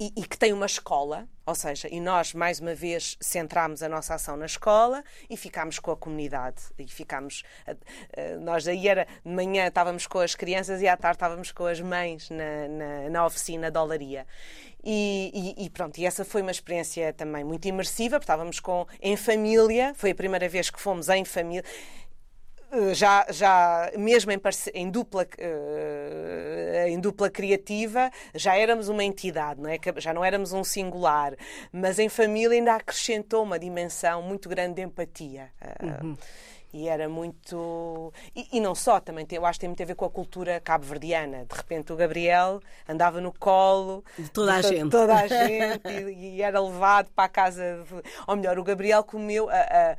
e, 0.00 0.12
e 0.16 0.22
que 0.26 0.38
tem 0.38 0.52
uma 0.52 0.66
escola, 0.66 1.26
ou 1.44 1.54
seja, 1.54 1.88
e 1.90 2.00
nós 2.00 2.32
mais 2.34 2.60
uma 2.60 2.74
vez 2.74 3.16
centrámos 3.20 3.82
a 3.82 3.88
nossa 3.88 4.14
ação 4.14 4.36
na 4.36 4.46
escola 4.46 5.02
e 5.28 5.36
ficámos 5.36 5.78
com 5.78 5.90
a 5.90 5.96
comunidade 5.96 6.62
e 6.78 6.86
ficámos 6.86 7.42
eh, 7.66 7.76
eh, 8.12 8.36
nós 8.36 8.68
aí 8.68 8.86
era 8.86 9.06
de 9.24 9.30
manhã 9.32 9.66
estávamos 9.66 10.06
com 10.06 10.18
as 10.20 10.34
crianças 10.34 10.80
e 10.82 10.86
à 10.88 10.96
tarde 10.96 11.16
estávamos 11.16 11.50
com 11.52 11.66
as 11.66 11.80
mães 11.80 12.28
na, 12.30 12.68
na, 12.68 13.10
na 13.10 13.26
oficina 13.26 13.70
de 13.70 13.78
olaria 13.78 14.26
e, 14.84 15.54
e- 15.58 15.64
e 15.64 15.70
pronto, 15.70 15.98
e 15.98 16.06
essa 16.06 16.24
foi 16.24 16.42
uma 16.42 16.50
experiência 16.52 17.12
também 17.12 17.42
muito 17.44 17.66
imersiva, 17.66 18.16
porque 18.18 18.24
estávamos 18.24 18.60
com, 18.60 18.86
em 19.02 19.16
família, 19.16 19.92
foi 19.94 20.10
a 20.10 20.14
primeira 20.14 20.48
vez 20.48 20.70
que 20.70 20.80
fomos 20.80 21.08
em 21.08 21.24
família. 21.24 21.64
Já, 22.92 23.26
já 23.30 23.90
mesmo 23.96 24.30
em, 24.30 24.40
em 24.74 24.90
dupla, 24.90 25.24
uh, 25.24 26.88
em 26.88 27.00
dupla 27.00 27.30
criativa, 27.30 28.10
já 28.34 28.56
éramos 28.56 28.88
uma 28.88 29.02
entidade, 29.02 29.60
não 29.60 29.70
é? 29.70 29.78
Já 29.96 30.12
não 30.12 30.22
éramos 30.22 30.52
um 30.52 30.62
singular, 30.62 31.34
mas 31.72 31.98
em 31.98 32.08
família 32.10 32.56
ainda 32.56 32.74
acrescentou 32.74 33.42
uma 33.42 33.58
dimensão 33.58 34.20
muito 34.22 34.48
grande 34.48 34.74
de 34.74 34.82
empatia. 34.82 35.50
Uh, 35.82 36.16
E 36.72 36.86
era 36.88 37.08
muito. 37.08 38.12
E, 38.36 38.46
e 38.52 38.60
não 38.60 38.74
só, 38.74 39.00
também 39.00 39.26
eu 39.32 39.46
acho 39.46 39.58
que 39.58 39.60
tem 39.60 39.68
muito 39.70 39.82
a 39.82 39.86
ver 39.86 39.94
com 39.94 40.04
a 40.04 40.10
cultura 40.10 40.60
cabo-verdiana. 40.60 41.46
De 41.46 41.56
repente 41.56 41.92
o 41.92 41.96
Gabriel 41.96 42.60
andava 42.86 43.20
no 43.20 43.32
colo 43.32 44.04
De 44.18 44.28
toda 44.30 44.56
a 44.58 44.60
to- 44.62 44.68
gente. 44.68 44.90
toda 44.90 45.14
a 45.14 45.26
gente 45.28 45.88
e, 45.88 46.36
e 46.36 46.42
era 46.42 46.60
levado 46.60 47.10
para 47.14 47.24
a 47.24 47.28
casa. 47.28 47.84
de- 47.88 48.02
Ou 48.26 48.36
melhor, 48.36 48.58
o 48.58 48.64
Gabriel 48.64 49.02
comeu. 49.02 49.48
A, 49.48 49.54
a- 49.54 49.96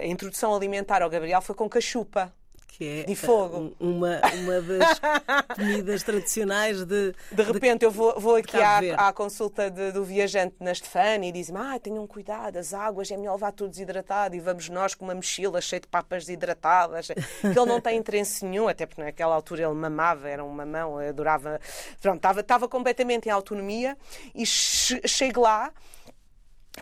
a 0.00 0.06
introdução 0.06 0.54
alimentar 0.54 1.02
ao 1.02 1.10
Gabriel 1.10 1.40
foi 1.40 1.54
com 1.54 1.68
cachupa. 1.68 2.32
Que 2.78 3.00
é 3.00 3.02
De 3.02 3.16
fogo. 3.16 3.56
uh, 3.58 3.76
uma, 3.80 4.20
uma 4.34 4.60
das 4.60 5.00
comidas 5.56 6.02
tradicionais 6.04 6.84
de. 6.84 7.12
De 7.32 7.42
repente 7.42 7.84
eu 7.84 7.90
vou, 7.90 8.18
vou 8.20 8.36
aqui 8.36 8.56
à, 8.56 9.08
à 9.08 9.12
consulta 9.12 9.68
de- 9.68 9.90
do 9.90 10.04
viajante 10.04 10.54
na 10.60 10.70
Estefânia 10.70 11.28
e 11.28 11.32
diz-me: 11.32 11.58
ah, 11.58 11.76
tenham 11.82 12.06
cuidado, 12.06 12.56
as 12.56 12.72
águas, 12.72 13.10
é 13.10 13.16
melhor 13.16 13.32
levar 13.34 13.50
tudo 13.50 13.70
desidratado. 13.70 14.36
E 14.36 14.40
vamos 14.40 14.68
nós 14.68 14.94
com 14.94 15.04
uma 15.04 15.14
mochila 15.14 15.60
cheia 15.60 15.80
de 15.80 15.88
papas 15.88 16.24
desidratadas. 16.24 17.08
Que 17.40 17.46
ele 17.58 17.66
não 17.66 17.80
tem 17.80 17.96
interesse 17.98 18.44
nenhum, 18.44 18.68
até 18.68 18.86
porque 18.86 19.02
naquela 19.02 19.34
altura 19.34 19.62
ele 19.64 19.74
mamava, 19.74 20.28
era 20.28 20.44
um 20.44 20.50
mamão, 20.50 20.98
adorava. 20.98 21.60
Pronto, 22.00 22.16
estava, 22.18 22.40
estava 22.40 22.68
completamente 22.68 23.26
em 23.28 23.32
autonomia 23.32 23.96
e 24.34 24.46
che- 24.46 25.00
chego 25.06 25.40
lá. 25.40 25.72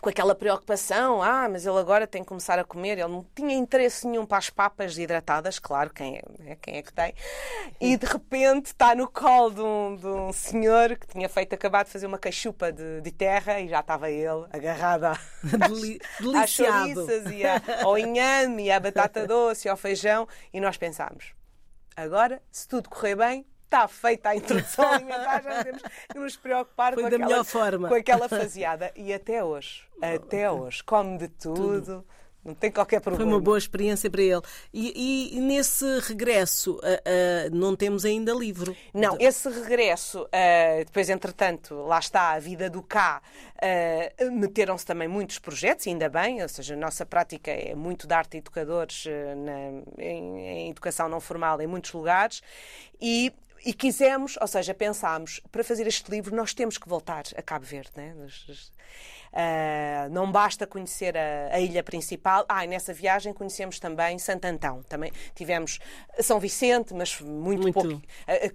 Com 0.01 0.09
aquela 0.09 0.35
preocupação, 0.35 1.21
ah, 1.21 1.49
mas 1.49 1.65
ele 1.65 1.77
agora 1.79 2.05
tem 2.07 2.21
que 2.21 2.27
começar 2.27 2.57
a 2.59 2.63
comer. 2.63 2.97
Ele 2.97 3.07
não 3.07 3.25
tinha 3.35 3.53
interesse 3.55 4.07
nenhum 4.07 4.25
para 4.25 4.37
as 4.37 4.49
papas 4.49 4.97
hidratadas, 4.97 5.59
claro, 5.59 5.89
quem 5.93 6.17
é, 6.17 6.21
né, 6.43 6.57
quem 6.61 6.77
é 6.77 6.81
que 6.81 6.93
tem. 6.93 7.13
E 7.81 7.97
de 7.97 8.05
repente 8.05 8.67
está 8.67 8.93
no 8.95 9.07
colo 9.09 9.49
de 9.51 9.61
um, 9.61 9.95
de 9.95 10.05
um 10.07 10.31
senhor 10.31 10.95
que 10.97 11.07
tinha 11.07 11.27
feito, 11.27 11.53
acabado 11.53 11.87
de 11.87 11.91
fazer 11.91 12.05
uma 12.05 12.17
cachupa 12.19 12.71
de, 12.71 13.01
de 13.01 13.11
terra 13.11 13.59
e 13.59 13.67
já 13.67 13.79
estava 13.79 14.09
ele 14.09 14.45
agarrado 14.51 15.17
Deli- 15.43 15.99
às 16.37 16.49
chouriças 16.51 17.31
e 17.31 17.45
à- 17.45 17.61
ao 17.83 17.97
inhame 17.97 18.65
e 18.65 18.71
à 18.71 18.79
batata 18.79 19.25
doce 19.27 19.67
e 19.67 19.69
ao 19.69 19.77
feijão. 19.77 20.27
E 20.53 20.59
nós 20.61 20.77
pensámos, 20.77 21.33
agora, 21.95 22.41
se 22.51 22.67
tudo 22.67 22.89
correr 22.89 23.15
bem, 23.15 23.45
está 23.67 23.87
feita 23.87 24.29
a 24.29 24.35
introdução 24.35 24.91
alimentar, 24.93 25.43
já 25.43 25.63
temos 25.63 25.81
que 26.11 26.17
nos 26.19 26.35
preocupar 26.37 26.93
Foi 26.93 27.03
com, 27.03 27.09
da 27.09 27.15
aquela, 27.17 27.29
melhor 27.29 27.43
forma. 27.45 27.87
com 27.89 27.95
aquela 27.95 28.29
faseada. 28.29 28.91
E 28.95 29.13
até 29.13 29.43
hoje, 29.43 29.83
até 30.01 30.49
hoje, 30.49 30.83
come 30.83 31.17
de 31.17 31.27
tudo, 31.27 32.05
não 32.45 32.55
tem 32.55 32.71
qualquer 32.71 33.01
Foi 33.01 33.11
problema. 33.11 33.33
uma 33.33 33.41
boa 33.41 33.57
experiência 33.57 34.09
para 34.09 34.21
ele. 34.21 34.41
E, 34.73 35.35
e 35.37 35.41
nesse 35.41 35.85
regresso, 35.99 36.79
ah, 36.81 36.87
ah, 37.05 37.49
não 37.51 37.75
temos 37.75 38.05
ainda 38.05 38.31
livro. 38.33 38.73
Não, 38.93 39.17
esse 39.19 39.49
regresso, 39.49 40.25
ah, 40.31 40.83
depois, 40.85 41.09
entretanto, 41.09 41.75
lá 41.75 41.99
está 41.99 42.31
a 42.31 42.39
vida 42.39 42.69
do 42.69 42.81
cá, 42.81 43.21
meteram-se 44.31 44.85
também 44.85 45.07
muitos 45.09 45.39
projetos, 45.39 45.87
ainda 45.87 46.07
bem, 46.09 46.41
ou 46.41 46.47
seja, 46.47 46.73
a 46.73 46.77
nossa 46.77 47.05
prática 47.05 47.51
é 47.51 47.75
muito 47.75 48.07
de 48.07 48.13
arte 48.13 48.37
educadores 48.37 49.03
ah, 49.07 49.35
na- 49.35 50.01
em, 50.03 50.39
em 50.47 50.69
educação 50.69 51.09
não 51.09 51.19
formal 51.19 51.59
em 51.61 51.67
muitos 51.67 51.91
lugares 51.91 52.41
e. 53.01 53.33
E 53.65 53.73
quisemos, 53.73 54.37
ou 54.39 54.47
seja, 54.47 54.73
pensámos, 54.73 55.41
para 55.51 55.63
fazer 55.63 55.87
este 55.87 56.09
livro 56.09 56.35
nós 56.35 56.53
temos 56.53 56.77
que 56.77 56.87
voltar 56.87 57.23
a 57.35 57.41
Cabo 57.41 57.65
Verde. 57.65 57.91
Né? 57.95 58.15
Ah, 59.39 60.09
não 60.09 60.31
basta 60.31 60.65
conhecer 60.65 61.15
a, 61.15 61.53
a 61.53 61.59
ilha 61.59 61.83
principal. 61.83 62.43
Ah, 62.49 62.65
e 62.65 62.67
nessa 62.67 62.91
viagem 62.91 63.31
conhecemos 63.31 63.79
também 63.79 64.17
Santo 64.17 64.45
Antão. 64.45 64.81
Também 64.89 65.11
tivemos 65.35 65.77
São 66.19 66.39
Vicente, 66.39 66.91
mas 66.91 67.21
muito, 67.21 67.61
Muito. 67.61 67.73
pouco. 67.75 68.01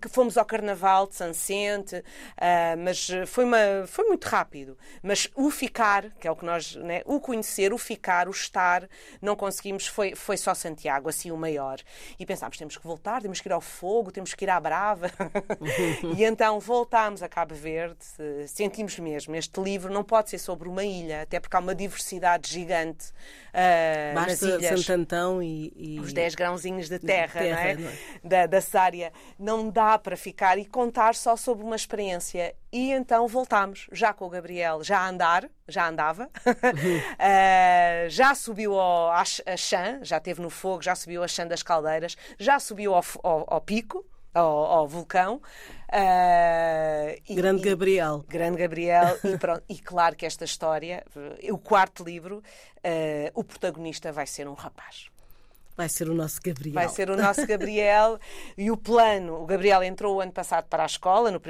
Que 0.00 0.08
fomos 0.08 0.36
ao 0.36 0.44
Carnaval 0.44 1.06
de 1.06 1.14
São 1.14 1.28
Vicente, 1.28 2.02
ah, 2.36 2.74
mas 2.76 3.08
foi, 3.28 3.44
uma, 3.44 3.86
foi 3.86 4.06
muito 4.08 4.24
rápido. 4.24 4.76
Mas 5.00 5.30
o 5.36 5.52
ficar, 5.52 6.10
que 6.18 6.26
é 6.26 6.30
o 6.32 6.34
que 6.34 6.44
nós, 6.44 6.74
né, 6.74 7.02
o 7.04 7.20
conhecer, 7.20 7.72
o 7.72 7.78
ficar, 7.78 8.26
o 8.26 8.32
estar, 8.32 8.88
não 9.20 9.36
conseguimos, 9.36 9.86
foi, 9.86 10.16
foi 10.16 10.36
só 10.36 10.52
Santiago, 10.52 11.08
assim 11.08 11.30
o 11.30 11.36
maior. 11.36 11.78
E 12.18 12.26
pensámos, 12.26 12.58
temos 12.58 12.76
que 12.76 12.84
voltar, 12.84 13.22
temos 13.22 13.40
que 13.40 13.48
ir 13.48 13.52
ao 13.52 13.60
fogo, 13.60 14.10
temos 14.10 14.34
que 14.34 14.44
ir 14.44 14.50
à 14.50 14.58
Brava. 14.58 15.12
e 16.16 16.24
então 16.24 16.58
voltámos 16.58 17.22
a 17.22 17.28
Cabo 17.28 17.54
Verde, 17.54 17.98
sentimos 18.48 18.98
mesmo, 18.98 19.36
este 19.36 19.60
livro 19.60 19.92
não 19.92 20.02
pode 20.02 20.30
ser 20.30 20.38
sobre 20.38 20.71
uma 20.72 20.84
ilha, 20.84 21.22
até 21.22 21.38
porque 21.38 21.56
há 21.56 21.60
uma 21.60 21.74
diversidade 21.74 22.50
gigante 22.50 23.12
nas 24.14 24.26
Basta 24.40 24.46
ilhas 24.46 24.80
Santo 24.80 24.92
Antão 25.00 25.42
e, 25.42 25.72
e- 25.76 26.00
os 26.00 26.12
10 26.12 26.34
grãozinhos 26.34 26.88
de 26.88 26.98
terra, 26.98 27.40
terra, 27.40 27.54
não 27.56 27.62
é? 27.62 27.74
não 27.76 27.88
é? 27.90 27.92
Da, 28.24 28.46
da 28.46 28.60
Sária. 28.60 29.12
Não 29.38 29.68
dá 29.70 29.98
para 29.98 30.16
ficar 30.16 30.58
e 30.58 30.64
contar 30.64 31.14
só 31.14 31.36
sobre 31.36 31.64
uma 31.64 31.76
experiência. 31.76 32.54
E 32.72 32.90
então 32.92 33.28
voltámos, 33.28 33.86
já 33.92 34.12
com 34.14 34.24
o 34.26 34.30
Gabriel, 34.30 34.82
já 34.82 34.98
a 35.00 35.08
andar, 35.08 35.48
já 35.68 35.86
andava, 35.88 36.30
Ah, 37.18 38.08
já 38.08 38.34
subiu 38.34 38.78
ao, 38.78 39.10
à 39.10 39.20
a 39.22 39.56
chã, 39.56 39.98
já 40.02 40.16
esteve 40.18 40.40
no 40.40 40.50
fogo, 40.50 40.82
já 40.82 40.94
subiu 40.94 41.22
a 41.22 41.28
chã 41.28 41.46
das 41.46 41.62
caldeiras, 41.62 42.16
já 42.38 42.58
subiu 42.58 42.94
ao, 42.94 43.04
ao- 43.22 43.44
ao 43.54 43.60
pico, 43.60 44.04
ao, 44.34 44.64
ao 44.64 44.88
vulcão. 44.88 45.40
Ah, 45.90 47.14
e- 47.28 47.34
Grande 47.34 47.62
e- 47.66 47.70
Gabriel. 47.70 48.24
Grande 48.28 48.58
Gabriel, 48.58 49.18
e, 49.24 49.36
pronto, 49.38 49.62
e 49.68 49.78
claro 49.78 50.16
que 50.16 50.26
esta 50.26 50.44
história, 50.44 51.04
o 51.50 51.58
quarto 51.58 52.02
livro, 52.04 52.42
eh, 52.82 53.30
o 53.34 53.44
protagonista 53.44 54.10
vai 54.10 54.26
ser 54.26 54.48
um 54.48 54.54
rapaz. 54.54 55.06
Vai 55.76 55.88
ser 55.88 56.08
o 56.08 56.14
nosso 56.14 56.38
Gabriel. 56.42 56.74
Vai 56.74 56.88
ser 56.88 57.08
o 57.10 57.16
nosso 57.16 57.46
Gabriel. 57.46 58.18
e 58.58 58.70
o 58.70 58.76
plano, 58.76 59.42
o 59.42 59.46
Gabriel 59.46 59.82
entrou 59.82 60.16
o 60.16 60.20
ano 60.20 60.32
passado 60.32 60.66
para 60.68 60.82
a 60.82 60.86
escola, 60.86 61.30
no 61.30 61.40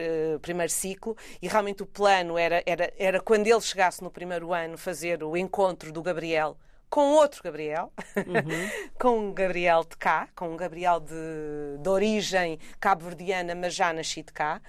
primeiro 0.41 0.73
ciclo, 0.73 1.17
e 1.41 1.49
realmente 1.49 1.83
o 1.83 1.87
plano 1.87 2.39
era, 2.39 2.63
era, 2.65 2.93
era 2.97 3.21
quando 3.21 3.47
ele 3.49 3.61
chegasse 3.61 4.03
no 4.03 4.11
primeiro 4.11 4.53
ano 4.53 4.79
fazer 4.79 5.25
o 5.25 5.37
encontro 5.37 5.93
do 5.93 6.01
Gabriel 6.03 6.57
com 6.93 7.13
outro 7.13 7.43
Gabriel, 7.43 7.91
uhum. 8.15 8.71
com 9.01 9.19
um 9.19 9.33
Gabriel 9.33 9.83
de 9.83 9.97
cá, 9.97 10.29
com 10.37 10.53
um 10.53 10.57
Gabriel 10.59 11.01
de, 11.01 11.79
de 11.81 11.89
origem 11.89 12.59
cabo-verdiana, 12.79 13.55
mas 13.55 13.75
já 13.75 13.95
nascido 13.95 14.31
cá. 14.31 14.61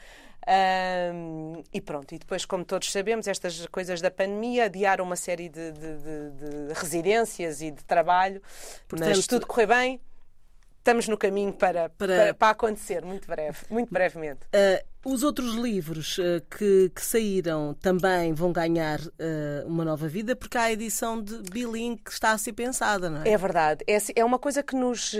Um, 1.13 1.61
e 1.73 1.81
pronto, 1.81 2.15
e 2.15 2.17
depois, 2.17 2.45
como 2.45 2.63
todos 2.63 2.89
sabemos, 2.93 3.27
estas 3.27 3.67
coisas 3.67 3.99
da 3.99 4.09
pandemia 4.09 4.65
adiaram 4.65 5.03
uma 5.03 5.17
série 5.17 5.49
de, 5.49 5.73
de, 5.73 5.97
de, 5.97 6.67
de 6.67 6.73
residências 6.73 7.61
e 7.61 7.71
de 7.71 7.83
trabalho, 7.83 8.41
Portanto, 8.87 9.09
mas 9.09 9.27
tudo 9.27 9.45
correu 9.45 9.67
bem, 9.67 9.99
estamos 10.77 11.09
no 11.09 11.17
caminho 11.17 11.51
para, 11.51 11.89
para... 11.89 12.07
para, 12.07 12.33
para 12.33 12.49
acontecer, 12.51 13.03
muito 13.03 13.27
breve, 13.27 13.57
muito 13.69 13.93
brevemente. 13.93 14.45
Uh, 14.47 14.92
os 15.05 15.21
outros 15.21 15.55
livros 15.55 16.17
uh, 16.17 16.41
que, 16.49 16.89
que, 16.95 17.01
saíram 17.01 17.73
também 17.73 18.33
vão 18.33 18.51
ganhar 18.53 18.99
uh, 19.01 19.67
uma 19.67 19.83
nova 19.83 20.07
vida, 20.07 20.35
porque 20.35 20.57
há 20.57 20.63
a 20.63 20.71
edição 20.71 21.21
de 21.21 21.41
Biling 21.51 21.97
que 21.97 22.11
está 22.11 22.31
a 22.31 22.37
ser 22.37 22.53
pensada, 22.53 23.09
não 23.09 23.21
é? 23.21 23.29
É 23.29 23.37
verdade. 23.37 23.83
É, 23.85 23.97
é 24.15 24.23
uma 24.23 24.39
coisa 24.39 24.63
que 24.63 24.75
nos 24.75 25.13
uh, 25.13 25.17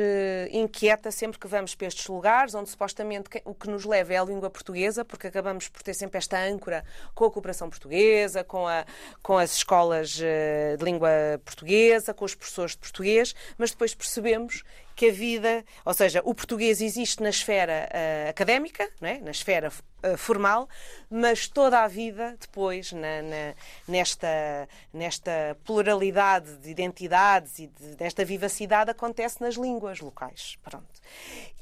inquieta 0.52 1.12
sempre 1.12 1.38
que 1.38 1.48
vamos 1.48 1.76
para 1.76 1.88
estes 1.88 2.08
lugares, 2.08 2.56
onde 2.56 2.70
supostamente 2.70 3.30
o 3.44 3.54
que 3.54 3.70
nos 3.70 3.84
leva 3.84 4.14
é 4.14 4.18
a 4.18 4.24
língua 4.24 4.50
portuguesa, 4.50 5.04
porque 5.04 5.28
acabamos 5.28 5.68
por 5.68 5.84
ter 5.84 5.94
sempre 5.94 6.18
esta 6.18 6.40
âncora 6.40 6.86
com 7.14 7.26
a 7.26 7.32
cooperação 7.32 7.70
portuguesa, 7.70 8.44
com, 8.44 8.68
a, 8.68 8.86
com 9.22 9.38
as 9.38 9.54
escolas 9.56 10.12
de 10.12 10.84
língua 10.84 11.10
portuguesa, 11.44 12.14
com 12.14 12.24
os 12.24 12.36
professores 12.36 12.72
de 12.72 12.78
português, 12.78 13.36
mas 13.58 13.72
depois 13.72 13.94
percebemos 13.94 14.64
que 14.96 15.10
a 15.10 15.12
vida, 15.12 15.66
ou 15.84 15.94
seja, 15.94 16.22
o 16.24 16.34
português 16.34 16.82
existe 16.82 17.22
na 17.22 17.30
esfera 17.30 17.90
uh, 17.90 18.30
académica, 18.30 18.88
não 19.02 19.10
é? 19.10 19.20
na 19.20 19.32
esfera 19.32 19.72
formal, 20.18 20.68
mas 21.10 21.48
toda 21.48 21.80
a 21.80 21.88
vida 21.88 22.36
depois, 22.40 22.92
na, 22.92 23.22
na, 23.22 23.54
nesta, 23.88 24.68
nesta 24.94 25.58
pluralidade 25.64 26.58
de 26.58 26.70
identidades 26.70 27.60
e 27.60 27.68
de, 27.68 27.96
desta 27.96 28.26
vivacidade, 28.26 28.92
acontece 28.92 29.42
nas 29.42 29.56
línguas 29.56 30.02
locais. 30.02 30.58
Pronto. 30.62 31.02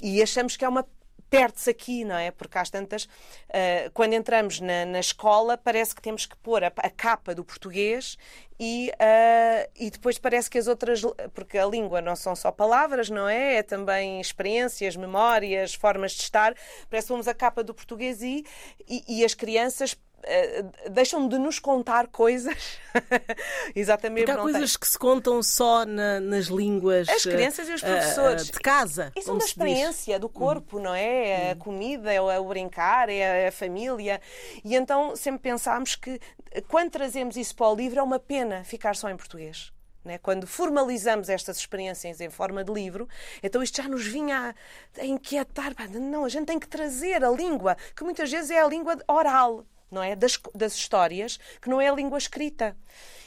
E 0.00 0.20
achamos 0.22 0.56
que 0.56 0.64
é 0.64 0.68
uma 0.68 0.84
perde-se 1.32 1.70
aqui, 1.70 2.04
não 2.04 2.14
é? 2.14 2.30
Porque 2.30 2.58
às 2.58 2.68
tantas, 2.68 3.04
uh, 3.04 3.90
quando 3.94 4.12
entramos 4.12 4.60
na, 4.60 4.84
na, 4.84 5.00
escola, 5.00 5.56
parece 5.56 5.94
que 5.94 6.02
temos 6.02 6.26
que 6.26 6.36
pôr 6.36 6.62
a, 6.62 6.66
a 6.66 6.90
capa 6.90 7.34
do 7.34 7.42
português 7.42 8.18
e, 8.60 8.92
uh, 8.92 9.70
e 9.74 9.90
depois 9.90 10.18
parece 10.18 10.50
que 10.50 10.58
as 10.58 10.66
outras. 10.66 11.00
Porque 11.32 11.56
a 11.56 11.64
língua 11.64 12.02
não 12.02 12.14
são 12.14 12.36
só 12.36 12.52
palavras, 12.52 13.08
não 13.08 13.26
é? 13.26 13.56
É 13.56 13.62
também 13.62 14.20
experiências, 14.20 14.94
memórias, 14.94 15.72
formas 15.72 16.12
de 16.12 16.20
estar. 16.20 16.54
Parece 16.90 17.06
que 17.06 17.12
vamos 17.12 17.26
a 17.26 17.32
capa 17.32 17.64
do 17.64 17.72
português 17.72 18.20
e, 18.20 18.44
e, 18.86 19.20
e 19.20 19.24
as 19.24 19.32
crianças 19.32 19.96
deixam 20.90 21.28
de 21.28 21.38
nos 21.38 21.58
contar 21.58 22.06
coisas. 22.08 22.78
Exatamente. 23.74 24.26
Porque 24.26 24.38
há 24.38 24.42
coisas 24.42 24.70
tem. 24.72 24.80
que 24.80 24.86
se 24.86 24.98
contam 24.98 25.42
só 25.42 25.84
na, 25.84 26.20
nas 26.20 26.46
línguas. 26.46 27.08
As 27.08 27.22
crianças 27.22 27.68
e 27.68 27.72
os 27.72 27.82
eh, 27.82 27.86
professores. 27.86 28.48
Uh, 28.48 28.52
de 28.52 28.60
casa. 28.60 29.12
Isso 29.16 29.30
é 29.30 29.32
uma 29.32 29.44
experiência 29.44 30.18
do 30.18 30.28
corpo, 30.28 30.78
não 30.78 30.94
é? 30.94 31.48
É 31.48 31.50
a 31.52 31.56
comida, 31.56 32.12
é 32.12 32.20
o 32.20 32.44
brincar, 32.44 33.08
é 33.08 33.48
a 33.48 33.52
família. 33.52 34.20
E 34.64 34.74
então 34.74 35.16
sempre 35.16 35.42
pensámos 35.42 35.96
que 35.96 36.20
quando 36.68 36.90
trazemos 36.90 37.36
isso 37.36 37.54
para 37.54 37.68
o 37.68 37.74
livro 37.74 37.98
é 37.98 38.02
uma 38.02 38.18
pena 38.18 38.64
ficar 38.64 38.94
só 38.94 39.08
em 39.08 39.16
português. 39.16 39.72
Né? 40.04 40.18
Quando 40.18 40.46
formalizamos 40.46 41.28
estas 41.28 41.58
experiências 41.58 42.20
em 42.20 42.28
forma 42.28 42.64
de 42.64 42.72
livro, 42.72 43.08
então 43.42 43.62
isto 43.62 43.80
já 43.80 43.88
nos 43.88 44.04
vinha 44.04 44.54
a, 44.98 45.00
a 45.00 45.06
inquietar. 45.06 45.74
Não, 45.90 46.24
a 46.24 46.28
gente 46.28 46.46
tem 46.46 46.58
que 46.58 46.68
trazer 46.68 47.24
a 47.24 47.30
língua, 47.30 47.76
que 47.96 48.02
muitas 48.02 48.30
vezes 48.30 48.50
é 48.50 48.60
a 48.60 48.66
língua 48.66 48.96
oral 49.06 49.64
não 49.92 50.02
é? 50.02 50.16
Das, 50.16 50.38
das 50.54 50.74
histórias, 50.74 51.38
que 51.60 51.68
não 51.68 51.80
é 51.80 51.88
a 51.88 51.94
língua 51.94 52.18
escrita. 52.18 52.76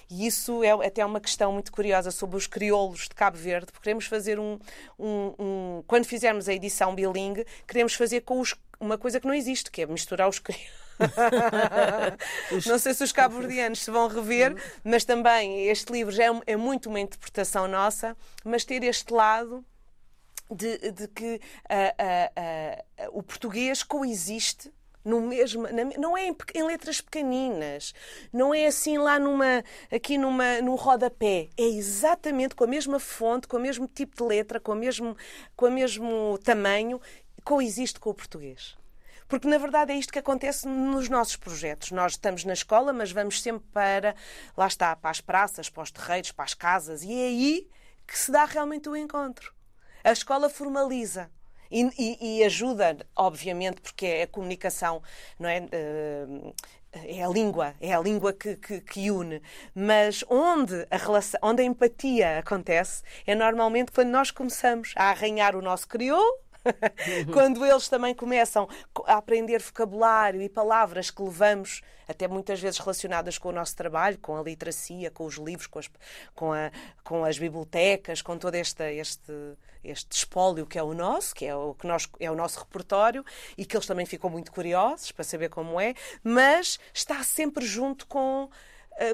E 0.10 0.28
isso 0.28 0.64
é 0.64 0.72
até 0.72 1.06
uma 1.06 1.20
questão 1.20 1.52
muito 1.52 1.72
curiosa 1.72 2.12
sobre 2.12 2.38
os 2.38 2.46
crioulos 2.46 3.08
de 3.08 3.16
Cabo 3.16 3.38
Verde, 3.38 3.68
porque 3.68 3.84
queremos 3.84 4.06
fazer 4.06 4.40
um. 4.40 4.60
um, 5.00 5.34
um 5.40 5.84
quando 5.88 6.06
fizermos 6.06 6.48
a 6.48 6.54
edição 6.54 6.94
bilingue, 6.94 7.46
queremos 7.68 7.94
fazer 7.96 8.22
com 8.22 8.40
os, 8.40 8.56
uma 8.80 8.98
coisa 8.98 9.20
que 9.20 9.28
não 9.28 9.34
existe, 9.34 9.72
que 9.72 9.82
é 9.82 9.86
misturar 9.86 10.30
os 10.30 10.40
crioulos. 10.40 10.86
não 12.68 12.80
sei 12.80 12.94
se 12.94 13.04
os 13.04 13.12
cabo-verdianos 13.12 13.84
se 13.84 13.92
vão 13.92 14.08
rever, 14.08 14.56
mas 14.84 15.04
também 15.04 15.68
este 15.68 15.92
livro 15.92 16.12
já 16.12 16.26
é, 16.26 16.42
é 16.48 16.56
muito 16.56 16.90
uma 16.90 17.00
interpretação 17.00 17.68
nossa, 17.68 18.16
mas 18.44 18.64
ter 18.64 18.84
este 18.84 19.12
lado 19.12 19.66
de, 20.50 20.92
de 20.92 21.08
que 21.08 21.36
uh, 21.36 21.38
uh, 21.38 23.08
uh, 23.08 23.18
o 23.18 23.24
português 23.24 23.84
coexiste 23.84 24.72
no 25.06 25.22
mesmo, 25.22 25.64
na, 25.64 25.86
não 25.98 26.18
é 26.18 26.28
em, 26.28 26.36
em, 26.56 26.64
letras 26.64 27.00
pequeninas, 27.00 27.94
não 28.34 28.54
é 28.54 28.66
assim 28.66 28.98
lá 28.98 29.20
numa, 29.20 29.64
aqui 29.92 30.18
numa, 30.18 30.60
no 30.62 30.74
rodapé, 30.74 31.50
é 31.56 31.64
exatamente 31.64 32.56
com 32.56 32.64
a 32.64 32.68
mesma 32.68 33.00
fonte, 33.00 33.48
com 33.48 33.58
o 33.58 33.60
mesmo 33.60 33.88
tipo 33.88 34.18
de 34.18 34.24
letra, 34.24 34.60
com 34.60 34.72
o 34.72 34.76
mesmo, 34.76 35.16
com 35.56 35.68
o 35.68 35.72
mesmo 35.72 36.40
tamanho, 36.44 37.00
coexiste 37.44 38.00
com 38.00 38.10
o 38.10 38.14
português. 38.14 38.76
Porque, 39.28 39.48
na 39.48 39.58
verdade, 39.58 39.92
é 39.92 39.96
isto 39.96 40.14
que 40.14 40.20
acontece 40.20 40.68
nos 40.68 41.10
nossos 41.10 41.36
projetos. 41.36 41.92
Nós 41.92 42.12
estamos 42.14 42.46
na 42.46 42.54
escola, 42.54 42.94
mas 42.94 43.12
vamos 43.12 43.42
sempre 43.42 43.66
para, 43.74 44.16
lá 44.56 44.68
está, 44.68 44.96
para 44.96 45.10
as 45.10 45.20
praças, 45.20 45.70
para 45.70 45.84
os 45.84 45.92
terreiros, 45.92 46.32
para 46.32 46.46
as 46.46 46.54
casas, 46.54 47.04
e 47.04 47.12
é 47.12 47.26
aí 47.26 47.70
que 48.06 48.18
se 48.18 48.32
dá 48.32 48.46
realmente 48.46 48.88
o 48.88 48.96
encontro. 48.96 49.54
A 50.04 50.12
escola 50.12 50.50
formaliza. 50.50 51.32
E, 51.72 51.90
e, 51.98 52.40
e, 52.40 52.44
ajuda, 52.44 52.98
obviamente, 53.16 53.82
porque 53.82 54.06
é 54.06 54.24
a 54.24 54.28
comunicação, 54.28 55.02
não 55.40 55.50
é? 55.50 55.62
Uh, 55.62 56.54
é 57.04 57.24
a 57.24 57.28
língua, 57.28 57.76
é 57.82 57.94
a 57.94 58.00
língua 58.00 58.32
que, 58.32 58.56
que, 58.56 58.80
que, 58.80 59.12
une. 59.12 59.42
Mas 59.74 60.24
onde 60.30 60.88
a, 60.90 60.98
relação, 60.98 61.40
onde 61.44 61.62
a 61.62 61.66
empatia 61.66 62.40
acontece 62.40 63.04
é 63.28 63.36
normalmente 63.36 63.92
quando 63.92 64.10
nós 64.10 64.32
começamos 64.32 64.94
a 64.96 65.10
arranhar 65.10 65.56
o 65.56 65.62
nosso 65.62 65.88
crioulo 65.88 66.45
quando 67.32 67.66
eles 67.66 67.88
também 67.88 68.14
começam 68.14 68.68
a 69.06 69.16
aprender 69.16 69.62
vocabulário 69.62 70.42
e 70.42 70.50
palavras 70.50 71.10
que 71.10 71.22
levamos, 71.22 71.82
até 72.08 72.28
muitas 72.28 72.60
vezes 72.60 72.80
relacionadas 72.80 73.38
com 73.38 73.50
o 73.50 73.52
nosso 73.52 73.76
trabalho, 73.76 74.18
com 74.20 74.38
a 74.38 74.44
literacia, 74.44 75.10
com 75.10 75.26
os 75.26 75.36
livros, 75.36 75.68
com 75.68 75.80
as, 75.80 75.90
com 76.34 76.54
a, 76.54 76.72
com 77.04 77.24
as 77.24 77.38
bibliotecas, 77.38 78.22
com 78.22 78.38
todo 78.38 78.56
este, 78.56 78.84
este, 78.84 79.34
este 79.84 80.12
espólio 80.12 80.66
que 80.66 80.78
é 80.78 80.84
o 80.84 80.94
nosso, 80.94 81.34
que 81.34 81.46
é 81.46 81.56
o, 81.56 81.74
que 81.74 81.88
nós, 81.88 82.10
é 82.20 82.30
o 82.30 82.36
nosso 82.36 82.60
repertório, 82.60 83.26
e 83.58 83.66
que 83.66 83.76
eles 83.76 83.88
também 83.88 84.06
ficam 84.06 84.30
muito 84.30 84.52
curiosos 84.52 85.12
para 85.12 85.24
saber 85.24 85.50
como 85.50 85.80
é, 85.80 85.94
mas 86.24 86.80
está 86.94 87.24
sempre 87.24 87.66
junto 87.66 88.06
com 88.08 88.50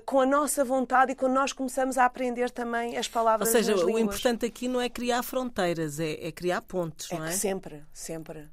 com 0.05 0.19
a 0.19 0.25
nossa 0.25 0.63
vontade 0.63 1.13
e 1.13 1.15
quando 1.15 1.33
nós 1.33 1.51
começamos 1.53 1.97
a 1.97 2.05
aprender 2.05 2.51
também 2.51 2.97
as 2.97 3.07
palavras 3.07 3.47
Ou 3.47 3.51
seja, 3.51 3.73
o 3.75 3.87
línguas. 3.87 4.03
importante 4.03 4.45
aqui 4.45 4.67
não 4.67 4.79
é 4.79 4.89
criar 4.89 5.23
fronteiras, 5.23 5.99
é, 5.99 6.27
é 6.27 6.31
criar 6.31 6.61
pontos, 6.61 7.11
é 7.11 7.17
não 7.17 7.25
é? 7.25 7.31
Sempre, 7.31 7.83
sempre. 7.91 8.47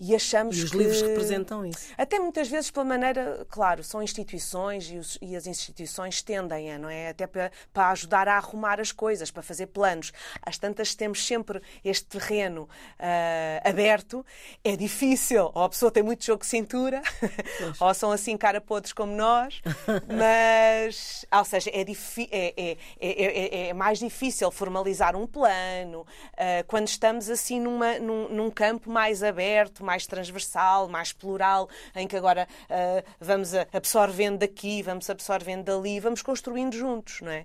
E 0.00 0.14
achamos 0.14 0.56
e 0.58 0.64
os 0.64 0.70
que... 0.70 0.76
livros 0.76 1.02
representam 1.02 1.64
isso. 1.64 1.88
Até 1.96 2.18
muitas 2.18 2.48
vezes 2.48 2.70
pela 2.70 2.84
maneira, 2.84 3.46
claro, 3.48 3.82
são 3.82 4.02
instituições 4.02 4.90
e, 4.90 4.98
os, 4.98 5.18
e 5.20 5.36
as 5.36 5.46
instituições 5.46 6.22
tendem 6.22 6.72
a, 6.72 6.78
não 6.78 6.88
é? 6.88 7.08
Até 7.08 7.26
para, 7.26 7.50
para, 7.72 7.90
ajudar 7.90 8.28
a 8.28 8.36
arrumar 8.36 8.80
as 8.80 8.92
coisas, 8.92 9.30
para 9.30 9.42
fazer 9.42 9.66
planos. 9.66 10.12
Às 10.42 10.58
tantas 10.58 10.94
temos 10.94 11.24
sempre 11.26 11.60
este 11.84 12.06
terreno 12.06 12.62
uh, 12.62 13.68
aberto, 13.68 14.24
é 14.62 14.76
difícil, 14.76 15.50
ou 15.54 15.62
a 15.62 15.68
pessoa 15.68 15.90
tem 15.90 16.02
muito 16.02 16.24
jogo 16.24 16.40
de 16.40 16.46
cintura, 16.46 17.02
ou 17.80 17.94
são 17.94 18.12
assim 18.12 18.36
cara 18.36 18.60
podres 18.60 18.92
como 18.92 19.14
nós, 19.14 19.60
mas, 20.06 21.24
ou 21.32 21.44
seja, 21.44 21.70
é, 21.70 21.80
é, 21.80 22.76
é, 23.00 23.68
é, 23.68 23.74
mais 23.74 23.98
difícil 23.98 24.50
formalizar 24.50 25.16
um 25.16 25.26
plano 25.26 26.00
uh, 26.00 26.64
quando 26.66 26.88
estamos 26.88 27.28
assim 27.28 27.60
numa, 27.60 27.98
num, 27.98 28.28
num 28.28 28.50
campo 28.50 28.90
mais 28.90 29.22
aberto 29.22 29.73
aberto, 29.74 29.84
mais 29.84 30.06
transversal, 30.06 30.88
mais 30.88 31.12
plural, 31.12 31.68
em 31.96 32.06
que 32.06 32.16
agora 32.16 32.46
uh, 32.64 33.04
vamos 33.18 33.52
absorvendo 33.72 34.38
daqui, 34.38 34.82
vamos 34.82 35.10
absorvendo 35.10 35.64
dali, 35.64 35.98
vamos 35.98 36.22
construindo 36.22 36.74
juntos, 36.74 37.20
não 37.20 37.32
é? 37.32 37.44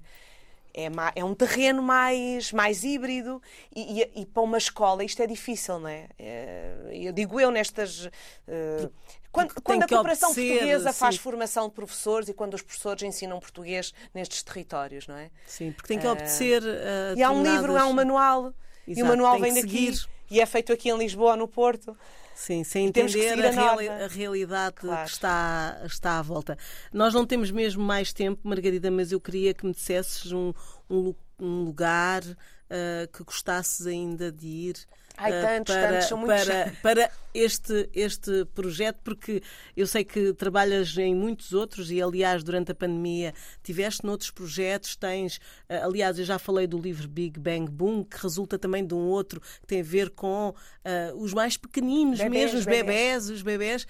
É, 0.71 0.85
é, 1.15 1.25
um 1.25 1.33
terreno 1.33 1.81
mais, 1.81 2.51
mais 2.51 2.83
híbrido 2.83 3.41
e, 3.75 4.01
e, 4.03 4.21
e, 4.21 4.25
para 4.25 4.43
uma 4.43 4.57
escola 4.59 5.03
isto 5.03 5.19
é 5.19 5.25
difícil, 5.25 5.79
não 5.79 5.89
é? 5.89 6.07
é 6.19 6.75
eu 6.91 7.11
digo 7.11 7.39
eu 7.39 7.49
nestas. 7.49 8.05
Uh, 8.05 8.89
quando, 9.31 9.55
quando 9.63 9.83
a 9.83 9.87
cooperação 9.87 10.29
obedecer, 10.29 10.59
portuguesa 10.59 10.91
sim. 10.91 10.99
faz 10.99 11.15
formação 11.17 11.69
de 11.69 11.73
professores 11.73 12.29
e 12.29 12.33
quando 12.35 12.53
os 12.53 12.61
professores 12.61 13.01
ensinam 13.01 13.39
português 13.39 13.91
nestes 14.13 14.43
territórios, 14.43 15.07
não 15.07 15.15
é? 15.15 15.31
Sim, 15.47 15.71
porque 15.71 15.87
tem 15.87 15.99
que 15.99 16.07
obedecer. 16.07 16.61
Uh, 16.61 17.17
e 17.17 17.23
há 17.23 17.31
um 17.31 17.41
livro, 17.41 17.75
há 17.75 17.87
um 17.87 17.93
manual, 17.93 18.53
Exato, 18.87 18.99
e 18.99 19.03
o 19.03 19.05
manual 19.07 19.39
vem 19.39 19.55
daqui 19.55 19.91
e 20.29 20.39
é 20.39 20.45
feito 20.45 20.71
aqui 20.71 20.89
em 20.89 20.97
Lisboa, 20.97 21.35
no 21.35 21.47
Porto. 21.47 21.95
Sim, 22.35 22.63
sem 22.63 22.87
entender 22.87 23.33
a, 23.43 23.49
a, 23.49 23.51
reali 23.51 23.89
a, 23.89 24.07
realidade 24.07 24.75
claro. 24.75 25.03
que 25.03 25.11
está, 25.11 25.81
está 25.85 26.19
à 26.19 26.21
volta. 26.21 26.57
Nós 26.93 27.13
não 27.13 27.25
temos 27.25 27.51
mesmo 27.51 27.83
mais 27.83 28.13
tempo, 28.13 28.47
Margarida, 28.47 28.89
mas 28.89 29.11
eu 29.11 29.19
queria 29.19 29.53
que 29.53 29.65
me 29.65 29.73
dissesses 29.73 30.31
um, 30.31 30.53
um, 30.89 31.13
um 31.37 31.63
lugar 31.65 32.23
uh, 32.23 33.11
que 33.11 33.23
gostasses 33.23 33.85
ainda 33.85 34.31
de 34.31 34.47
ir 34.47 34.75
Ai, 35.19 35.31
uh, 35.31 35.41
tantos, 35.41 35.75
para, 35.75 35.87
tantos, 35.89 36.07
são 36.07 36.17
muitos. 36.17 36.45
para, 36.45 36.73
para 36.81 37.11
este, 37.33 37.89
este 37.93 38.45
projeto, 38.55 38.99
porque 39.03 39.43
eu 39.75 39.85
sei 39.85 40.05
que 40.05 40.33
trabalhas 40.33 40.97
em 40.97 41.13
muitos 41.13 41.51
outros 41.51 41.91
e, 41.91 42.01
aliás, 42.01 42.41
durante 42.41 42.71
a 42.71 42.75
pandemia 42.75 43.33
tiveste 43.61 44.05
noutros 44.05 44.31
projetos, 44.31 44.95
tens, 44.95 45.37
uh, 45.69 45.83
aliás, 45.83 46.17
eu 46.17 46.23
já 46.23 46.39
falei 46.39 46.65
do 46.65 46.77
livro 46.77 47.07
Big 47.07 47.37
Bang 47.37 47.69
Boom, 47.69 48.05
que 48.05 48.17
resulta 48.21 48.57
também 48.57 48.85
de 48.85 48.93
um 48.93 49.07
outro 49.07 49.41
que 49.41 49.67
tem 49.67 49.81
a 49.81 49.83
ver 49.83 50.09
com 50.11 50.49
uh, 50.49 51.17
os 51.17 51.33
mais 51.33 51.57
pequeninos 51.57 52.19
bebés, 52.19 52.31
mesmo, 52.31 52.59
os 52.59 52.65
bebés, 52.65 52.85
bebés 52.85 53.29
os 53.29 53.41
bebés, 53.41 53.87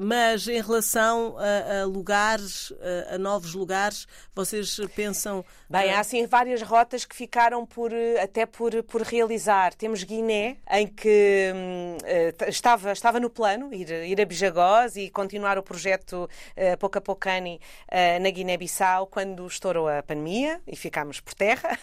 mas 0.00 0.46
em 0.46 0.60
relação 0.60 1.36
a, 1.38 1.82
a 1.82 1.84
lugares, 1.86 2.72
a 3.10 3.18
novos 3.18 3.54
lugares, 3.54 4.06
vocês 4.34 4.78
pensam... 4.94 5.44
Bem, 5.68 5.92
há 5.92 6.00
assim 6.00 6.26
várias 6.26 6.62
rotas 6.62 7.04
que 7.04 7.14
ficaram 7.14 7.64
por, 7.64 7.92
até 8.22 8.46
por, 8.46 8.82
por 8.84 9.02
realizar. 9.02 9.74
Temos 9.74 10.02
guias 10.02 10.17
Guiné, 10.18 10.56
em 10.72 10.86
que 10.88 11.52
uh, 11.52 12.48
estava, 12.48 12.90
estava 12.90 13.20
no 13.20 13.30
plano 13.30 13.72
ir, 13.72 13.88
ir 13.88 14.20
a 14.20 14.24
Bijagós 14.24 14.96
e 14.96 15.08
continuar 15.10 15.56
o 15.58 15.62
projeto 15.62 16.28
uh, 16.56 16.76
Pocapocani 16.78 17.60
uh, 17.86 18.20
na 18.20 18.28
Guiné-Bissau 18.28 19.06
quando 19.06 19.46
estourou 19.46 19.88
a 19.88 20.02
pandemia 20.02 20.60
e 20.66 20.74
ficámos 20.74 21.20
por 21.20 21.34
terra, 21.34 21.78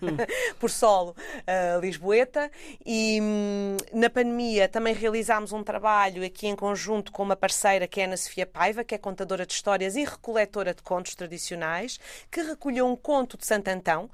uhum. 0.00 0.16
por 0.60 0.70
solo 0.70 1.16
Lisboeta. 1.80 2.50
E 2.86 3.20
um, 3.20 3.76
na 3.92 4.08
pandemia 4.08 4.68
também 4.68 4.94
realizámos 4.94 5.52
um 5.52 5.64
trabalho 5.64 6.24
aqui 6.24 6.46
em 6.46 6.54
conjunto 6.54 7.10
com 7.10 7.24
uma 7.24 7.36
parceira 7.36 7.88
que 7.88 8.00
é 8.00 8.04
a 8.04 8.06
Ana 8.06 8.16
Sofia 8.16 8.46
Paiva, 8.46 8.84
que 8.84 8.94
é 8.94 8.98
contadora 8.98 9.44
de 9.44 9.52
histórias 9.52 9.96
e 9.96 10.04
recoletora 10.04 10.72
de 10.72 10.82
contos 10.82 11.14
tradicionais, 11.16 11.98
que 12.30 12.40
recolheu 12.40 12.86
um 12.86 12.94
conto 12.94 13.36
de 13.36 13.44
Santo 13.44 13.68
Antão 13.68 14.08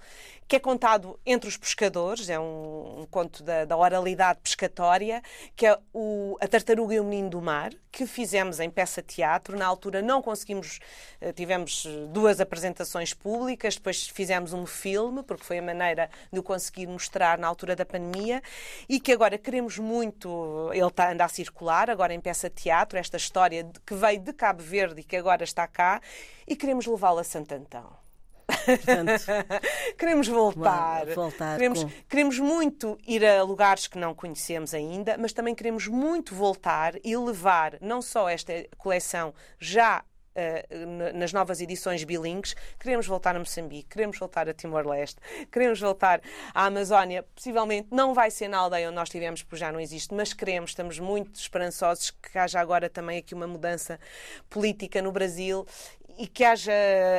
que 0.49 0.57
é 0.57 0.61
contado 0.61 1.18
entre 1.26 1.49
os 1.49 1.57
pescadores, 1.57 2.28
é 2.28 2.38
um, 2.38 3.01
um 3.01 3.07
conto 3.07 3.42
da, 3.42 3.64
da, 3.64 3.76
oralidade 3.76 4.38
pescatória, 4.40 5.20
que 5.57 5.66
é 5.66 5.76
o, 5.92 6.36
A 6.40 6.47
Tartaruga 6.47 6.94
e 6.94 7.01
o 7.01 7.05
Menino 7.05 7.30
do 7.30 7.42
Mar, 7.42 7.72
que 7.90 8.07
fizemos 8.07 8.61
em 8.61 8.70
peça-teatro. 8.70 9.59
Na 9.59 9.66
altura 9.66 10.03
não 10.03 10.22
conseguimos, 10.22 10.78
eh, 11.20 11.32
tivemos 11.32 11.84
duas 12.12 12.40
apresentações 12.40 13.12
públicas, 13.12 13.74
depois 13.74 14.07
fizemos 14.07 14.53
um 14.53 14.66
filme, 14.66 15.22
porque 15.22 15.42
foi 15.42 15.59
a 15.59 15.62
maneira 15.62 16.09
de 16.32 16.38
o 16.38 16.42
conseguir 16.42 16.86
mostrar 16.86 17.38
na 17.38 17.49
altura 17.49 17.74
da 17.74 17.84
pandemia, 17.84 18.40
e 18.88 19.01
que 19.01 19.12
agora 19.12 19.36
queremos 19.38 19.78
muito, 19.78 20.70
ele 20.72 20.86
está, 20.86 21.11
anda 21.11 21.24
a 21.24 21.28
circular, 21.28 21.90
agora 21.90 22.14
em 22.14 22.20
peça-teatro, 22.20 22.99
esta 22.99 23.16
história 23.16 23.68
que 23.84 23.94
veio 23.94 24.20
de 24.20 24.32
Cabo 24.32 24.62
Verde 24.62 25.01
e 25.01 25.05
que 25.05 25.16
agora 25.16 25.42
está 25.42 25.66
cá, 25.66 26.01
e 26.47 26.55
queremos 26.55 26.86
levá-la 26.86 27.22
a 27.22 27.24
Santo 27.24 27.53
Antão. 27.53 28.06
Portanto, 28.67 29.25
queremos 29.97 30.29
voltar. 30.29 31.07
voltar 31.07 31.57
queremos, 31.57 31.85
com... 31.85 31.91
queremos 32.09 32.39
muito 32.39 32.99
ir 33.07 33.25
a 33.25 33.43
lugares 33.43 33.87
que 33.87 33.99
não 33.99 34.14
conhecemos 34.14 34.75
ainda, 34.75 35.17
mas 35.19 35.33
também 35.33 35.55
queremos 35.55 35.87
muito 35.87 36.35
voltar 36.35 36.95
e 37.05 37.17
levar 37.17 37.79
não 37.81 38.03
só 38.03 38.29
esta 38.29 38.53
coleção 38.77 39.33
já 39.59 40.05
Uh, 40.37 41.14
nas 41.14 41.33
novas 41.33 41.62
edições 41.62 42.05
bilingues, 42.05 42.55
queremos 42.79 43.07
voltar 43.07 43.35
a 43.35 43.39
Moçambique, 43.39 43.89
queremos 43.89 44.19
voltar 44.19 44.47
a 44.47 44.53
Timor-Leste, 44.53 45.19
queremos 45.51 45.81
voltar 45.81 46.21
à 46.53 46.67
Amazónia. 46.67 47.23
Possivelmente 47.35 47.89
não 47.91 48.12
vai 48.12 48.31
ser 48.31 48.47
na 48.47 48.59
aldeia 48.59 48.89
onde 48.89 48.97
nós 48.97 49.09
estivemos, 49.09 49.43
porque 49.43 49.57
já 49.57 49.73
não 49.73 49.81
existe, 49.81 50.12
mas 50.12 50.35
queremos, 50.35 50.73
estamos 50.73 50.99
muito 50.99 51.41
esperançosos 51.41 52.11
que 52.11 52.37
haja 52.39 52.61
agora 52.61 52.91
também 52.91 53.17
aqui 53.17 53.35
uma 53.35 53.47
mudança 53.47 53.99
política 54.51 55.01
no 55.01 55.11
Brasil 55.11 55.67
e 56.19 56.27
que 56.27 56.45
haja, 56.45 56.73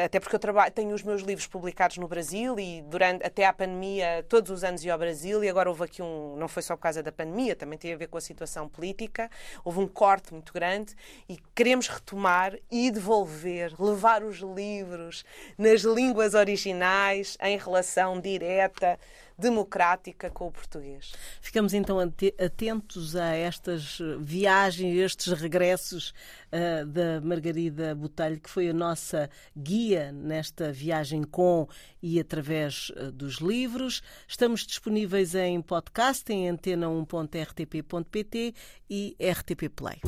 até 0.04 0.20
porque 0.20 0.36
eu 0.36 0.40
trabalho, 0.40 0.72
tenho 0.72 0.94
os 0.94 1.04
meus 1.04 1.22
livros 1.22 1.46
publicados 1.48 1.98
no 1.98 2.08
Brasil 2.08 2.60
e 2.60 2.82
durante 2.82 3.26
até 3.26 3.46
à 3.46 3.54
pandemia, 3.54 4.26
todos 4.28 4.50
os 4.50 4.64
anos 4.64 4.84
ia 4.84 4.94
ao 4.94 5.00
Brasil 5.00 5.44
e 5.44 5.50
agora 5.50 5.70
houve 5.70 5.84
aqui 5.84 6.02
um, 6.02 6.36
não 6.36 6.48
foi 6.48 6.64
só 6.64 6.76
por 6.76 6.82
causa 6.82 7.04
da 7.04 7.12
pandemia, 7.12 7.56
também 7.56 7.78
tem 7.78 7.94
a 7.94 7.98
ver 7.98 8.08
com 8.08 8.18
a 8.18 8.22
situação 8.22 8.68
política, 8.68 9.30
houve 9.64 9.80
um 9.80 9.88
corte 9.88 10.34
muito 10.34 10.52
grande 10.52 10.96
e 11.30 11.38
queremos 11.54 11.88
retomar 11.88 12.58
e 12.72 12.90
devolver, 12.90 13.74
levar 13.80 14.24
os 14.24 14.38
livros 14.38 15.24
nas 15.58 15.82
línguas 15.82 16.34
originais 16.34 17.38
em 17.42 17.58
relação 17.58 18.20
direta 18.20 19.00
democrática 19.38 20.30
com 20.30 20.48
o 20.48 20.52
português. 20.52 21.12
Ficamos 21.42 21.74
então 21.74 22.00
atentos 22.00 23.14
a 23.16 23.36
estas 23.36 24.00
viagens, 24.20 24.98
estes 24.98 25.34
regressos 25.34 26.14
uh, 26.52 26.86
da 26.86 27.22
Margarida 27.22 27.94
Botelho, 27.94 28.40
que 28.40 28.50
foi 28.50 28.70
a 28.70 28.74
nossa 28.74 29.30
guia 29.56 30.12
nesta 30.12 30.72
viagem 30.72 31.22
com 31.24 31.68
e 32.02 32.20
através 32.20 32.90
uh, 32.90 33.12
dos 33.12 33.36
livros. 33.36 34.02
Estamos 34.28 34.66
disponíveis 34.66 35.36
em 35.36 35.62
podcast 35.62 36.34
em 36.34 36.50
antena1.rtp.pt 36.50 38.56
e 38.90 39.16
RTP 39.22 39.70
Play. 39.70 40.02